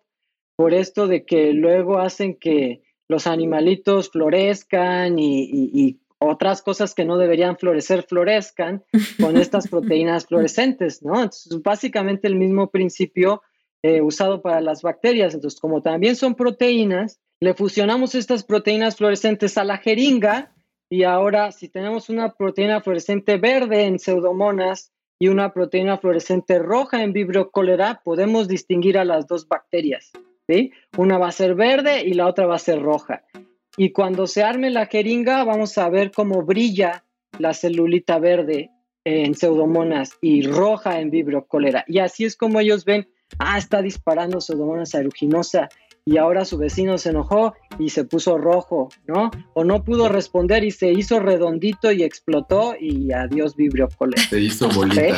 por 0.57 0.73
esto 0.73 1.07
de 1.07 1.23
que 1.25 1.53
luego 1.53 1.99
hacen 1.99 2.35
que 2.35 2.83
los 3.07 3.25
animalitos 3.25 4.11
florezcan 4.11 5.17
y, 5.17 5.99
otras 6.25 6.61
cosas 6.61 6.95
que 6.95 7.03
no 7.03 7.17
deberían 7.17 7.57
florecer 7.57 8.03
florezcan 8.03 8.81
con 9.19 9.35
estas 9.35 9.67
proteínas 9.69 10.25
fluorescentes, 10.25 11.03
¿no? 11.03 11.15
Entonces, 11.15 11.61
básicamente 11.61 12.29
el 12.29 12.37
mismo 12.37 12.69
principio 12.69 13.41
eh, 13.81 14.01
usado 14.01 14.41
para 14.41 14.61
las 14.61 14.81
bacterias. 14.81 15.33
Entonces, 15.33 15.59
como 15.59 15.81
también 15.81 16.15
son 16.15 16.35
proteínas, 16.35 17.19
le 17.41 17.53
fusionamos 17.53 18.15
estas 18.15 18.45
proteínas 18.45 18.95
fluorescentes 18.95 19.57
a 19.57 19.65
la 19.65 19.79
jeringa 19.79 20.52
y 20.93 21.05
ahora, 21.05 21.51
si 21.51 21.69
tenemos 21.69 22.07
una 22.09 22.33
proteína 22.33 22.79
fluorescente 22.79 23.37
verde 23.37 23.85
en 23.85 23.97
pseudomonas 23.97 24.91
y 25.17 25.27
una 25.27 25.51
proteína 25.51 25.97
fluorescente 25.97 26.59
roja 26.59 27.01
en 27.01 27.13
vibrio 27.13 27.49
cólera, 27.49 28.01
podemos 28.03 28.47
distinguir 28.47 28.99
a 28.99 29.03
las 29.03 29.25
dos 29.25 29.47
bacterias. 29.47 30.11
¿sí? 30.47 30.71
Una 30.95 31.17
va 31.17 31.29
a 31.29 31.31
ser 31.31 31.55
verde 31.55 32.03
y 32.03 32.13
la 32.13 32.27
otra 32.27 32.45
va 32.45 32.57
a 32.57 32.59
ser 32.59 32.79
roja. 32.79 33.23
Y 33.75 33.89
cuando 33.89 34.27
se 34.27 34.43
arme 34.43 34.69
la 34.69 34.85
jeringa, 34.85 35.43
vamos 35.43 35.79
a 35.79 35.89
ver 35.89 36.11
cómo 36.11 36.43
brilla 36.43 37.03
la 37.39 37.55
celulita 37.55 38.19
verde 38.19 38.69
en 39.03 39.33
pseudomonas 39.33 40.19
y 40.21 40.43
roja 40.43 40.99
en 40.99 41.09
vibrio 41.09 41.47
cólera. 41.47 41.85
Y 41.87 41.97
así 41.97 42.23
es 42.23 42.37
como 42.37 42.59
ellos 42.59 42.85
ven, 42.85 43.09
ah, 43.39 43.57
está 43.57 43.81
disparando 43.81 44.39
pseudomonas 44.39 44.93
aeruginosa 44.93 45.69
y 46.05 46.17
ahora 46.17 46.45
su 46.45 46.57
vecino 46.57 46.97
se 46.97 47.09
enojó 47.09 47.53
y 47.79 47.89
se 47.89 48.03
puso 48.03 48.37
rojo, 48.37 48.89
¿no? 49.07 49.31
O 49.53 49.63
no 49.63 49.83
pudo 49.83 50.09
responder 50.09 50.63
y 50.63 50.71
se 50.71 50.91
hizo 50.91 51.19
redondito 51.19 51.91
y 51.91 52.03
explotó 52.03 52.75
y 52.79 53.11
adiós 53.11 53.55
vibrio 53.55 53.89
cole. 53.97 54.17
Se 54.17 54.39
hizo 54.39 54.69
bolita. 54.69 55.01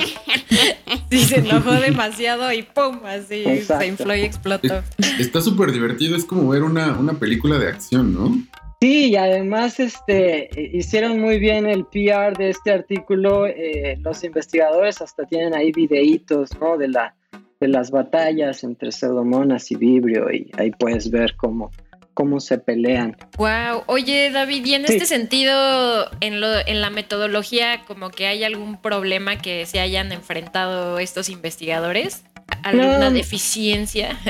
Sí, 1.09 1.19
se 1.19 1.39
enojó 1.39 1.71
demasiado 1.71 2.51
y 2.51 2.63
¡pum! 2.63 2.99
Así 3.05 3.43
se 3.61 3.87
infló 3.87 4.15
y 4.15 4.21
explotó. 4.21 4.83
Está 5.19 5.39
súper 5.39 5.71
divertido, 5.71 6.15
es 6.15 6.25
como 6.25 6.49
ver 6.49 6.63
una, 6.63 6.97
una 6.97 7.13
película 7.13 7.57
de 7.57 7.69
acción, 7.69 8.13
¿no? 8.13 8.35
Sí, 8.81 9.09
y 9.09 9.15
además 9.15 9.79
este, 9.79 10.49
hicieron 10.73 11.19
muy 11.19 11.39
bien 11.39 11.67
el 11.67 11.85
PR 11.85 12.35
de 12.37 12.49
este 12.49 12.71
artículo. 12.71 13.47
Eh, 13.47 13.97
los 14.01 14.23
investigadores 14.23 15.01
hasta 15.01 15.25
tienen 15.25 15.53
ahí 15.53 15.71
videitos, 15.71 16.49
¿no? 16.59 16.77
De 16.77 16.89
la, 16.89 17.15
de 17.59 17.67
las 17.67 17.91
batallas 17.91 18.63
entre 18.63 18.91
Pseudomonas 18.91 19.71
y 19.71 19.75
Vibrio 19.75 20.31
y 20.31 20.51
ahí 20.57 20.71
puedes 20.71 21.09
ver 21.09 21.35
cómo, 21.35 21.71
cómo 22.13 22.39
se 22.39 22.57
pelean. 22.57 23.15
Wow, 23.37 23.83
oye 23.87 24.31
David, 24.31 24.65
y 24.65 24.73
en 24.73 24.85
este 24.85 25.05
sentido, 25.05 26.09
en, 26.21 26.41
lo, 26.41 26.47
en 26.65 26.81
la 26.81 26.89
metodología, 26.89 27.83
como 27.85 28.09
que 28.09 28.27
hay 28.27 28.43
algún 28.43 28.81
problema 28.81 29.37
que 29.37 29.65
se 29.65 29.79
hayan 29.79 30.11
enfrentado 30.11 30.99
estos 30.99 31.29
investigadores, 31.29 32.23
alguna 32.63 33.11
deficiencia. 33.11 34.17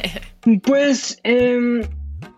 Pues 0.62 1.20
eh, 1.24 1.90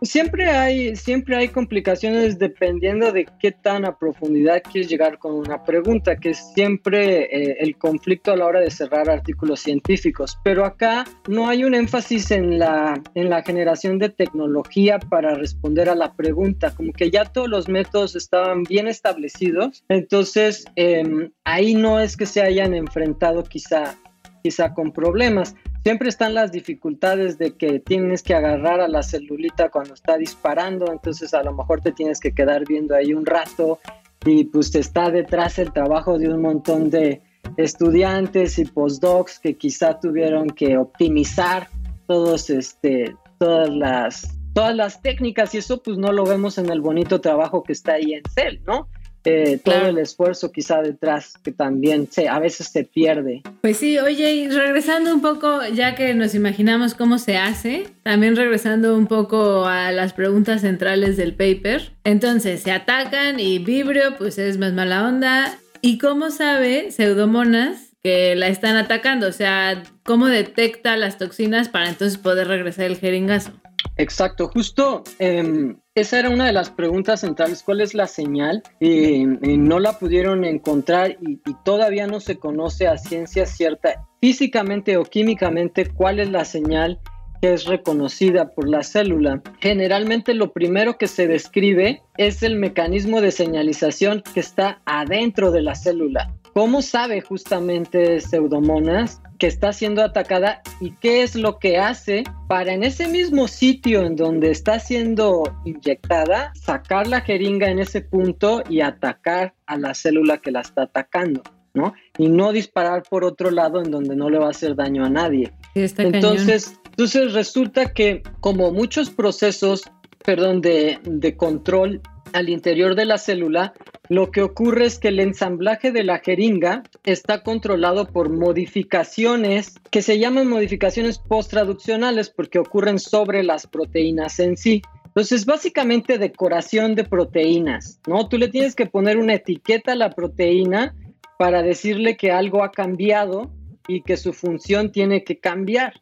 Siempre 0.04 0.48
hay, 0.48 0.96
siempre 0.96 1.36
hay 1.36 1.48
complicaciones 1.48 2.38
dependiendo 2.38 3.12
de 3.12 3.28
qué 3.40 3.52
tan 3.52 3.84
a 3.84 3.98
profundidad 3.98 4.62
quieres 4.62 4.90
llegar 4.90 5.18
con 5.18 5.34
una 5.34 5.64
pregunta, 5.64 6.16
que 6.16 6.32
es 6.32 6.54
siempre 6.54 7.24
eh, 7.24 7.58
el 7.60 7.78
conflicto 7.78 8.32
a 8.32 8.36
la 8.36 8.46
hora 8.46 8.60
de 8.60 8.70
cerrar 8.70 9.10
artículos 9.10 9.62
científicos. 9.62 10.38
Pero 10.44 10.66
acá 10.66 11.06
no 11.28 11.50
hay 11.50 11.64
un 11.64 11.74
énfasis 11.74 12.30
en 12.32 12.60
la, 12.60 13.02
en 13.16 13.30
la 13.30 13.42
generación 13.42 13.98
de 13.98 14.10
tecnología 14.10 15.00
para 15.00 15.34
responder 15.34 15.90
a 15.90 15.96
la 15.96 16.14
pregunta, 16.14 16.74
como 16.76 16.94
que 16.94 17.10
ya 17.10 17.26
todos 17.26 17.48
los 17.48 17.68
métodos 17.68 18.16
estaban 18.16 18.64
bien 18.64 18.88
establecidos. 18.88 19.84
Entonces, 19.90 20.66
em, 20.76 21.32
ahí 21.44 21.74
no 21.74 22.00
es 22.00 22.16
que 22.16 22.26
se 22.26 22.42
hayan 22.42 22.74
enfrentado 22.76 23.44
quizá, 23.44 23.96
quizá 24.44 24.74
con 24.74 24.92
problemas. 24.92 25.56
Siempre 25.88 26.10
están 26.10 26.34
las 26.34 26.52
dificultades 26.52 27.38
de 27.38 27.56
que 27.56 27.80
tienes 27.80 28.22
que 28.22 28.36
agarrar 28.36 28.82
a 28.82 28.90
la 28.90 29.04
celulita 29.04 29.70
cuando 29.70 29.94
está 29.94 30.18
disparando, 30.18 30.92
entonces 30.92 31.34
a 31.34 31.42
lo 31.44 31.54
mejor 31.54 31.80
te 31.80 31.94
tienes 31.94 32.20
que 32.20 32.34
quedar 32.34 32.66
viendo 32.68 32.94
ahí 32.94 33.14
un 33.14 33.26
rato 33.26 33.80
y 34.26 34.44
pues 34.44 34.76
está 34.76 35.10
detrás 35.12 35.60
el 35.60 35.72
trabajo 35.72 36.20
de 36.20 36.28
un 36.28 36.42
montón 36.42 36.90
de 36.90 37.22
estudiantes 37.56 38.60
y 38.60 38.66
postdocs 38.66 39.40
que 39.40 39.56
quizá 39.56 39.98
tuvieron 39.98 40.50
que 40.50 40.78
optimizar 40.78 41.70
todos 42.06 42.50
este 42.50 43.16
todas 43.40 43.70
las 43.70 44.38
todas 44.52 44.76
las 44.76 45.02
técnicas 45.02 45.56
y 45.56 45.60
eso 45.60 45.82
pues 45.82 45.98
no 45.98 46.12
lo 46.12 46.26
vemos 46.26 46.58
en 46.58 46.70
el 46.70 46.82
bonito 46.82 47.22
trabajo 47.22 47.64
que 47.64 47.72
está 47.72 47.94
ahí 47.94 48.14
en 48.14 48.24
Cell, 48.30 48.60
¿no? 48.68 48.90
Eh, 49.30 49.60
todo 49.62 49.88
el 49.88 49.98
esfuerzo 49.98 50.54
quizá 50.54 50.82
detrás 50.82 51.34
que 51.44 51.52
también 51.52 52.08
se, 52.10 52.30
a 52.30 52.40
veces 52.40 52.68
se 52.68 52.86
pierde. 52.86 53.42
Pues 53.60 53.76
sí, 53.76 54.00
oye, 54.00 54.32
y 54.32 54.48
regresando 54.48 55.14
un 55.14 55.20
poco, 55.20 55.66
ya 55.68 55.96
que 55.96 56.14
nos 56.14 56.34
imaginamos 56.34 56.94
cómo 56.94 57.18
se 57.18 57.36
hace, 57.36 57.90
también 58.04 58.38
regresando 58.38 58.96
un 58.96 59.06
poco 59.08 59.66
a 59.66 59.92
las 59.92 60.14
preguntas 60.14 60.62
centrales 60.62 61.18
del 61.18 61.34
paper. 61.34 61.92
Entonces, 62.06 62.62
se 62.62 62.72
atacan 62.72 63.42
y 63.42 63.60
Vibrio 63.60 64.16
pues 64.18 64.38
es 64.38 64.58
más 64.58 64.72
mala 64.72 65.06
onda. 65.06 65.60
¿Y 65.82 65.98
cómo 65.98 66.32
sabe 66.32 66.92
Pseudomonas 66.92 67.87
la 68.36 68.48
están 68.48 68.76
atacando? 68.76 69.28
O 69.28 69.32
sea, 69.32 69.84
¿cómo 70.04 70.28
detecta 70.28 70.98
las 70.98 71.18
toxinas 71.18 71.70
para 71.70 71.90
entonces 71.90 72.18
poder 72.18 72.48
regresar 72.48 72.86
el 72.86 72.98
jeringazo? 72.98 73.52
Exacto, 73.98 74.50
justo 74.50 75.04
em, 75.18 75.78
esa 75.96 76.20
era 76.20 76.30
una 76.30 76.46
de 76.46 76.54
las 76.54 76.70
preguntas 76.70 77.22
centrales, 77.22 77.64
¿cuál 77.64 77.82
es 77.82 77.94
la 77.96 78.08
señal? 78.08 78.62
Y 78.80 79.26
no 79.26 79.80
la 79.80 79.98
pudieron 79.98 80.46
encontrar 80.46 81.18
y, 81.22 81.40
todavía 81.64 82.06
no 82.06 82.20
se 82.20 82.38
conoce 82.38 82.88
a 82.88 82.98
ciencia 82.98 83.46
cierta 83.46 84.06
físicamente 84.22 84.98
o 84.98 85.04
químicamente 85.04 85.88
cuál 85.88 86.20
es 86.20 86.30
la 86.30 86.46
señal 86.46 87.00
que 87.42 87.54
es 87.54 87.66
reconocida 87.66 88.54
por 88.54 88.68
la 88.68 88.84
célula. 88.84 89.42
Generalmente 89.60 90.34
lo 90.34 90.54
primero 90.54 90.98
que 90.98 91.08
se 91.08 91.28
describe 91.28 92.02
es 92.18 92.42
el 92.42 92.56
mecanismo 92.56 93.22
de 93.22 93.32
señalización 93.32 94.24
que 94.34 94.40
está 94.40 94.82
adentro 94.86 95.52
de 95.52 95.62
la 95.62 95.76
célula. 95.76 96.34
¿Cómo 96.58 96.82
sabe 96.82 97.22
justamente 97.22 98.20
Pseudomonas 98.20 99.22
que 99.38 99.46
está 99.46 99.74
siendo 99.74 100.02
atacada 100.02 100.64
y 100.82 100.90
qué 100.90 101.22
es 101.22 101.36
lo 101.36 101.60
que 101.60 101.78
hace 101.78 102.24
para 102.48 102.74
en 102.74 102.84
ese 102.84 103.08
mismo 103.08 103.48
sitio 103.48 104.04
en 104.04 104.16
donde 104.16 104.50
está 104.50 104.80
siendo 104.80 105.44
inyectada, 105.66 106.52
sacar 106.56 107.06
la 107.06 107.22
jeringa 107.22 107.70
en 107.70 107.78
ese 107.78 108.02
punto 108.02 108.64
y 108.68 108.82
atacar 108.82 109.54
a 109.68 109.78
la 109.78 109.94
célula 109.94 110.40
que 110.40 110.50
la 110.50 110.62
está 110.62 110.82
atacando, 110.82 111.44
¿no? 111.76 111.94
Y 112.18 112.28
no 112.28 112.52
disparar 112.52 113.04
por 113.08 113.24
otro 113.24 113.52
lado 113.52 113.80
en 113.80 113.92
donde 113.92 114.16
no 114.16 114.28
le 114.32 114.40
va 114.40 114.48
a 114.48 114.50
hacer 114.50 114.76
daño 114.76 115.06
a 115.06 115.12
nadie. 115.12 115.54
entonces, 115.76 116.80
entonces 116.90 117.34
resulta 117.34 117.94
que 117.94 118.24
como 118.40 118.72
muchos 118.72 119.12
procesos, 119.12 119.84
perdón, 120.26 120.62
de, 120.62 120.98
de 121.04 121.38
control 121.38 122.02
al 122.34 122.50
interior 122.50 122.96
de 122.96 123.06
la 123.06 123.20
célula, 123.20 123.74
lo 124.10 124.32
que 124.32 124.42
ocurre 124.42 124.86
es 124.86 125.00
que 125.00 125.10
el 125.10 125.20
ensamblaje 125.20 125.92
de 125.92 126.04
la 126.04 126.20
jeringa 126.20 126.84
está 127.04 127.44
controlado 127.44 128.08
por 128.08 128.30
modificaciones 128.30 129.76
que 129.92 130.02
se 130.02 130.20
llaman 130.20 130.48
modificaciones 130.48 131.20
post-traduccionales 131.20 132.30
porque 132.30 132.60
ocurren 132.60 133.00
sobre 133.00 133.44
las 133.44 133.68
proteínas 133.68 134.40
en 134.40 134.56
sí. 134.58 134.82
Entonces, 135.06 135.46
básicamente 135.46 136.18
decoración 136.18 136.96
de 136.96 137.04
proteínas, 137.04 138.00
¿no? 138.08 138.30
Tú 138.30 138.38
le 138.38 138.50
tienes 138.50 138.76
que 138.76 138.86
poner 138.86 139.18
una 139.18 139.34
etiqueta 139.34 139.94
a 139.94 139.96
la 139.96 140.12
proteína 140.12 140.96
para 141.38 141.64
decirle 141.64 142.18
que 142.18 142.32
algo 142.32 142.64
ha 142.64 142.72
cambiado 142.72 143.52
y 143.88 144.02
que 144.02 144.18
su 144.18 144.34
función 144.34 144.92
tiene 144.92 145.24
que 145.24 145.40
cambiar, 145.40 145.94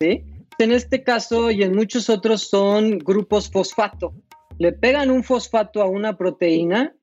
¿sí? 0.00 0.24
En 0.58 0.72
este 0.72 1.02
caso 1.02 1.50
y 1.50 1.62
en 1.62 1.74
muchos 1.74 2.08
otros 2.08 2.48
son 2.48 2.98
grupos 2.98 3.50
fosfato 3.50 4.14
le 4.58 4.72
pegan 4.72 5.10
un 5.10 5.24
fosfato 5.24 5.82
a 5.82 5.86
una 5.86 6.16
proteína 6.16 6.94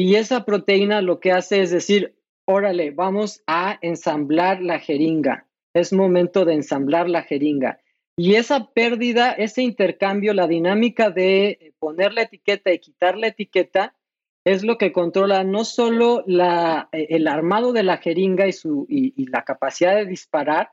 y 0.00 0.14
esa 0.14 0.44
proteína 0.44 1.02
lo 1.02 1.18
que 1.18 1.32
hace 1.32 1.60
es 1.60 1.70
decir, 1.70 2.14
órale, 2.44 2.92
vamos 2.92 3.42
a 3.48 3.78
ensamblar 3.82 4.62
la 4.62 4.78
jeringa. 4.78 5.46
Es 5.74 5.92
momento 5.92 6.44
de 6.44 6.54
ensamblar 6.54 7.08
la 7.08 7.22
jeringa. 7.22 7.80
Y 8.16 8.34
esa 8.34 8.70
pérdida, 8.70 9.32
ese 9.32 9.62
intercambio, 9.62 10.34
la 10.34 10.46
dinámica 10.46 11.10
de 11.10 11.74
poner 11.80 12.12
la 12.12 12.22
etiqueta 12.22 12.72
y 12.72 12.78
quitar 12.78 13.16
la 13.16 13.26
etiqueta, 13.26 13.96
es 14.44 14.62
lo 14.62 14.78
que 14.78 14.92
controla 14.92 15.42
no 15.42 15.64
solo 15.64 16.22
la, 16.26 16.88
el 16.92 17.26
armado 17.26 17.72
de 17.72 17.82
la 17.82 17.96
jeringa 17.96 18.46
y, 18.46 18.52
su, 18.52 18.86
y 18.88 19.26
la 19.26 19.42
capacidad 19.42 19.96
de 19.96 20.06
disparar, 20.06 20.70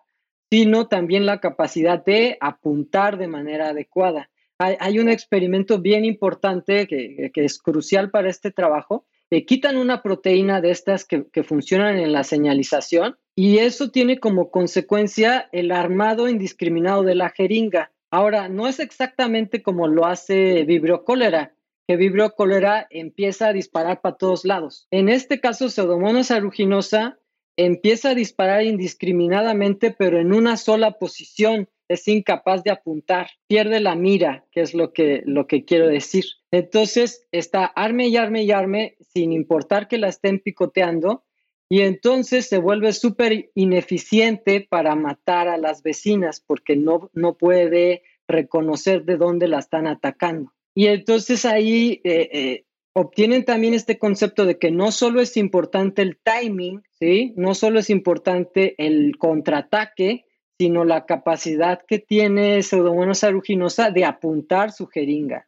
sino 0.52 0.88
también 0.88 1.26
la 1.26 1.40
capacidad 1.40 2.04
de 2.04 2.38
apuntar 2.42 3.18
de 3.18 3.28
manera 3.28 3.70
adecuada 3.70 4.30
hay, 4.58 5.00
un 5.00 5.10
experimento 5.10 5.80
bien 5.80 6.06
importante 6.06 6.88
que, 6.88 7.32
es 7.34 7.60
crucial 7.60 8.10
para 8.10 8.30
este 8.30 8.52
trabajo. 8.52 9.06
Eh, 9.32 9.46
quitan 9.46 9.78
una 9.78 10.04
proteína 10.04 10.62
de 10.62 10.72
estas 10.72 11.04
que, 11.06 11.26
funcionan 11.44 11.98
en 11.98 12.12
la 12.12 12.24
señalización 12.24 13.18
y 13.36 13.58
eso 13.58 13.90
tiene 13.90 14.20
como 14.20 14.52
consecuencia 14.52 15.50
el 15.52 15.72
armado 15.72 16.30
indiscriminado 16.30 17.04
de 17.04 17.16
la 17.16 17.30
jeringa. 17.30 17.92
Ahora, 18.12 18.50
no 18.50 18.68
es 18.68 18.80
exactamente 18.80 19.64
como 19.64 19.88
lo 19.88 20.06
hace 20.06 20.64
Vibrio 20.64 21.04
cólera, 21.04 21.56
que 21.88 21.98
Vibrio 21.98 22.32
cólera 22.32 22.88
empieza 22.90 23.48
a 23.48 23.54
disparar 23.54 24.02
para 24.02 24.16
todos 24.16 24.46
lados. 24.46 24.88
En 24.92 25.10
este 25.10 25.40
caso, 25.40 25.70
Pseudomonas 25.70 26.32
aeruginosa 26.32 27.18
empieza 27.58 28.10
a 28.10 28.16
disparar 28.16 28.64
indiscriminadamente, 28.64 29.92
pero 29.92 30.20
en 30.20 30.34
una 30.34 30.56
sola 30.56 30.92
posición 31.00 31.68
es 31.88 32.08
incapaz 32.08 32.64
de 32.64 32.72
apuntar, 32.72 33.30
pierde 33.48 33.80
la 33.80 33.96
mira, 33.96 34.46
que 34.52 34.62
es 34.62 34.74
lo 34.74 34.94
que, 34.94 35.22
lo 35.26 35.48
que 35.48 35.66
quiero 35.66 35.88
decir. 35.88 36.26
Entonces 36.52 37.28
está 37.32 37.66
arme 37.66 38.08
y 38.08 38.18
arme 38.18 38.44
y 38.44 38.52
arme 38.52 38.96
sin 39.02 39.32
importar 39.32 39.88
que 39.88 39.98
la 39.98 40.10
estén 40.10 40.40
picoteando 40.40 41.24
y 41.70 41.82
entonces 41.82 42.48
se 42.48 42.60
vuelve 42.60 42.94
súper 42.94 43.52
ineficiente 43.56 44.62
para 44.62 44.96
matar 44.96 45.48
a 45.48 45.58
las 45.58 45.82
vecinas 45.82 46.40
porque 46.46 46.76
no, 46.76 47.10
no 47.14 47.38
puede 47.38 48.04
reconocer 48.28 49.06
de 49.06 49.18
dónde 49.18 49.48
la 49.48 49.60
están 49.60 49.88
atacando. 49.88 50.54
Y 50.76 50.88
entonces 50.88 51.46
ahí 51.46 52.02
eh, 52.04 52.30
eh, 52.32 52.66
obtienen 52.94 53.46
también 53.46 53.74
este 53.74 53.98
concepto 53.98 54.46
de 54.46 54.60
que 54.60 54.72
no 54.72 54.92
solo 54.92 55.22
es 55.22 55.38
importante 55.38 56.02
el 56.02 56.18
timing, 56.18 56.84
¿sí? 57.00 57.34
No 57.36 57.56
solo 57.56 57.80
es 57.80 57.90
importante 57.90 58.76
el 58.78 59.18
contraataque, 59.18 60.26
sino 60.60 60.86
la 60.86 61.06
capacidad 61.06 61.82
que 61.86 62.00
tiene 62.00 62.64
Pseudomonas 62.64 63.24
aeruginosa 63.24 63.92
de 63.92 64.06
apuntar 64.06 64.72
su 64.72 64.88
jeringa. 64.88 65.48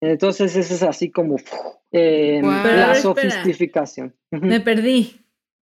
Entonces, 0.00 0.56
eso 0.56 0.74
es 0.74 0.82
así 0.82 1.10
como 1.10 1.36
eh, 1.92 2.40
la 2.42 2.94
sofisticación. 2.96 4.14
Me 4.30 4.60
perdí. 4.60 5.20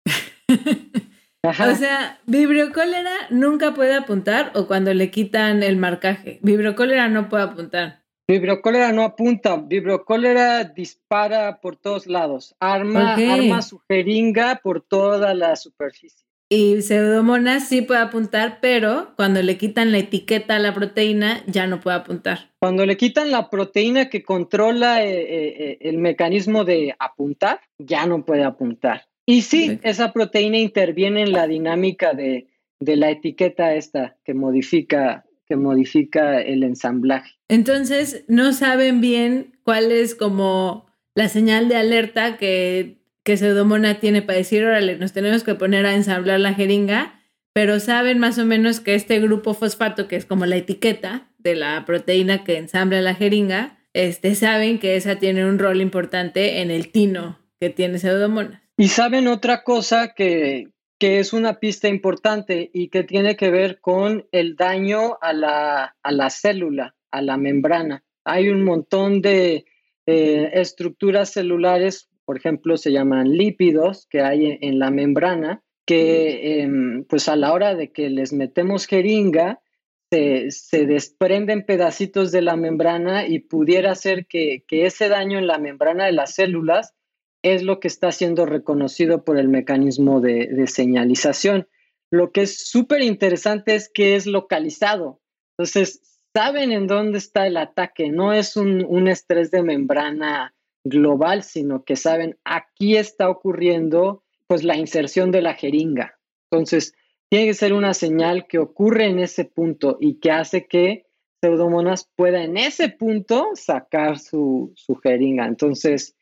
O 1.48 1.74
sea, 1.76 2.18
vibriocólera 2.26 3.12
nunca 3.30 3.72
puede 3.72 3.94
apuntar 3.94 4.50
o 4.56 4.66
cuando 4.66 4.92
le 4.92 5.12
quitan 5.12 5.62
el 5.62 5.76
marcaje. 5.76 6.40
Vibriocólera 6.42 7.08
no 7.08 7.28
puede 7.28 7.44
apuntar. 7.44 8.02
Vibriocólera 8.28 8.90
no 8.90 9.04
apunta, 9.04 9.56
vibriocólera 9.56 10.64
dispara 10.64 11.60
por 11.60 11.76
todos 11.76 12.08
lados, 12.08 12.56
arma, 12.58 13.14
arma 13.14 13.62
su 13.62 13.78
jeringa 13.88 14.58
por 14.60 14.80
toda 14.80 15.32
la 15.34 15.54
superficie. 15.54 16.25
Y 16.48 16.80
Pseudomonas 16.82 17.68
sí 17.68 17.82
puede 17.82 18.00
apuntar, 18.00 18.58
pero 18.60 19.12
cuando 19.16 19.42
le 19.42 19.58
quitan 19.58 19.90
la 19.90 19.98
etiqueta 19.98 20.56
a 20.56 20.58
la 20.60 20.72
proteína 20.72 21.42
ya 21.46 21.66
no 21.66 21.80
puede 21.80 21.96
apuntar. 21.96 22.50
Cuando 22.60 22.86
le 22.86 22.96
quitan 22.96 23.32
la 23.32 23.50
proteína 23.50 24.08
que 24.08 24.22
controla 24.22 25.04
eh, 25.04 25.22
eh, 25.22 25.56
eh, 25.58 25.78
el 25.80 25.98
mecanismo 25.98 26.64
de 26.64 26.94
apuntar, 27.00 27.60
ya 27.78 28.06
no 28.06 28.24
puede 28.24 28.44
apuntar. 28.44 29.08
Y 29.26 29.42
sí, 29.42 29.80
esa 29.82 30.12
proteína 30.12 30.58
interviene 30.58 31.22
en 31.22 31.32
la 31.32 31.48
dinámica 31.48 32.14
de, 32.14 32.46
de 32.78 32.96
la 32.96 33.10
etiqueta 33.10 33.74
esta 33.74 34.16
que 34.24 34.34
modifica, 34.34 35.24
que 35.48 35.56
modifica 35.56 36.40
el 36.40 36.62
ensamblaje. 36.62 37.32
Entonces, 37.48 38.24
no 38.28 38.52
saben 38.52 39.00
bien 39.00 39.58
cuál 39.64 39.90
es 39.90 40.14
como 40.14 40.86
la 41.16 41.28
señal 41.28 41.68
de 41.68 41.74
alerta 41.74 42.36
que 42.36 42.98
que 43.26 43.36
Pseudomona 43.36 43.98
tiene 43.98 44.22
para 44.22 44.38
decir, 44.38 44.64
órale, 44.64 44.98
nos 44.98 45.12
tenemos 45.12 45.42
que 45.42 45.56
poner 45.56 45.84
a 45.84 45.96
ensamblar 45.96 46.38
la 46.38 46.54
jeringa, 46.54 47.20
pero 47.52 47.80
saben 47.80 48.20
más 48.20 48.38
o 48.38 48.44
menos 48.44 48.78
que 48.78 48.94
este 48.94 49.18
grupo 49.18 49.52
fosfato, 49.52 50.06
que 50.06 50.14
es 50.14 50.24
como 50.24 50.46
la 50.46 50.54
etiqueta 50.54 51.28
de 51.38 51.56
la 51.56 51.84
proteína 51.84 52.44
que 52.44 52.56
ensambla 52.56 53.00
la 53.00 53.16
jeringa, 53.16 53.78
este, 53.94 54.36
saben 54.36 54.78
que 54.78 54.94
esa 54.94 55.16
tiene 55.16 55.44
un 55.44 55.58
rol 55.58 55.80
importante 55.80 56.60
en 56.60 56.70
el 56.70 56.92
tino 56.92 57.40
que 57.58 57.68
tiene 57.68 57.98
Pseudomonas. 57.98 58.62
Y 58.76 58.88
saben 58.88 59.26
otra 59.26 59.64
cosa 59.64 60.14
que, 60.14 60.68
que 60.96 61.18
es 61.18 61.32
una 61.32 61.58
pista 61.58 61.88
importante 61.88 62.70
y 62.72 62.90
que 62.90 63.02
tiene 63.02 63.34
que 63.34 63.50
ver 63.50 63.80
con 63.80 64.28
el 64.30 64.54
daño 64.54 65.18
a 65.20 65.32
la, 65.32 65.96
a 66.00 66.12
la 66.12 66.30
célula, 66.30 66.94
a 67.10 67.22
la 67.22 67.36
membrana. 67.38 68.04
Hay 68.24 68.50
un 68.50 68.62
montón 68.62 69.20
de 69.20 69.64
eh, 70.06 70.50
estructuras 70.52 71.32
celulares 71.32 72.08
por 72.26 72.36
ejemplo, 72.36 72.76
se 72.76 72.92
llaman 72.92 73.30
lípidos 73.30 74.06
que 74.10 74.20
hay 74.20 74.58
en 74.60 74.78
la 74.78 74.90
membrana, 74.90 75.62
que 75.86 76.60
em, 76.60 77.04
pues 77.04 77.28
a 77.28 77.36
la 77.36 77.52
hora 77.52 77.76
de 77.76 77.92
que 77.92 78.10
les 78.10 78.32
metemos 78.32 78.86
jeringa, 78.86 79.62
se, 80.10 80.86
desprenden 80.86 81.64
pedacitos 81.64 82.32
de 82.32 82.42
la 82.42 82.56
membrana 82.56 83.26
y 83.26 83.40
pudiera 83.40 83.94
ser 83.94 84.26
que, 84.26 84.64
ese 84.68 85.08
daño 85.08 85.38
en 85.38 85.46
la 85.46 85.58
membrana 85.58 86.06
de 86.06 86.12
las 86.12 86.34
células 86.34 86.94
es 87.42 87.62
lo 87.62 87.80
que 87.80 87.88
está 87.88 88.10
siendo 88.12 88.44
reconocido 88.44 89.24
por 89.24 89.38
el 89.38 89.48
mecanismo 89.48 90.20
de, 90.20 90.66
señalización. 90.66 91.68
Lo 92.10 92.32
que 92.32 92.42
es 92.42 92.68
súper 92.68 93.02
interesante 93.02 93.74
es 93.74 93.88
que 93.88 94.16
es 94.16 94.26
localizado. 94.26 95.20
Entonces, 95.56 96.02
saben 96.34 96.72
en 96.72 96.86
dónde 96.86 97.18
está 97.18 97.46
el 97.46 97.56
ataque, 97.56 98.10
no 98.10 98.32
es 98.32 98.56
un, 98.56 98.84
un 98.84 99.08
estrés 99.08 99.50
de 99.50 99.62
membrana 99.62 100.55
global, 100.88 101.42
sino 101.42 101.84
que 101.84 101.96
saben 101.96 102.38
aquí 102.44 102.96
está 102.96 103.28
ocurriendo 103.28 104.22
pues 104.46 104.64
la 104.64 104.76
inserción 104.76 105.30
de 105.30 105.42
la 105.42 105.54
jeringa. 105.54 106.18
Entonces, 106.50 106.94
tiene 107.28 107.46
que 107.46 107.54
ser 107.54 107.72
una 107.72 107.94
señal 107.94 108.46
que 108.46 108.58
ocurre 108.58 109.06
en 109.06 109.18
ese 109.18 109.44
punto 109.44 109.98
y 110.00 110.20
que 110.20 110.30
hace 110.30 110.66
que 110.66 111.06
Pseudomonas 111.40 112.08
pueda 112.16 112.42
en 112.42 112.56
ese 112.56 112.88
punto 112.88 113.50
sacar 113.54 114.18
su, 114.18 114.72
su 114.76 114.94
jeringa. 114.96 115.46
Entonces, 115.46 116.16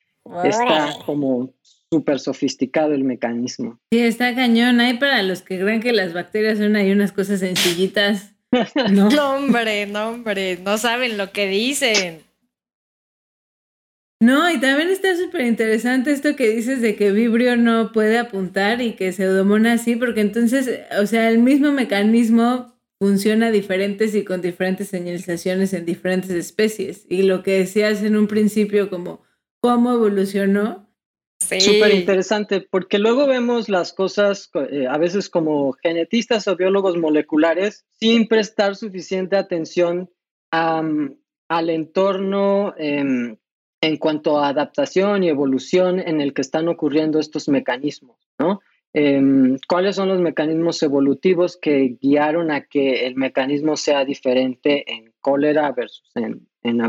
está 0.45 0.95
como 1.05 1.53
súper 1.91 2.19
sofisticado 2.19 2.93
el 2.93 3.05
mecanismo. 3.05 3.79
Sí, 3.93 4.01
está 4.01 4.35
cañón. 4.35 4.81
Hay 4.81 4.99
para 4.99 5.23
los 5.23 5.43
que 5.43 5.61
creen 5.61 5.81
que 5.81 5.93
las 5.93 6.13
bacterias 6.13 6.59
son 6.59 6.77
ahí 6.77 6.91
unas 6.91 7.13
cosas 7.13 7.41
sencillitas. 7.41 8.35
No, 8.91 9.11
no 9.11 9.37
hombre, 9.37 9.87
no, 9.87 10.11
hombre, 10.11 10.59
no 10.63 10.79
saben 10.79 11.17
lo 11.17 11.33
que 11.33 11.47
dicen. 11.47 12.23
No, 14.25 14.51
y 14.51 14.59
también 14.59 14.89
está 14.89 15.15
súper 15.17 15.43
interesante 15.43 16.11
esto 16.11 16.35
que 16.35 16.49
dices 16.49 16.81
de 16.81 16.97
que 16.97 17.13
Vibrio 17.13 17.59
no 17.59 17.93
puede 17.93 18.17
apuntar 18.17 18.81
y 18.81 18.95
que 18.95 19.13
Pseudomonas 19.13 19.85
sí, 19.85 19.97
porque 19.97 20.23
entonces, 20.23 20.81
o 20.99 21.05
sea, 21.05 21.29
el 21.29 21.41
mismo 21.41 21.73
mecanismo 21.73 22.75
funciona 22.99 23.51
diferentes 23.51 24.15
y 24.15 24.25
con 24.25 24.41
diferentes 24.41 24.89
señalizaciones 24.89 25.75
en 25.75 25.85
diferentes 25.85 26.31
especies. 26.31 27.05
Y 27.11 27.25
lo 27.25 27.43
que 27.43 27.59
decías 27.59 28.03
en 28.03 28.17
un 28.17 28.27
principio 28.27 28.89
como 28.89 29.23
cómo 29.61 29.93
evolucionó. 29.93 30.89
Sí. 31.41 31.61
Súper 31.61 31.93
interesante, 31.93 32.63
porque 32.63 32.99
luego 32.99 33.27
vemos 33.27 33.69
las 33.69 33.93
cosas 33.93 34.51
eh, 34.71 34.87
a 34.89 34.97
veces 34.97 35.29
como 35.29 35.73
genetistas 35.73 36.49
o 36.49 36.57
biólogos 36.57 36.97
moleculares 36.97 37.85
sin 38.01 38.27
prestar 38.27 38.75
suficiente 38.75 39.37
atención 39.37 40.11
al 40.51 41.71
entorno. 41.71 42.73
Em, 42.79 43.37
en 43.85 43.99
cuanto 43.99 44.39
a 44.39 44.49
adaptación 44.49 45.23
y 45.23 45.29
evolución 45.29 46.01
en 46.01 46.21
el 46.21 46.33
que 46.33 46.41
están 46.41 46.69
ocurriendo 46.69 47.19
estos 47.19 47.49
mecanismos, 47.49 48.17
¿no? 48.39 48.61
Em, 48.95 49.59
¿Cuáles 49.69 49.97
son 49.97 50.09
los 50.09 50.21
mecanismos 50.21 50.83
evolutivos 50.83 51.59
que 51.61 51.99
guiaron 52.01 52.51
a 52.51 52.63
que 52.63 53.07
el 53.07 53.17
mecanismo 53.17 53.77
sea 53.77 54.05
diferente 54.05 54.85
en 54.91 55.13
cólera 55.21 55.73
versus 55.73 56.11
en, 56.15 56.47
en 56.63 56.81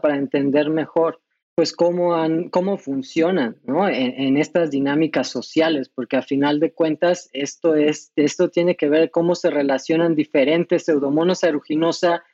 para 0.00 0.16
entender 0.16 0.70
mejor 0.70 1.20
pues 1.54 1.72
cómo, 1.72 2.16
cómo 2.50 2.78
funcionan 2.78 3.56
¿no? 3.64 3.86
en, 3.88 4.20
en, 4.20 4.36
estas 4.38 4.72
dinámicas 4.72 5.28
sociales, 5.28 5.88
porque 5.88 6.16
a 6.16 6.22
final 6.22 6.58
de 6.58 6.72
cuentas 6.72 7.30
esto, 7.32 7.76
es, 7.76 8.10
esto 8.16 8.48
tiene 8.48 8.74
que 8.74 8.88
ver 8.88 9.12
cómo 9.12 9.36
se 9.36 9.50
relacionan 9.50 10.16
diferentes 10.16 10.86
pseudomonas 10.86 11.44
aeruginosa 11.44 12.24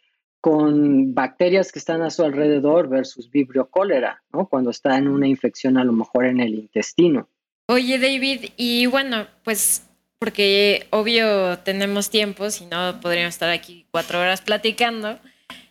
con 0.40 1.14
bacterias 1.14 1.70
que 1.70 1.78
están 1.78 2.02
a 2.02 2.10
su 2.10 2.22
alrededor 2.24 2.88
versus 2.88 3.30
vibrio 3.30 3.68
cólera, 3.68 4.22
¿no? 4.32 4.48
Cuando 4.48 4.70
está 4.70 4.96
en 4.96 5.08
una 5.08 5.28
infección 5.28 5.76
a 5.76 5.84
lo 5.84 5.92
mejor 5.92 6.26
en 6.26 6.40
el 6.40 6.54
intestino. 6.54 7.28
Oye, 7.66 7.98
David, 7.98 8.50
y 8.56 8.86
bueno, 8.86 9.26
pues 9.44 9.86
porque 10.18 10.86
obvio 10.90 11.58
tenemos 11.60 12.10
tiempo, 12.10 12.50
si 12.50 12.66
no 12.66 13.00
podríamos 13.00 13.34
estar 13.34 13.50
aquí 13.50 13.86
cuatro 13.90 14.20
horas 14.20 14.42
platicando. 14.42 15.18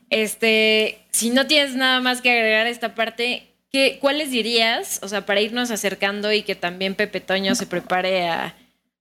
Este, 0.10 1.00
si 1.12 1.30
no 1.30 1.46
tienes 1.46 1.76
nada 1.76 2.02
más 2.02 2.22
que 2.22 2.32
agregar 2.32 2.66
a 2.66 2.70
esta 2.70 2.96
parte, 2.96 3.48
¿qué, 3.72 4.00
¿cuáles 4.02 4.32
dirías? 4.32 5.00
O 5.04 5.08
sea, 5.08 5.26
para 5.26 5.42
irnos 5.42 5.70
acercando 5.72 6.32
y 6.34 6.42
que 6.42 6.56
también 6.56 6.96
Pepe 6.96 7.22
Toño 7.22 7.54
se 7.54 7.68
prepare 7.68 8.28
a, 8.28 8.56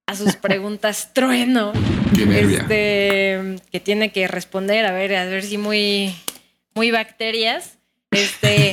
a 0.09 0.17
sus 0.17 0.37
preguntas 0.37 1.11
trueno. 1.15 1.73
Este, 2.19 3.57
que 3.71 3.79
tiene 3.79 4.11
que 4.11 4.27
responder, 4.27 4.87
a 4.87 4.93
ver, 4.93 5.15
a 5.15 5.25
ver 5.27 5.45
si 5.45 5.59
muy, 5.59 6.15
muy 6.75 6.91
bacterias. 6.91 7.79
Este, 8.11 8.73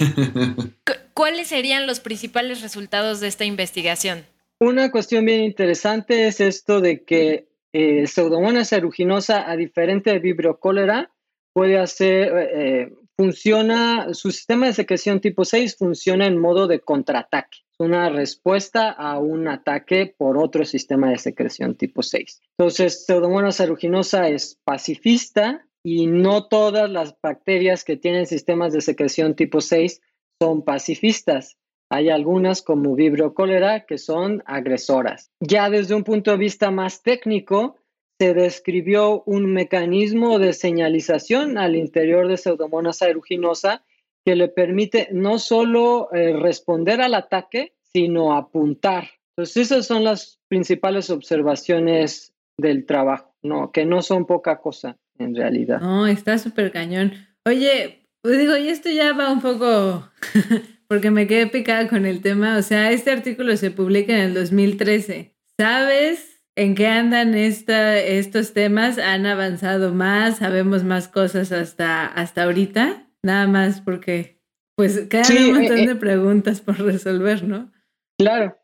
¿Cuáles 1.13 1.49
serían 1.49 1.85
los 1.85 1.99
principales 1.99 2.61
resultados 2.61 3.19
de 3.19 3.27
esta 3.27 3.45
investigación? 3.45 4.25
Una 4.59 4.89
cuestión 4.89 5.25
bien 5.25 5.43
interesante 5.43 6.27
es 6.27 6.39
esto 6.39 6.79
de 6.79 7.03
que 7.03 7.47
eh, 7.73 8.07
Pseudomonas 8.07 8.71
aeruginosa, 8.71 9.49
a 9.49 9.57
diferente 9.57 10.11
de 10.11 10.19
Vibrio 10.19 10.59
cólera, 10.59 11.11
puede 11.51 11.77
hacer, 11.77 12.49
eh, 12.53 12.93
funciona, 13.17 14.13
su 14.13 14.31
sistema 14.31 14.67
de 14.67 14.73
secreción 14.73 15.21
tipo 15.21 15.45
6 15.45 15.77
funciona 15.77 16.27
en 16.27 16.37
modo 16.37 16.67
de 16.67 16.79
contraataque 16.79 17.65
una 17.77 18.09
respuesta 18.09 18.89
a 18.91 19.19
un 19.19 19.47
ataque 19.47 20.13
por 20.17 20.37
otro 20.37 20.65
sistema 20.65 21.09
de 21.09 21.17
secreción 21.17 21.75
tipo 21.75 22.01
6. 22.01 22.41
Entonces, 22.57 23.05
Pseudomonas 23.05 23.59
aeruginosa 23.59 24.29
es 24.29 24.59
pacifista 24.63 25.65
y 25.83 26.07
no 26.07 26.47
todas 26.47 26.89
las 26.89 27.15
bacterias 27.21 27.83
que 27.83 27.97
tienen 27.97 28.27
sistemas 28.27 28.73
de 28.73 28.81
secreción 28.81 29.35
tipo 29.35 29.61
6 29.61 30.01
son 30.41 30.63
pacifistas. 30.63 31.57
Hay 31.89 32.09
algunas 32.09 32.61
como 32.61 32.95
Vibrio 32.95 33.33
cólera 33.33 33.85
que 33.85 33.97
son 33.97 34.41
agresoras. 34.45 35.31
Ya 35.39 35.69
desde 35.69 35.95
un 35.95 36.03
punto 36.03 36.31
de 36.31 36.37
vista 36.37 36.71
más 36.71 37.03
técnico, 37.03 37.77
se 38.19 38.33
describió 38.33 39.23
un 39.25 39.51
mecanismo 39.51 40.39
de 40.39 40.53
señalización 40.53 41.57
al 41.57 41.75
interior 41.75 42.27
de 42.27 42.37
Pseudomonas 42.37 43.01
aeruginosa 43.01 43.83
que 44.25 44.35
le 44.35 44.47
permite 44.47 45.09
no 45.11 45.37
solo 45.37 46.09
eh, 46.13 46.33
responder 46.33 47.01
al 47.01 47.13
ataque, 47.13 47.73
sino 47.93 48.35
apuntar. 48.35 49.09
Entonces, 49.37 49.71
esas 49.71 49.85
son 49.85 50.03
las 50.03 50.39
principales 50.47 51.09
observaciones 51.09 52.33
del 52.57 52.85
trabajo, 52.85 53.35
¿no? 53.43 53.71
Que 53.71 53.85
no 53.85 54.01
son 54.01 54.25
poca 54.25 54.59
cosa 54.59 54.97
en 55.19 55.35
realidad. 55.35 55.81
No, 55.81 56.07
está 56.07 56.37
súper 56.37 56.71
cañón. 56.71 57.13
Oye, 57.45 58.07
pues 58.23 58.39
digo, 58.39 58.57
y 58.57 58.69
esto 58.69 58.89
ya 58.89 59.13
va 59.13 59.31
un 59.31 59.41
poco, 59.41 60.09
porque 60.87 61.11
me 61.11 61.27
quedé 61.27 61.47
picada 61.47 61.87
con 61.87 62.05
el 62.05 62.21
tema. 62.21 62.57
O 62.57 62.61
sea, 62.61 62.91
este 62.91 63.11
artículo 63.11 63.55
se 63.57 63.71
publica 63.71 64.13
en 64.13 64.21
el 64.21 64.33
2013. 64.33 65.35
¿Sabes 65.59 66.34
en 66.55 66.75
qué 66.75 66.87
andan 66.87 67.35
esta, 67.35 67.99
estos 67.99 68.53
temas? 68.53 68.97
¿Han 68.97 69.25
avanzado 69.25 69.93
más? 69.93 70.37
¿Sabemos 70.37 70.83
más 70.83 71.07
cosas 71.07 71.51
hasta, 71.51 72.05
hasta 72.05 72.43
ahorita? 72.43 73.09
Nada 73.23 73.47
más 73.47 73.81
porque, 73.81 74.39
pues, 74.75 75.07
quedan 75.07 75.37
un 75.37 75.53
montón 75.53 75.79
eh, 75.79 75.87
de 75.87 75.95
preguntas 75.95 76.61
por 76.61 76.79
resolver, 76.79 77.43
¿no? 77.43 77.71
Claro. 78.17 78.57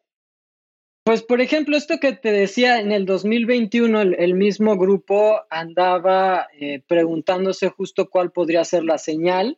Pues, 1.03 1.23
por 1.23 1.41
ejemplo, 1.41 1.75
esto 1.75 1.97
que 1.99 2.13
te 2.13 2.31
decía, 2.31 2.79
en 2.79 2.91
el 2.91 3.05
2021 3.05 4.01
el, 4.01 4.33
mismo 4.35 4.77
grupo 4.77 5.41
andaba 5.49 6.47
eh, 6.59 6.83
preguntándose 6.87 7.69
justo 7.69 8.09
cuál 8.09 8.31
podría 8.31 8.63
ser 8.63 8.83
la 8.83 8.99
señal 8.99 9.57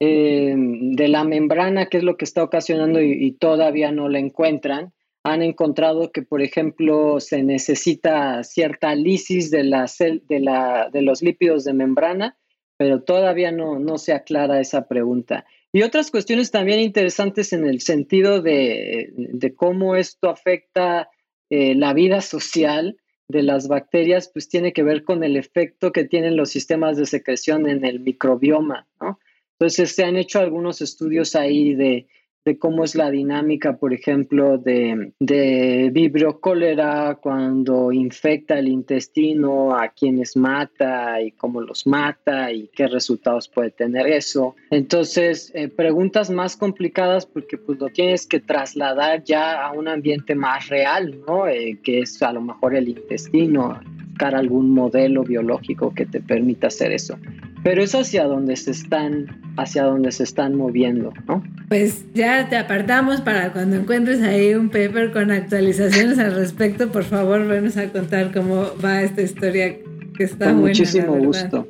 eh, 0.00 0.54
de 0.56 1.08
la 1.08 1.24
membrana, 1.24 1.86
qué 1.86 1.98
es 1.98 2.04
lo 2.04 2.16
que 2.16 2.24
está 2.24 2.42
ocasionando 2.42 3.02
y, 3.02 3.32
todavía 3.32 3.92
no 3.92 4.08
la 4.08 4.18
encuentran. 4.18 4.94
Han 5.24 5.42
encontrado 5.42 6.10
que, 6.10 6.22
por 6.22 6.42
ejemplo, 6.42 7.20
se 7.20 7.42
necesita 7.42 8.42
cierta 8.42 8.94
lisis 8.94 9.50
de, 9.50 9.64
la 9.64 9.90
de, 10.28 10.40
la, 10.40 10.90
de 10.92 11.02
los 11.02 11.22
lípidos 11.22 11.64
de 11.64 11.74
membrana 11.74 12.36
pero 12.82 13.00
todavía 13.00 13.52
no, 13.52 13.78
no 13.78 13.96
se 13.96 14.12
aclara 14.12 14.60
esa 14.60 14.88
pregunta. 14.88 15.44
Y 15.72 15.82
otras 15.82 16.10
cuestiones 16.10 16.50
también 16.50 16.80
interesantes 16.80 17.52
en 17.52 17.64
el 17.64 17.80
sentido 17.80 18.42
de, 18.42 19.54
cómo 19.54 19.94
esto 19.94 20.28
afecta 20.28 21.08
eh, 21.48 21.76
la 21.76 21.94
vida 21.94 22.20
social 22.20 22.96
de 23.28 23.44
las 23.44 23.68
bacterias, 23.68 24.28
pues 24.32 24.48
tiene 24.48 24.72
que 24.72 24.82
ver 24.82 25.04
con 25.04 25.22
el 25.22 25.36
efecto 25.36 25.92
que 25.92 26.04
tienen 26.04 26.36
los 26.36 26.50
sistemas 26.50 26.96
de 26.96 27.06
secreción 27.06 27.68
en 27.68 27.84
el 27.84 28.00
microbioma, 28.00 28.88
¿no? 29.00 29.20
Entonces 29.60 29.94
se 29.94 30.02
han 30.02 30.16
hecho 30.16 30.40
algunos 30.40 30.82
estudios 30.82 31.36
ahí 31.36 31.74
de 31.74 32.08
de 32.44 32.58
cómo 32.58 32.84
es 32.84 32.94
la 32.94 33.10
dinámica, 33.10 33.76
por 33.76 33.92
ejemplo, 33.92 34.58
de, 34.58 35.12
de 35.20 35.90
vibrio 35.92 36.40
cólera 36.40 37.18
cuando 37.20 37.92
infecta 37.92 38.58
el 38.58 38.68
intestino, 38.68 39.76
a 39.76 39.88
quienes 39.88 40.36
mata 40.36 41.20
y 41.20 41.32
cómo 41.32 41.60
los 41.60 41.86
mata 41.86 42.52
y 42.52 42.68
qué 42.74 42.88
resultados 42.88 43.48
puede 43.48 43.70
tener 43.70 44.06
eso. 44.06 44.56
Entonces, 44.70 45.52
eh, 45.54 45.68
preguntas 45.68 46.30
más 46.30 46.56
complicadas 46.56 47.26
porque 47.26 47.58
pues 47.58 47.78
lo 47.78 47.88
tienes 47.88 48.26
que 48.26 48.40
trasladar 48.40 49.22
ya 49.22 49.64
a 49.64 49.72
un 49.72 49.88
ambiente 49.88 50.34
más 50.34 50.68
real, 50.68 51.20
¿no? 51.26 51.46
Eh, 51.46 51.78
que 51.82 52.00
es 52.00 52.22
a 52.22 52.32
lo 52.32 52.40
mejor 52.40 52.74
el 52.74 52.88
intestino, 52.88 53.80
buscar 54.08 54.34
algún 54.34 54.70
modelo 54.70 55.22
biológico 55.22 55.94
que 55.94 56.06
te 56.06 56.20
permita 56.20 56.66
hacer 56.66 56.92
eso 56.92 57.16
pero 57.62 57.82
es 57.82 57.94
hacia 57.94 58.24
donde 58.24 58.56
se 58.56 58.72
están, 58.72 59.40
hacia 59.56 59.84
donde 59.84 60.10
se 60.12 60.24
están 60.24 60.54
moviendo, 60.56 61.12
¿no? 61.28 61.44
Pues 61.68 62.04
ya 62.14 62.48
te 62.48 62.56
apartamos 62.56 63.20
para 63.20 63.52
cuando 63.52 63.76
encuentres 63.76 64.20
ahí 64.22 64.54
un 64.54 64.68
paper 64.68 65.12
con 65.12 65.30
actualizaciones 65.30 66.18
al 66.18 66.34
respecto, 66.34 66.90
por 66.90 67.04
favor, 67.04 67.46
venos 67.46 67.76
a 67.76 67.88
contar 67.88 68.32
cómo 68.32 68.66
va 68.84 69.02
esta 69.02 69.22
historia 69.22 69.76
que 70.16 70.24
está 70.24 70.46
con 70.46 70.60
buena. 70.60 70.68
Muchísimo 70.68 71.16
gusto. 71.16 71.68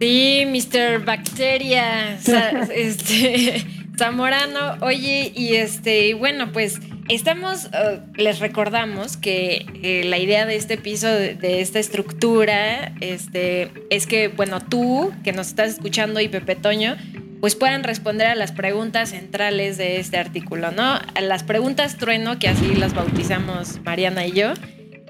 Sí, 0.00 0.44
Mr. 0.46 1.04
Bacteria, 1.04 2.18
este, 2.74 3.64
Zamorano, 3.96 4.76
oye, 4.80 5.32
y 5.34 5.54
este, 5.54 6.14
bueno, 6.14 6.52
pues 6.52 6.80
Estamos, 7.14 7.66
eh, 7.74 8.00
les 8.16 8.38
recordamos 8.38 9.18
que 9.18 9.66
eh, 9.82 10.02
la 10.06 10.16
idea 10.16 10.46
de 10.46 10.56
este 10.56 10.78
piso, 10.78 11.08
de, 11.08 11.60
esta 11.60 11.78
estructura, 11.78 12.94
este, 13.02 13.70
es 13.90 14.06
que, 14.06 14.28
bueno, 14.28 14.60
tú 14.60 15.12
que 15.22 15.32
nos 15.32 15.48
estás 15.48 15.72
escuchando 15.72 16.20
y 16.20 16.28
Pepe 16.28 16.56
Toño, 16.56 16.96
pues 17.40 17.54
puedan 17.54 17.84
responder 17.84 18.28
a 18.28 18.34
las 18.34 18.52
preguntas 18.52 19.10
centrales 19.10 19.76
de 19.76 20.00
este 20.00 20.16
artículo, 20.16 20.70
¿no? 20.70 20.84
A 20.84 21.20
las 21.20 21.42
preguntas 21.42 21.98
trueno, 21.98 22.38
que 22.38 22.48
así 22.48 22.74
las 22.76 22.94
bautizamos 22.94 23.80
Mariana 23.84 24.26
y 24.26 24.32
yo. 24.32 24.54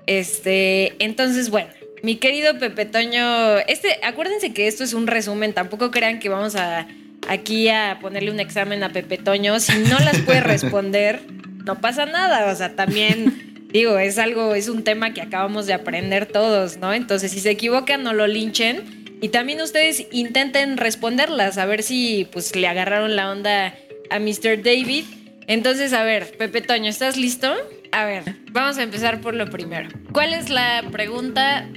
Este, 0.08 0.96
entonces, 0.98 1.50
bueno, 1.50 1.68
mi 2.02 2.16
querido 2.16 2.58
Pepe 2.58 2.84
Toño, 2.84 3.58
este, 3.68 4.00
acuérdense 4.02 4.52
que 4.52 4.66
esto 4.66 4.82
es 4.82 4.92
un 4.92 5.06
resumen, 5.06 5.52
tampoco 5.52 5.92
crean 5.92 6.18
que 6.18 6.28
vamos 6.28 6.56
a 6.56 6.88
aquí 7.28 7.68
a 7.68 7.98
ponerle 8.00 8.32
un 8.32 8.40
examen 8.40 8.82
a 8.82 8.88
Pepe 8.88 9.18
Toño. 9.18 9.60
Si 9.60 9.78
no 9.88 10.00
las 10.00 10.18
puede 10.18 10.40
responder, 10.40 11.20
no 11.64 11.80
pasa 11.80 12.06
nada. 12.06 12.50
O 12.52 12.56
sea, 12.56 12.74
también 12.74 13.68
digo, 13.72 13.98
es 13.98 14.18
algo, 14.18 14.54
es 14.54 14.68
un 14.68 14.84
tema 14.84 15.12
que 15.12 15.22
acabamos 15.22 15.66
de 15.66 15.74
aprender 15.74 16.26
todos, 16.26 16.78
¿no? 16.78 16.92
Entonces, 16.92 17.32
si 17.32 17.40
se 17.40 17.50
equivocan, 17.50 18.02
no 18.02 18.12
lo 18.12 18.26
linchen. 18.26 19.02
Y 19.20 19.28
también 19.28 19.60
ustedes 19.60 20.06
intenten 20.10 20.76
responderlas, 20.76 21.56
a 21.56 21.64
ver 21.64 21.84
si 21.84 22.28
pues 22.32 22.56
le 22.56 22.66
agarraron 22.66 23.14
la 23.14 23.30
onda 23.30 23.74
a 24.10 24.18
Mr. 24.18 24.62
David. 24.62 25.04
Entonces, 25.46 25.92
a 25.92 26.02
ver, 26.02 26.36
Pepe 26.36 26.60
Toño, 26.60 26.90
¿estás 26.90 27.16
listo? 27.16 27.52
A 27.92 28.04
ver, 28.04 28.24
vamos 28.50 28.78
a 28.78 28.82
empezar 28.82 29.20
por 29.20 29.34
lo 29.34 29.48
primero. 29.48 29.90
¿Cuál 30.12 30.32
es 30.32 30.50
la 30.50 30.82
pregunta, 30.90 31.68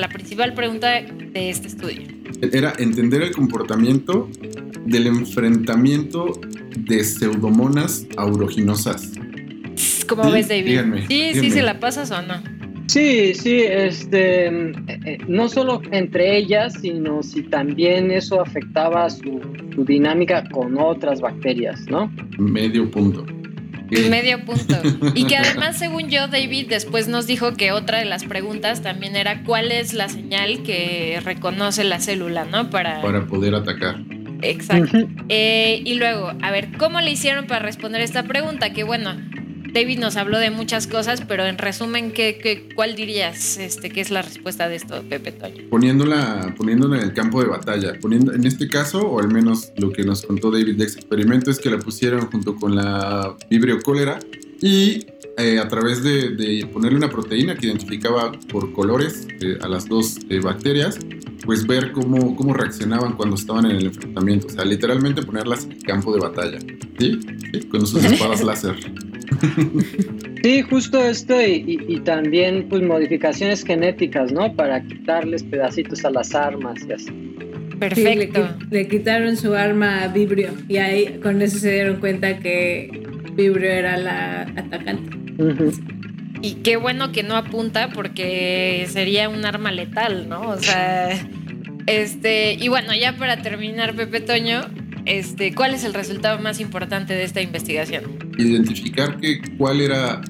la 0.00 0.08
principal 0.08 0.54
pregunta 0.54 1.00
de 1.00 1.50
este 1.50 1.68
estudio? 1.68 2.02
Era 2.52 2.72
entender 2.78 3.22
el 3.22 3.32
comportamiento 3.32 4.28
del 4.84 5.06
enfrentamiento 5.06 6.40
de 6.76 7.02
pseudomonas 7.02 8.06
auroginosas. 8.16 9.12
¿Cómo 10.08 10.24
Sí, 10.24 10.30
ves, 10.32 10.48
David? 10.48 10.66
díganme, 10.66 11.06
sí, 11.06 11.30
sí, 11.34 11.50
se 11.50 11.62
la 11.62 11.80
pasas 11.80 12.10
o 12.10 12.22
no. 12.22 12.34
Sí, 12.86 13.34
sí, 13.34 13.62
este, 13.62 14.46
eh, 14.46 14.72
eh, 14.86 15.18
no 15.26 15.48
solo 15.48 15.82
entre 15.90 16.36
ellas, 16.38 16.74
sino 16.80 17.22
si 17.22 17.42
también 17.42 18.12
eso 18.12 18.40
afectaba 18.40 19.10
su, 19.10 19.40
su 19.74 19.84
dinámica 19.84 20.48
con 20.50 20.78
otras 20.78 21.20
bacterias, 21.20 21.84
¿no? 21.88 22.12
Medio 22.38 22.88
punto. 22.90 23.26
Medio 23.90 24.44
punto. 24.44 24.76
Y 25.14 25.26
que 25.26 25.36
además, 25.38 25.78
según 25.78 26.08
yo, 26.08 26.28
David 26.28 26.68
después 26.68 27.08
nos 27.08 27.26
dijo 27.26 27.54
que 27.54 27.72
otra 27.72 27.98
de 27.98 28.04
las 28.04 28.24
preguntas 28.24 28.82
también 28.82 29.16
era 29.16 29.42
cuál 29.44 29.72
es 29.72 29.94
la 29.94 30.08
señal 30.08 30.62
que 30.62 31.20
reconoce 31.24 31.84
la 31.84 32.00
célula, 32.00 32.44
¿no? 32.44 32.70
Para... 32.70 33.00
Para 33.02 33.26
poder 33.26 33.54
atacar. 33.54 33.96
Exacto. 34.42 34.98
Eh, 35.28 35.82
y 35.84 35.94
luego, 35.94 36.32
a 36.42 36.50
ver, 36.50 36.76
¿cómo 36.78 37.00
le 37.00 37.10
hicieron 37.10 37.46
para 37.46 37.60
responder 37.60 38.00
esta 38.02 38.24
pregunta? 38.24 38.70
Que 38.70 38.84
bueno, 38.84 39.16
David 39.76 39.98
nos 39.98 40.16
habló 40.16 40.38
de 40.38 40.50
muchas 40.50 40.86
cosas, 40.86 41.20
pero 41.28 41.44
en 41.44 41.58
resumen, 41.58 42.10
¿qué, 42.10 42.38
qué, 42.42 42.66
cuál 42.74 42.96
dirías 42.96 43.58
este, 43.58 43.90
que 43.90 44.00
es 44.00 44.10
la 44.10 44.22
respuesta 44.22 44.70
de 44.70 44.76
esto, 44.76 45.02
Pepe 45.06 45.32
Toño? 45.32 45.64
Poniéndola, 45.68 46.54
poniéndola 46.56 46.96
en 46.96 47.02
el 47.02 47.12
campo 47.12 47.42
de 47.42 47.48
batalla. 47.48 47.92
Poniendo, 48.00 48.32
en 48.32 48.46
este 48.46 48.68
caso, 48.68 49.06
o 49.06 49.20
al 49.20 49.28
menos 49.28 49.72
lo 49.76 49.92
que 49.92 50.02
nos 50.02 50.22
contó 50.22 50.50
David 50.50 50.76
de 50.76 50.84
ese 50.86 51.00
experimento, 51.00 51.50
es 51.50 51.58
que 51.58 51.68
la 51.68 51.78
pusieron 51.78 52.22
junto 52.30 52.56
con 52.56 52.74
la 52.74 53.36
vibrio 53.50 53.78
cólera 53.82 54.18
y 54.62 55.08
eh, 55.36 55.58
a 55.58 55.68
través 55.68 56.02
de, 56.02 56.30
de 56.30 56.66
ponerle 56.72 56.96
una 56.96 57.10
proteína 57.10 57.54
que 57.54 57.66
identificaba 57.66 58.32
por 58.50 58.72
colores 58.72 59.28
eh, 59.42 59.58
a 59.60 59.68
las 59.68 59.86
dos 59.86 60.16
eh, 60.30 60.40
bacterias, 60.40 60.98
pues 61.44 61.66
ver 61.66 61.92
cómo, 61.92 62.34
cómo 62.34 62.54
reaccionaban 62.54 63.12
cuando 63.12 63.36
estaban 63.36 63.66
en 63.66 63.76
el 63.76 63.84
enfrentamiento. 63.84 64.46
O 64.46 64.50
sea, 64.50 64.64
literalmente 64.64 65.22
ponerlas 65.22 65.64
en 65.64 65.72
el 65.72 65.82
campo 65.82 66.14
de 66.14 66.20
batalla. 66.20 66.58
¿Sí? 66.98 67.20
¿Sí? 67.52 67.60
Con 67.68 67.86
sus 67.86 68.02
espadas 68.02 68.42
láser. 68.44 68.76
Sí, 70.42 70.62
justo 70.62 71.02
esto 71.02 71.40
y, 71.40 71.64
y- 71.66 71.94
y 71.96 72.00
también 72.00 72.66
pues 72.68 72.82
modificaciones 72.82 73.64
genéticas, 73.64 74.32
¿no? 74.32 74.52
Para 74.54 74.82
quitarles 74.82 75.42
pedacitos 75.42 76.04
a 76.04 76.10
las 76.10 76.34
armas 76.34 76.84
y 76.88 76.92
así. 76.92 77.06
Sí, 77.06 77.12
le, 77.72 77.78
Perfecto. 77.78 78.48
le 78.70 78.88
quitaron 78.88 79.36
su 79.36 79.54
arma 79.54 80.04
a 80.04 80.08
Vibrio 80.08 80.50
y 80.68 80.76
ahí 80.78 81.18
con 81.22 81.42
eso 81.42 81.58
se 81.58 81.72
dieron 81.72 81.96
cuenta 81.96 82.38
que 82.38 83.02
Vibrio 83.34 83.70
era 83.70 83.96
la 83.98 84.42
atacante. 84.42 85.16
Y 86.42 86.54
qué 86.62 86.76
bueno 86.76 87.12
que 87.12 87.22
no 87.22 87.36
apunta 87.36 87.90
porque 87.92 88.86
sería 88.88 89.28
un 89.28 89.44
arma 89.44 89.72
letal, 89.72 90.28
¿no? 90.28 90.42
O 90.50 90.58
sea, 90.58 91.08
este, 91.86 92.54
y 92.54 92.68
bueno, 92.68 92.94
ya 92.94 93.16
para 93.16 93.42
terminar, 93.42 93.94
Pepe 93.94 94.20
Toño, 94.20 94.60
este, 95.06 95.54
¿cuál 95.54 95.74
es 95.74 95.84
el 95.84 95.94
resultado 95.94 96.38
más 96.40 96.60
importante 96.60 97.14
de 97.14 97.24
esta 97.24 97.40
investigación? 97.40 98.04
identificar 98.38 99.16
que 99.18 99.40
cuál 99.56 99.80
era, 99.80 100.20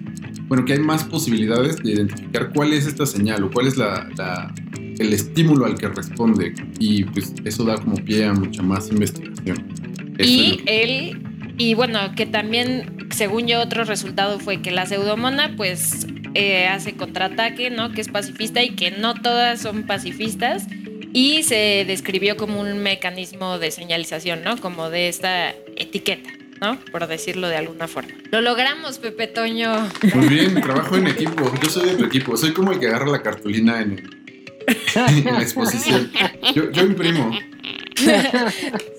bueno, 0.48 0.64
que 0.64 0.74
hay 0.74 0.78
más 0.78 1.02
posibilidades 1.04 1.76
de 1.78 1.92
identificar 1.92 2.50
cuál 2.54 2.72
es 2.72 2.86
esta 2.86 3.04
señal 3.06 3.42
o 3.44 3.50
cuál 3.50 3.66
es 3.66 3.76
la, 3.76 4.08
la- 4.16 4.54
el 4.98 5.12
estímulo 5.12 5.66
al 5.66 5.76
que 5.76 5.88
responde 5.88 6.54
y 6.78 7.04
pues 7.04 7.34
eso 7.44 7.64
da 7.64 7.76
como 7.76 7.96
pie 7.96 8.24
a 8.24 8.32
mucha 8.32 8.62
más 8.62 8.88
investigación. 8.90 9.66
Eso 9.98 10.14
es 10.18 10.26
Y 10.28 10.60
él, 10.66 11.22
y 11.58 11.74
bueno, 11.74 11.98
que 12.16 12.24
también, 12.24 13.08
según 13.10 13.46
yo, 13.46 13.60
otro 13.60 13.84
resultado 13.84 14.38
fue 14.38 14.62
que 14.62 14.70
la 14.70 14.86
pseudomona, 14.86 15.52
pues, 15.56 16.06
eh, 16.34 16.66
hace 16.66 16.92
contraataque, 16.92 17.68
¿no? 17.70 17.92
Que 17.92 18.00
es 18.00 18.08
pacifista 18.08 18.62
y 18.62 18.70
que 18.70 18.90
no 18.90 19.14
todas 19.14 19.60
son 19.60 19.82
pacifistas. 19.82 20.66
Y 21.18 21.44
se 21.44 21.84
describió 21.86 22.36
como 22.36 22.60
un 22.60 22.82
mecanismo 22.82 23.58
de 23.58 23.70
señalización, 23.70 24.42
¿no? 24.44 24.58
Como 24.60 24.90
de 24.90 25.08
esta 25.08 25.48
etiqueta, 25.76 26.28
¿no? 26.60 26.78
Por 26.92 27.06
decirlo 27.06 27.48
de 27.48 27.56
alguna 27.56 27.88
forma. 27.88 28.10
Lo 28.30 28.42
logramos, 28.42 28.98
Pepe 28.98 29.26
Toño. 29.26 29.88
Muy 30.12 30.28
bien, 30.28 30.60
trabajo 30.60 30.94
en 30.98 31.06
equipo, 31.06 31.50
yo 31.62 31.70
soy 31.70 31.88
de 31.88 31.96
tu 31.96 32.04
equipo, 32.04 32.36
soy 32.36 32.52
como 32.52 32.72
el 32.72 32.78
que 32.80 32.88
agarra 32.88 33.06
la 33.06 33.22
cartulina 33.22 33.80
en, 33.80 33.92
el- 33.92 34.10
en 35.26 35.34
la 35.34 35.40
exposición. 35.40 36.12
Yo, 36.54 36.70
yo 36.70 36.82
imprimo. 36.82 37.30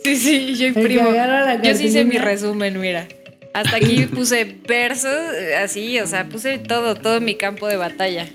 Sí, 0.03 0.15
sí, 0.15 0.55
yo 0.55 0.68
imprimo. 0.68 1.11
Yo 1.61 1.76
sí 1.76 1.84
hice 1.86 2.03
mi 2.03 2.18
resumen, 2.18 2.80
mira. 2.82 3.07
Hasta 3.53 3.76
aquí 3.76 4.05
puse 4.11 4.55
versos, 4.68 5.13
eh, 5.36 5.55
así, 5.55 5.99
o 5.99 6.07
sea, 6.07 6.26
puse 6.28 6.57
todo, 6.57 6.95
todo 6.95 7.22
mi 7.22 7.36
campo 7.36 7.68
de 7.68 7.76
batalla. 7.78 8.28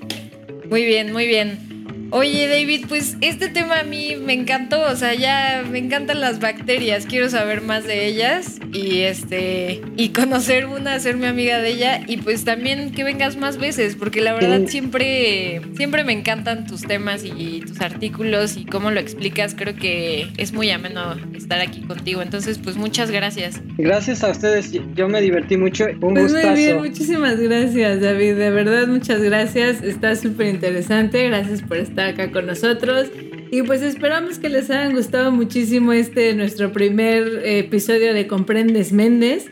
Muy 0.70 0.84
bien, 0.84 1.12
muy 1.12 1.26
bien. 1.26 1.71
Oye, 2.14 2.46
David, 2.46 2.84
pues 2.90 3.16
este 3.22 3.48
tema 3.48 3.80
a 3.80 3.84
mí 3.84 4.16
me 4.22 4.34
encantó, 4.34 4.82
o 4.82 4.94
sea, 4.96 5.14
ya 5.14 5.64
me 5.70 5.78
encantan 5.78 6.20
las 6.20 6.40
bacterias, 6.40 7.06
quiero 7.06 7.30
saber 7.30 7.62
más 7.62 7.84
de 7.86 8.04
ellas 8.06 8.58
y 8.70 8.98
este 9.00 9.80
y 9.96 10.10
conocer 10.10 10.66
una, 10.66 10.92
hacerme 10.92 11.26
amiga 11.26 11.58
de 11.62 11.70
ella 11.70 12.02
y 12.06 12.18
pues 12.18 12.44
también 12.44 12.90
que 12.92 13.02
vengas 13.02 13.36
más 13.38 13.56
veces, 13.56 13.96
porque 13.96 14.20
la 14.20 14.34
verdad 14.34 14.60
Sí. 14.66 14.72
siempre 14.72 15.62
siempre 15.74 16.04
me 16.04 16.12
encantan 16.12 16.66
tus 16.66 16.82
temas 16.82 17.24
y 17.24 17.60
tus 17.60 17.80
artículos 17.80 18.58
y 18.58 18.66
cómo 18.66 18.90
lo 18.90 19.00
explicas, 19.00 19.54
creo 19.54 19.74
que 19.74 20.28
es 20.36 20.52
muy 20.52 20.68
ameno 20.70 21.16
estar 21.34 21.60
aquí 21.60 21.80
contigo. 21.80 22.20
Entonces, 22.20 22.58
pues 22.58 22.76
muchas 22.76 23.10
gracias. 23.10 23.58
Gracias 23.78 24.22
a 24.22 24.28
ustedes, 24.32 24.70
yo 24.94 25.08
me 25.08 25.22
divertí 25.22 25.56
mucho, 25.56 25.86
un 26.02 26.12
Pues 26.12 26.30
muy 26.32 26.42
bien, 26.42 26.76
gustazo. 26.76 26.78
muchísimas 26.80 27.40
gracias 27.40 28.02
David, 28.02 28.34
de 28.34 28.50
verdad 28.50 28.86
muchas 28.86 29.22
gracias, 29.22 29.82
está 29.82 30.14
súper 30.14 30.48
interesante, 30.48 31.26
gracias 31.28 31.62
por 31.62 31.78
estar 31.78 32.01
acá 32.08 32.30
con 32.30 32.46
nosotros 32.46 33.10
y 33.50 33.62
pues 33.62 33.82
esperamos 33.82 34.38
que 34.38 34.48
les 34.48 34.70
haya 34.70 34.90
gustado 34.90 35.30
muchísimo 35.30 35.92
este 35.92 36.34
nuestro 36.34 36.72
primer 36.72 37.42
eh, 37.44 37.58
episodio 37.60 38.14
de 38.14 38.26
Comprendes 38.26 38.92
Méndez, 38.92 39.50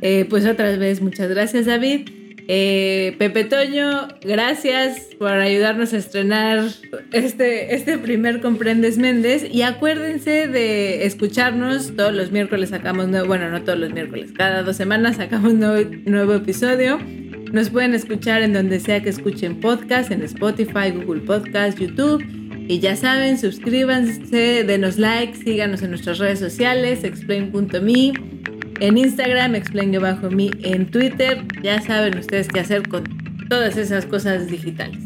Eh, 0.00 0.26
pues 0.30 0.46
otra 0.46 0.76
vez 0.76 1.00
muchas 1.02 1.28
gracias 1.28 1.66
David. 1.66 2.17
Eh, 2.50 3.14
Pepe 3.18 3.44
Toño, 3.44 4.08
gracias 4.22 5.14
por 5.18 5.32
ayudarnos 5.32 5.92
a 5.92 5.98
estrenar 5.98 6.64
este, 7.12 7.74
este 7.74 7.98
primer 7.98 8.40
Comprendes 8.40 8.96
Méndez. 8.96 9.46
Y 9.52 9.60
acuérdense 9.62 10.48
de 10.48 11.04
escucharnos 11.04 11.94
todos 11.94 12.14
los 12.14 12.32
miércoles 12.32 12.70
sacamos 12.70 13.08
nuevo, 13.08 13.26
bueno, 13.26 13.50
no 13.50 13.62
todos 13.62 13.78
los 13.78 13.92
miércoles, 13.92 14.32
cada 14.34 14.62
dos 14.62 14.76
semanas 14.76 15.16
sacamos 15.16 15.52
nuevo, 15.52 15.90
nuevo 16.06 16.34
episodio. 16.34 16.98
Nos 17.52 17.68
pueden 17.68 17.92
escuchar 17.94 18.40
en 18.42 18.54
donde 18.54 18.80
sea 18.80 19.02
que 19.02 19.10
escuchen 19.10 19.60
podcast, 19.60 20.10
en 20.10 20.22
Spotify, 20.22 20.90
Google 20.90 21.20
Podcast, 21.20 21.78
YouTube. 21.78 22.24
Y 22.66 22.80
ya 22.80 22.96
saben, 22.96 23.38
suscríbanse, 23.38 24.64
denos 24.64 24.98
like, 24.98 25.34
síganos 25.36 25.82
en 25.82 25.90
nuestras 25.90 26.18
redes 26.18 26.38
sociales, 26.38 27.04
explain.me, 27.04 28.12
en 28.80 28.98
Instagram, 28.98 29.54
explain-me, 29.54 30.50
en 30.62 30.90
Twitter. 30.90 31.44
Ya 31.62 31.80
saben 31.80 32.18
ustedes 32.18 32.48
qué 32.48 32.60
hacer 32.60 32.88
con 32.88 33.04
todas 33.48 33.76
esas 33.76 34.06
cosas 34.06 34.48
digitales. 34.48 35.04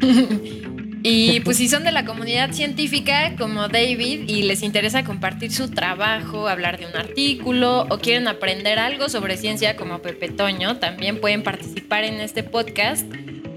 Y 1.06 1.40
pues 1.40 1.58
si 1.58 1.68
son 1.68 1.84
de 1.84 1.92
la 1.92 2.06
comunidad 2.06 2.52
científica 2.52 3.36
como 3.36 3.68
David 3.68 4.26
y 4.26 4.44
les 4.44 4.62
interesa 4.62 5.04
compartir 5.04 5.52
su 5.52 5.68
trabajo, 5.68 6.48
hablar 6.48 6.78
de 6.78 6.86
un 6.86 6.96
artículo 6.96 7.82
o 7.90 7.98
quieren 7.98 8.26
aprender 8.26 8.78
algo 8.78 9.10
sobre 9.10 9.36
ciencia 9.36 9.76
como 9.76 9.98
Pepe 9.98 10.30
Toño, 10.30 10.78
también 10.78 11.20
pueden 11.20 11.42
participar 11.42 12.04
en 12.04 12.20
este 12.20 12.42
podcast 12.42 13.04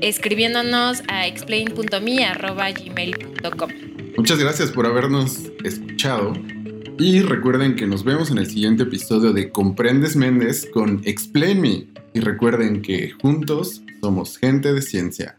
escribiéndonos 0.01 1.03
a 1.07 1.25
explain.me@gmail.com. 1.25 3.69
Muchas 4.17 4.39
gracias 4.39 4.71
por 4.71 4.85
habernos 4.85 5.43
escuchado. 5.63 6.33
Y 6.99 7.21
recuerden 7.21 7.75
que 7.75 7.85
nos 7.85 8.03
vemos 8.03 8.31
en 8.31 8.39
el 8.39 8.47
siguiente 8.47 8.83
episodio 8.83 9.31
de 9.31 9.51
Comprendes 9.51 10.15
Méndez 10.15 10.67
con 10.73 11.01
Explain 11.05 11.61
Me. 11.61 11.87
Y 12.13 12.21
recuerden 12.21 12.81
que 12.81 13.11
juntos 13.11 13.83
somos 14.01 14.37
gente 14.39 14.73
de 14.73 14.81
ciencia. 14.81 15.37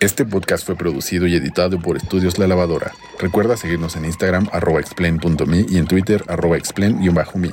Este 0.00 0.24
podcast 0.24 0.66
fue 0.66 0.74
producido 0.74 1.28
y 1.28 1.36
editado 1.36 1.78
por 1.78 1.96
Estudios 1.96 2.38
La 2.38 2.48
Lavadora. 2.48 2.92
Recuerda 3.20 3.56
seguirnos 3.56 3.94
en 3.94 4.06
Instagram 4.06 4.48
arroba 4.50 4.80
explain.me 4.80 5.66
y 5.68 5.76
en 5.76 5.86
Twitter 5.86 6.24
arroba 6.26 6.56
explain-me. 6.56 7.50